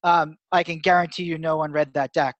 Um, 0.02 0.36
I 0.52 0.62
can 0.62 0.78
guarantee 0.78 1.24
you 1.24 1.38
no 1.38 1.56
one 1.56 1.72
read 1.72 1.94
that 1.94 2.12
deck. 2.12 2.34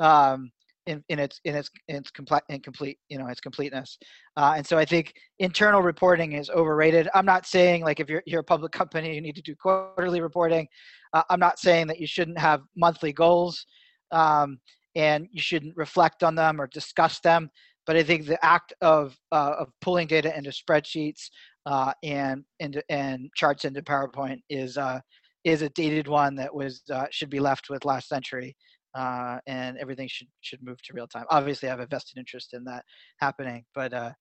Um, 0.00 0.50
in, 0.88 1.04
in 1.08 1.18
its 1.18 1.40
in 1.44 1.54
its 1.54 1.70
in 1.88 1.96
its 1.96 2.10
complete 2.10 2.42
incomplete 2.48 2.98
you 3.08 3.18
know 3.18 3.26
its 3.28 3.40
completeness. 3.40 3.98
Uh, 4.36 4.54
and 4.56 4.66
so 4.66 4.76
i 4.78 4.84
think 4.84 5.12
internal 5.38 5.82
reporting 5.82 6.32
is 6.32 6.50
overrated. 6.50 7.08
I'm 7.14 7.26
not 7.26 7.46
saying 7.46 7.84
like 7.84 8.00
if 8.00 8.08
you're, 8.08 8.22
you're 8.26 8.40
a 8.40 8.44
public 8.44 8.72
company 8.80 9.14
you 9.14 9.20
need 9.20 9.36
to 9.36 9.42
do 9.42 9.54
quarterly 9.54 10.20
reporting. 10.20 10.66
Uh, 11.12 11.22
i'm 11.30 11.40
not 11.40 11.58
saying 11.58 11.86
that 11.86 12.00
you 12.00 12.06
shouldn't 12.06 12.38
have 12.38 12.62
monthly 12.76 13.12
goals 13.12 13.64
um, 14.10 14.58
and 14.94 15.28
you 15.30 15.40
shouldn't 15.40 15.76
reflect 15.76 16.22
on 16.22 16.34
them 16.34 16.60
or 16.60 16.66
discuss 16.66 17.20
them 17.20 17.50
but 17.86 17.96
i 17.96 18.02
think 18.02 18.26
the 18.26 18.42
act 18.44 18.72
of 18.80 19.16
uh, 19.32 19.54
of 19.58 19.68
pulling 19.80 20.06
data 20.06 20.36
into 20.36 20.50
spreadsheets 20.50 21.28
uh, 21.66 21.92
and 22.02 22.44
into 22.60 22.82
and 22.90 23.30
charts 23.34 23.64
into 23.64 23.82
powerpoint 23.82 24.40
is 24.50 24.76
uh, 24.76 25.00
is 25.44 25.62
a 25.62 25.68
dated 25.70 26.08
one 26.08 26.34
that 26.34 26.54
was 26.54 26.82
uh, 26.92 27.06
should 27.10 27.30
be 27.30 27.40
left 27.40 27.70
with 27.70 27.84
last 27.84 28.08
century 28.08 28.56
uh, 28.98 29.38
and 29.46 29.78
everything 29.78 30.08
should 30.08 30.26
should 30.40 30.62
move 30.62 30.82
to 30.82 30.92
real 30.92 31.06
time. 31.06 31.24
Obviously, 31.30 31.68
I 31.68 31.70
have 31.70 31.80
a 31.80 31.86
vested 31.86 32.18
interest 32.18 32.52
in 32.52 32.64
that 32.64 32.84
happening, 33.18 33.64
but 33.74 33.92
uh, 33.92 34.12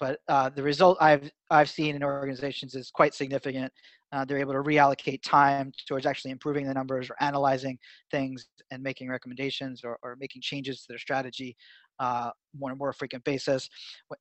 but 0.00 0.18
uh, 0.28 0.48
the 0.50 0.62
result 0.62 0.98
I've 1.00 1.30
I've 1.54 1.70
seen 1.70 1.94
in 1.94 2.02
organizations 2.02 2.74
is 2.74 2.90
quite 2.90 3.14
significant. 3.14 3.72
Uh, 4.12 4.24
they're 4.24 4.38
able 4.38 4.52
to 4.52 4.60
reallocate 4.60 5.20
time 5.24 5.72
towards 5.88 6.06
actually 6.06 6.30
improving 6.30 6.66
the 6.66 6.74
numbers 6.74 7.10
or 7.10 7.16
analyzing 7.20 7.76
things 8.10 8.46
and 8.70 8.82
making 8.82 9.08
recommendations 9.08 9.82
or, 9.82 9.98
or 10.02 10.16
making 10.20 10.40
changes 10.40 10.82
to 10.82 10.86
their 10.88 10.98
strategy 10.98 11.56
uh, 11.98 12.30
more 12.58 12.70
and 12.70 12.78
more 12.78 12.92
frequent 12.92 13.24
basis. 13.24 13.68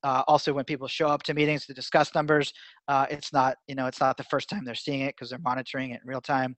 Uh, 0.04 0.24
also, 0.28 0.54
when 0.54 0.66
people 0.66 0.88
show 0.88 1.08
up 1.08 1.24
to 1.24 1.34
meetings 1.34 1.66
to 1.66 1.74
discuss 1.74 2.14
numbers, 2.14 2.54
uh, 2.88 3.06
it's 3.10 3.34
not 3.34 3.58
you 3.68 3.76
know 3.76 3.88
it's 3.88 4.00
not 4.00 4.18
the 4.18 4.24
first 4.24 4.50
time 4.50 4.64
they're 4.64 4.76
seeing 4.76 5.02
it 5.02 5.16
because 5.16 5.30
they're 5.30 5.40
monitoring 5.40 5.92
it 5.92 6.02
in 6.04 6.08
real 6.08 6.22
time. 6.22 6.56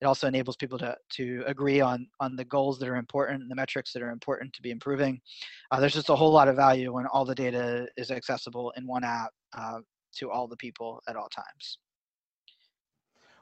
It 0.00 0.06
also 0.06 0.26
enables 0.26 0.56
people 0.56 0.78
to 0.78 0.96
to 1.14 1.44
agree 1.46 1.80
on 1.80 2.06
on 2.20 2.36
the 2.36 2.44
goals 2.44 2.78
that 2.78 2.88
are 2.88 2.96
important 2.96 3.48
the 3.48 3.54
metrics 3.54 3.92
that 3.92 4.02
are 4.02 4.10
important 4.10 4.52
to 4.54 4.62
be 4.62 4.70
improving. 4.70 5.20
Uh, 5.70 5.80
there's 5.80 5.94
just 5.94 6.10
a 6.10 6.16
whole 6.16 6.32
lot 6.32 6.48
of 6.48 6.56
value 6.56 6.92
when 6.92 7.06
all 7.06 7.24
the 7.24 7.34
data 7.34 7.86
is 7.96 8.10
accessible 8.10 8.72
in 8.76 8.86
one 8.86 9.04
app 9.04 9.30
uh, 9.56 9.78
to 10.18 10.30
all 10.30 10.46
the 10.46 10.56
people 10.56 11.02
at 11.08 11.16
all 11.16 11.28
times. 11.28 11.78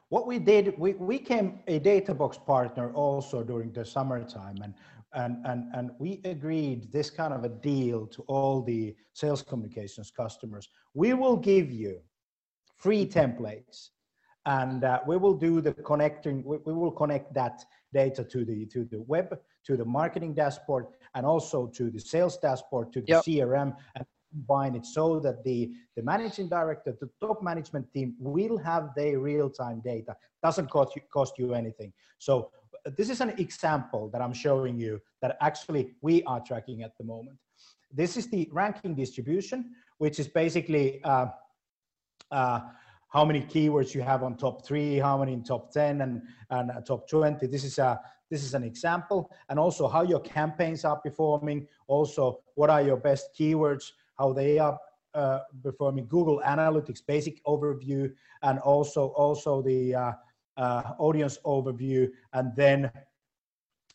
What 0.08 0.26
we 0.26 0.38
did, 0.38 0.74
we, 0.78 0.92
we 0.94 1.18
came 1.18 1.60
a 1.66 1.80
Databox 1.80 2.44
partner 2.44 2.92
also 2.92 3.42
during 3.42 3.72
the 3.72 3.84
summertime, 3.84 4.58
and 4.62 4.74
and, 5.14 5.36
and, 5.46 5.72
and 5.74 5.90
we 5.98 6.20
agreed 6.24 6.90
this 6.92 7.08
kind 7.08 7.32
of 7.32 7.44
a 7.44 7.48
deal 7.48 8.06
to 8.08 8.22
all 8.22 8.62
the 8.62 8.94
sales 9.12 9.42
communications 9.42 10.10
customers. 10.10 10.68
We 10.92 11.14
will 11.14 11.36
give 11.36 11.70
you 11.70 12.00
free 12.76 13.06
templates 13.06 13.90
and 14.46 14.84
uh, 14.84 15.00
we 15.06 15.16
will 15.16 15.34
do 15.34 15.60
the 15.60 15.72
connecting, 15.72 16.44
we, 16.44 16.58
we, 16.66 16.74
will 16.74 16.90
connect 16.90 17.32
that 17.34 17.64
data 17.92 18.24
to 18.24 18.44
the, 18.44 18.66
to 18.66 18.84
the 18.84 19.00
web, 19.02 19.38
to 19.64 19.76
the 19.76 19.84
marketing 19.84 20.34
dashboard, 20.34 20.86
and 21.14 21.24
also 21.24 21.66
to 21.68 21.90
the 21.90 21.98
sales 21.98 22.36
dashboard, 22.36 22.92
to 22.92 23.00
the 23.00 23.06
yep. 23.08 23.24
CRM, 23.24 23.74
and 23.94 24.04
combine 24.34 24.74
it 24.74 24.84
so 24.84 25.20
that 25.20 25.44
the, 25.44 25.70
the 25.96 26.02
managing 26.02 26.48
director, 26.48 26.94
the 27.00 27.08
top 27.20 27.42
management 27.42 27.86
team 27.92 28.14
will 28.18 28.58
have 28.58 28.90
their 28.96 29.18
real-time 29.18 29.80
data. 29.84 30.16
Doesn't 30.42 30.70
cost 30.70 30.96
you, 30.96 31.02
cost 31.12 31.38
you 31.38 31.54
anything. 31.54 31.92
So 32.18 32.50
this 32.96 33.08
is 33.10 33.20
an 33.20 33.30
example 33.38 34.10
that 34.12 34.20
I'm 34.20 34.32
showing 34.32 34.78
you 34.78 35.00
that 35.22 35.36
actually 35.40 35.94
we 36.02 36.22
are 36.24 36.40
tracking 36.40 36.82
at 36.82 36.92
the 36.98 37.04
moment. 37.04 37.38
This 37.92 38.16
is 38.16 38.28
the 38.28 38.48
ranking 38.52 38.94
distribution, 38.94 39.70
which 39.98 40.18
is 40.18 40.28
basically 40.28 41.02
uh, 41.04 41.26
uh, 42.30 42.60
how 43.08 43.24
many 43.24 43.42
keywords 43.42 43.94
you 43.94 44.02
have 44.02 44.24
on 44.24 44.36
top 44.36 44.66
three, 44.66 44.98
how 44.98 45.16
many 45.16 45.32
in 45.32 45.44
top 45.44 45.72
10 45.72 46.00
and, 46.00 46.22
and 46.50 46.70
uh, 46.72 46.80
top 46.80 47.08
20. 47.08 47.46
This 47.46 47.64
is 47.64 47.78
a 47.78 48.00
this 48.30 48.42
is 48.42 48.54
an 48.54 48.64
example 48.64 49.30
and 49.48 49.60
also 49.60 49.86
how 49.86 50.02
your 50.02 50.18
campaigns 50.18 50.84
are 50.84 50.96
performing. 50.96 51.68
Also, 51.86 52.40
what 52.54 52.70
are 52.70 52.82
your 52.82 52.96
best 52.96 53.28
keywords, 53.38 53.92
how 54.18 54.32
they 54.32 54.58
are 54.58 54.78
uh, 55.14 55.40
performing, 55.62 56.06
Google 56.06 56.40
Analytics 56.44 57.00
basic 57.06 57.42
overview, 57.44 58.12
and 58.42 58.58
also 58.60 59.08
also 59.08 59.62
the 59.62 59.94
uh, 59.94 60.12
uh, 60.56 60.92
audience 60.98 61.38
overview, 61.44 62.10
and 62.32 62.54
then 62.56 62.90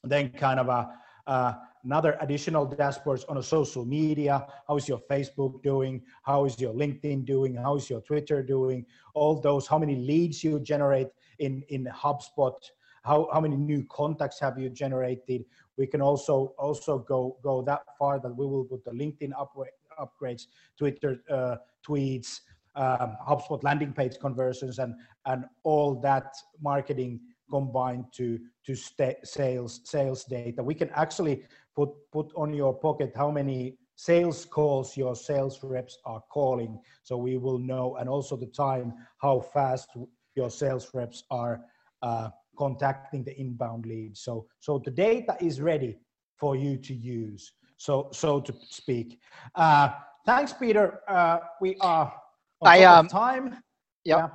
then 0.04 0.30
kind 0.30 0.60
of 0.60 0.70
a 0.70 0.90
uh, 1.28 1.54
another 1.84 2.18
additional 2.22 2.68
dashboards 2.68 3.24
on 3.30 3.38
a 3.38 3.44
social 3.44 3.86
media. 3.86 4.46
How 4.68 4.78
is 4.78 4.88
your 4.88 5.00
Facebook 5.10 5.62
doing? 5.64 6.02
How 6.24 6.46
is 6.46 6.60
your 6.60 6.74
LinkedIn 6.74 7.26
doing? 7.26 7.56
How 7.56 7.76
is 7.78 7.90
your 7.90 8.02
Twitter 8.02 8.42
doing? 8.44 8.86
All 9.14 9.40
those, 9.40 9.68
how 9.68 9.78
many 9.78 9.96
leads 9.96 10.44
you 10.44 10.60
generate 10.60 11.08
in, 11.40 11.64
in 11.70 11.86
HubSpot? 11.86 12.56
How, 13.04 13.30
how 13.32 13.40
many 13.40 13.56
new 13.56 13.86
contacts 13.90 14.40
have 14.40 14.60
you 14.60 14.70
generated? 14.70 15.46
We 15.78 15.88
can 15.88 16.02
also 16.02 16.54
also 16.58 17.00
go 17.00 17.38
go 17.42 17.62
that 17.62 17.84
far 17.98 18.20
that 18.20 18.36
we 18.36 18.46
will 18.46 18.66
put 18.66 18.84
the 18.84 18.92
LinkedIn 18.92 19.32
up, 19.40 19.54
upgrades, 20.00 20.48
Twitter 20.78 21.22
uh, 21.30 21.56
tweets, 21.88 22.40
um, 22.76 23.18
HubSpot 23.28 23.62
landing 23.64 23.94
page 23.94 24.18
conversions 24.20 24.80
and 24.80 24.94
and 25.26 25.46
all 25.64 25.96
that 26.02 26.34
marketing 26.62 27.20
combined 27.50 28.06
to 28.14 28.40
to 28.66 28.76
sales 29.24 29.82
sales 29.84 30.24
data. 30.24 30.64
We 30.64 30.76
can 30.76 30.90
actually 30.92 31.44
put 31.76 31.90
put 32.12 32.32
on 32.36 32.54
your 32.54 32.74
pocket 32.74 33.12
how 33.16 33.32
many 33.32 33.78
sales 33.96 34.46
calls 34.46 34.96
your 34.96 35.16
sales 35.16 35.60
reps 35.62 35.98
are 36.06 36.22
calling, 36.32 36.80
so 37.04 37.18
we 37.18 37.38
will 37.38 37.60
know, 37.60 37.98
and 37.98 38.08
also 38.08 38.38
the 38.38 38.48
time 38.48 38.94
how 39.18 39.42
fast 39.42 39.90
your 40.36 40.50
sales 40.50 40.90
reps 40.94 41.24
are 41.30 41.62
uh, 42.02 42.30
contacting 42.58 43.24
the 43.24 43.38
inbound 43.38 43.86
leads. 43.86 44.22
So 44.22 44.48
so 44.60 44.82
the 44.84 44.92
data 44.92 45.36
is 45.42 45.60
ready 45.60 45.98
for 46.38 46.56
you 46.56 46.78
to 46.78 46.94
use. 46.94 47.52
So 47.80 48.10
so 48.12 48.42
to 48.42 48.54
speak. 48.70 49.20
Uh, 49.56 49.90
thanks, 50.26 50.52
Peter. 50.52 51.00
Uh, 51.08 51.40
we 51.62 51.78
are 51.80 52.14
I 52.62 52.84
um 52.84 53.08
time. 53.08 53.56
Yep. 54.04 54.18
Yeah. 54.18 54.28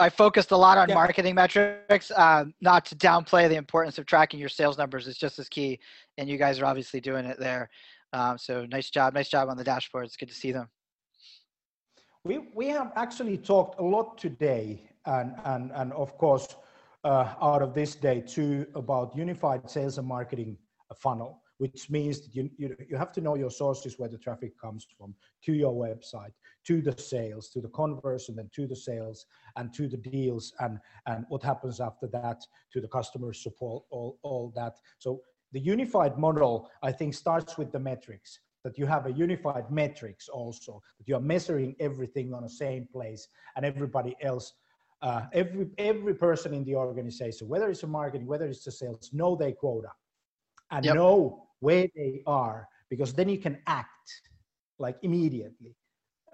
I 0.00 0.08
focused 0.08 0.50
a 0.52 0.56
lot 0.56 0.78
on 0.78 0.88
yeah. 0.88 0.94
marketing 0.94 1.34
metrics, 1.34 2.10
uh, 2.10 2.44
not 2.60 2.84
to 2.86 2.96
downplay 2.96 3.48
the 3.48 3.56
importance 3.56 3.96
of 3.98 4.06
tracking 4.06 4.40
your 4.40 4.48
sales 4.48 4.76
numbers. 4.76 5.06
It's 5.06 5.18
just 5.18 5.38
as 5.38 5.48
key, 5.48 5.78
and 6.18 6.28
you 6.28 6.36
guys 6.36 6.60
are 6.60 6.66
obviously 6.66 7.00
doing 7.00 7.26
it 7.26 7.38
there. 7.38 7.68
Um, 8.12 8.38
so 8.38 8.64
nice 8.66 8.90
job, 8.90 9.14
nice 9.14 9.28
job 9.28 9.48
on 9.48 9.56
the 9.56 9.64
dashboard. 9.64 10.04
It's 10.06 10.16
good 10.16 10.28
to 10.28 10.34
see 10.34 10.52
them. 10.52 10.68
We 12.24 12.38
we 12.54 12.68
have 12.68 12.92
actually 12.94 13.38
talked 13.38 13.80
a 13.80 13.84
lot 13.84 14.18
today, 14.18 14.88
and 15.06 15.34
and 15.44 15.72
and 15.74 15.92
of 15.94 16.16
course, 16.16 16.46
uh, 17.02 17.34
out 17.42 17.60
of 17.60 17.74
this 17.74 17.96
day 17.96 18.20
too, 18.20 18.66
about 18.76 19.16
unified 19.16 19.68
sales 19.68 19.98
and 19.98 20.06
marketing 20.06 20.58
funnel 20.96 21.43
which 21.64 21.88
means 21.88 22.20
that 22.20 22.36
you, 22.36 22.50
you, 22.58 22.76
you 22.90 22.94
have 22.94 23.10
to 23.10 23.22
know 23.22 23.36
your 23.36 23.50
sources 23.50 23.98
where 23.98 24.10
the 24.10 24.18
traffic 24.18 24.52
comes 24.60 24.86
from 24.98 25.14
to 25.42 25.54
your 25.54 25.72
website, 25.72 26.34
to 26.66 26.82
the 26.82 26.94
sales, 27.00 27.48
to 27.48 27.62
the 27.62 27.70
conversion, 27.70 28.38
and 28.38 28.52
to 28.52 28.66
the 28.66 28.76
sales, 28.76 29.24
and 29.56 29.72
to 29.72 29.88
the 29.88 29.96
deals, 29.96 30.52
and, 30.60 30.78
and 31.06 31.24
what 31.30 31.42
happens 31.42 31.80
after 31.80 32.06
that 32.08 32.42
to 32.70 32.82
the 32.82 32.88
customer 32.88 33.32
support, 33.32 33.82
all, 33.88 34.18
all 34.22 34.52
that. 34.54 34.74
So 34.98 35.22
the 35.52 35.60
unified 35.60 36.18
model, 36.18 36.68
I 36.82 36.92
think, 36.92 37.14
starts 37.14 37.56
with 37.56 37.72
the 37.72 37.80
metrics 37.80 38.40
that 38.62 38.76
you 38.76 38.84
have 38.84 39.06
a 39.06 39.12
unified 39.12 39.70
metrics 39.70 40.28
also, 40.28 40.82
that 40.98 41.08
you 41.08 41.16
are 41.16 41.20
measuring 41.34 41.76
everything 41.80 42.34
on 42.34 42.42
the 42.42 42.50
same 42.50 42.86
place 42.92 43.26
and 43.56 43.64
everybody 43.64 44.14
else 44.20 44.52
uh, 45.00 45.22
every 45.32 45.66
every 45.76 46.14
person 46.14 46.54
in 46.54 46.64
the 46.64 46.74
organization, 46.74 47.46
whether 47.48 47.68
it's 47.68 47.82
a 47.82 47.86
marketing, 47.86 48.26
whether 48.26 48.46
it's 48.46 48.64
the 48.64 48.72
sales, 48.72 49.10
know 49.12 49.36
their 49.36 49.52
quota 49.52 49.90
and 50.70 50.84
yep. 50.84 50.94
know 50.96 51.43
where 51.64 51.88
they 51.96 52.22
are 52.26 52.68
because 52.90 53.14
then 53.14 53.28
you 53.28 53.38
can 53.38 53.56
act 53.66 54.10
like 54.78 54.96
immediately 55.02 55.74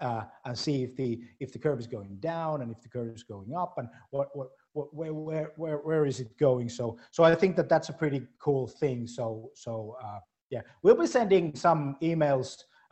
uh, 0.01 0.23
and 0.45 0.57
see 0.57 0.83
if 0.83 0.95
the 0.95 1.21
if 1.39 1.53
the 1.53 1.59
curve 1.59 1.79
is 1.79 1.87
going 1.87 2.17
down 2.19 2.61
and 2.61 2.71
if 2.71 2.81
the 2.81 2.89
curve 2.89 3.15
is 3.15 3.23
going 3.23 3.53
up 3.55 3.75
and 3.77 3.87
what 4.09 4.27
what, 4.37 4.49
what 4.73 4.93
where, 4.93 5.13
where 5.13 5.51
where 5.55 5.77
where 5.77 6.05
is 6.05 6.19
it 6.19 6.37
going? 6.37 6.67
So 6.67 6.97
so 7.11 7.23
i 7.23 7.33
think 7.35 7.55
that 7.55 7.69
that's 7.69 7.89
a 7.89 7.93
pretty 7.93 8.21
cool 8.39 8.67
thing. 8.67 9.07
So 9.07 9.51
so 9.53 9.95
uh, 10.03 10.19
yeah 10.49 10.63
we'll 10.83 11.01
be 11.05 11.07
sending 11.07 11.55
some 11.55 11.95
emails 12.01 12.47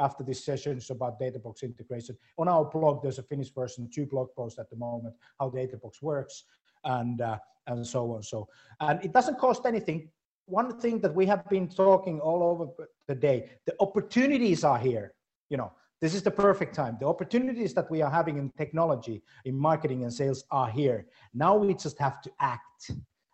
after 0.06 0.24
these 0.24 0.42
sessions 0.46 0.90
about 0.92 1.20
databox 1.20 1.64
integration. 1.64 2.16
On 2.38 2.48
our 2.48 2.64
blog 2.64 3.02
there's 3.02 3.20
a 3.20 3.24
finished 3.34 3.54
version 3.54 3.90
two 3.94 4.06
blog 4.06 4.28
posts 4.38 4.60
at 4.60 4.70
the 4.70 4.78
moment 4.78 5.16
how 5.40 5.50
databox 5.50 5.94
works 6.02 6.46
and 6.86 7.20
uh, 7.22 7.38
and 7.68 7.86
so 7.86 8.02
on. 8.16 8.24
So 8.24 8.48
and 8.80 9.04
it 9.04 9.12
doesn't 9.14 9.40
cost 9.40 9.66
anything 9.66 10.10
one 10.50 10.80
thing 10.80 11.00
that 11.00 11.14
we 11.14 11.26
have 11.26 11.47
been 11.50 11.68
talking 11.68 12.20
all 12.20 12.43
over 12.43 12.89
the 13.08 13.16
day 13.16 13.50
the 13.66 13.76
opportunities 13.80 14.64
are 14.64 14.78
here 14.78 15.14
you 15.50 15.58
know 15.58 15.72
this 16.02 16.16
is 16.16 16.24
the 16.24 16.32
perfect 16.32 16.74
time. 16.74 16.97
The 17.00 17.08
opportunities 17.08 17.74
that 17.74 17.89
we 17.91 18.02
are 18.02 18.10
having 18.10 18.38
in 18.38 18.52
technology, 18.58 19.22
in 19.43 19.58
marketing 19.58 20.04
and 20.04 20.14
sales 20.14 20.45
are 20.50 20.70
here. 20.70 21.08
Now 21.34 21.58
we 21.58 21.74
just 21.74 22.00
have 22.00 22.22
to 22.22 22.32
act. 22.39 22.91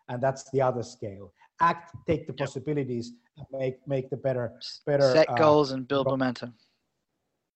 And 0.08 0.22
that's 0.22 0.50
the 0.50 0.62
other 0.62 0.82
scale. 0.82 1.32
Act, 1.60 1.94
take 2.06 2.26
the 2.26 2.32
yep. 2.32 2.46
possibilities, 2.46 3.12
make 3.52 3.76
make 3.88 4.10
the 4.10 4.16
better 4.16 4.52
better 4.84 5.12
set 5.12 5.28
uh, 5.30 5.34
goals 5.34 5.72
and 5.72 5.88
build 5.88 6.06
momentum. 6.06 6.54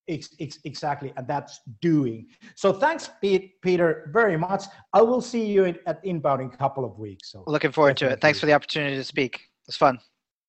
Ex, 0.09 0.31
ex, 0.41 0.59
exactly, 0.65 1.13
and 1.17 1.29
that's 1.29 1.61
doing. 1.81 2.27
So 2.57 2.73
thanks, 2.73 3.11
Pete, 3.21 3.61
Peter, 3.61 4.11
very 4.13 4.37
much. 4.37 4.65
I 4.93 5.03
will 5.03 5.21
see 5.21 5.45
you 5.45 5.65
in, 5.65 5.79
at 5.87 6.01
Inbound 6.03 6.41
in 6.41 6.49
a 6.49 6.57
couple 6.57 6.85
of 6.85 6.99
weeks. 6.99 7.31
So 7.31 7.45
looking 7.47 7.71
forward 7.71 7.97
to 7.99 8.09
it. 8.09 8.21
Thanks 8.21 8.41
for 8.41 8.47
the 8.47 8.55
opportunity 8.55 8.97
to 8.97 9.05
speak. 9.05 9.50
It's 9.69 9.77
fun. 9.77 9.99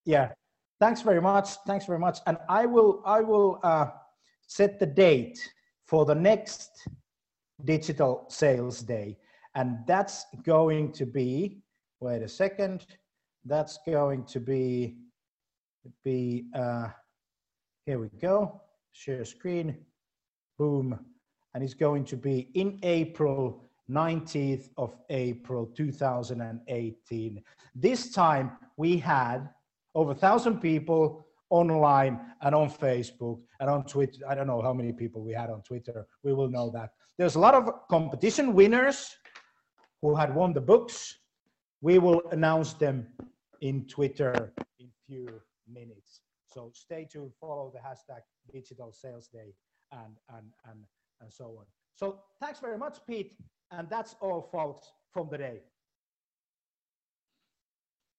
Yeah, 0.05 0.32
thanks 0.80 1.01
very 1.01 1.22
much. 1.22 1.49
Thanks 1.68 1.86
very 1.86 1.99
much. 1.99 2.20
And 2.26 2.38
I 2.49 2.66
will 2.66 3.01
I 3.05 3.22
will 3.22 3.59
uh, 3.64 3.88
set 4.47 4.80
the 4.80 4.86
date 4.86 5.39
for 5.86 6.05
the 6.05 6.16
next 6.16 6.70
digital 7.66 8.26
sales 8.30 8.82
day. 8.82 9.18
And 9.55 9.80
that's 9.86 10.26
going 10.43 10.91
to 10.93 11.05
be, 11.05 11.62
wait 11.99 12.22
a 12.22 12.28
second, 12.28 12.86
that's 13.45 13.80
going 13.86 14.24
to 14.26 14.39
be, 14.39 14.97
be 16.03 16.45
uh, 16.55 16.88
here 17.86 17.99
we 17.99 18.09
go, 18.22 18.62
share 18.93 19.26
screen, 19.26 19.78
boom. 20.57 20.97
And 21.53 21.64
it's 21.64 21.74
going 21.74 22.05
to 22.05 22.16
be 22.16 22.49
in 22.53 22.80
April, 22.84 23.70
19th 23.91 24.69
of 24.77 24.95
April 25.09 25.65
2018. 25.65 27.43
This 27.75 28.11
time 28.11 28.51
we 28.77 28.97
had 28.97 29.49
over 29.93 30.11
a 30.11 30.15
thousand 30.15 30.59
people 30.59 31.25
online 31.49 32.19
and 32.41 32.55
on 32.55 32.69
Facebook 32.69 33.39
and 33.59 33.69
on 33.69 33.83
Twitter. 33.85 34.19
I 34.27 34.35
don't 34.35 34.47
know 34.47 34.61
how 34.61 34.73
many 34.73 34.93
people 34.93 35.21
we 35.21 35.33
had 35.33 35.49
on 35.49 35.61
Twitter. 35.61 36.07
We 36.23 36.33
will 36.33 36.49
know 36.49 36.69
that. 36.71 36.91
There's 37.17 37.35
a 37.35 37.39
lot 37.39 37.53
of 37.53 37.87
competition 37.89 38.53
winners 38.53 39.15
who 40.01 40.15
had 40.15 40.33
won 40.33 40.53
the 40.53 40.61
books. 40.61 41.17
We 41.81 41.99
will 41.99 42.21
announce 42.31 42.73
them 42.73 43.07
in 43.59 43.85
Twitter 43.87 44.53
in 44.79 44.87
few 45.05 45.27
minutes. 45.71 46.21
So 46.47 46.71
stay 46.73 47.07
tuned, 47.11 47.31
follow 47.39 47.71
the 47.73 47.79
hashtag 47.79 48.21
digital 48.51 48.91
sales 48.91 49.27
day 49.27 49.53
and, 49.91 50.17
and, 50.35 50.47
and, 50.69 50.83
and 51.21 51.31
so 51.31 51.57
on. 51.59 51.65
So 51.95 52.21
thanks 52.39 52.59
very 52.59 52.77
much, 52.77 52.99
Pete. 53.05 53.35
And 53.72 53.89
that's 53.89 54.15
all 54.19 54.49
folks 54.51 54.91
from 55.13 55.30
the 55.30 55.38
day. 55.38 55.59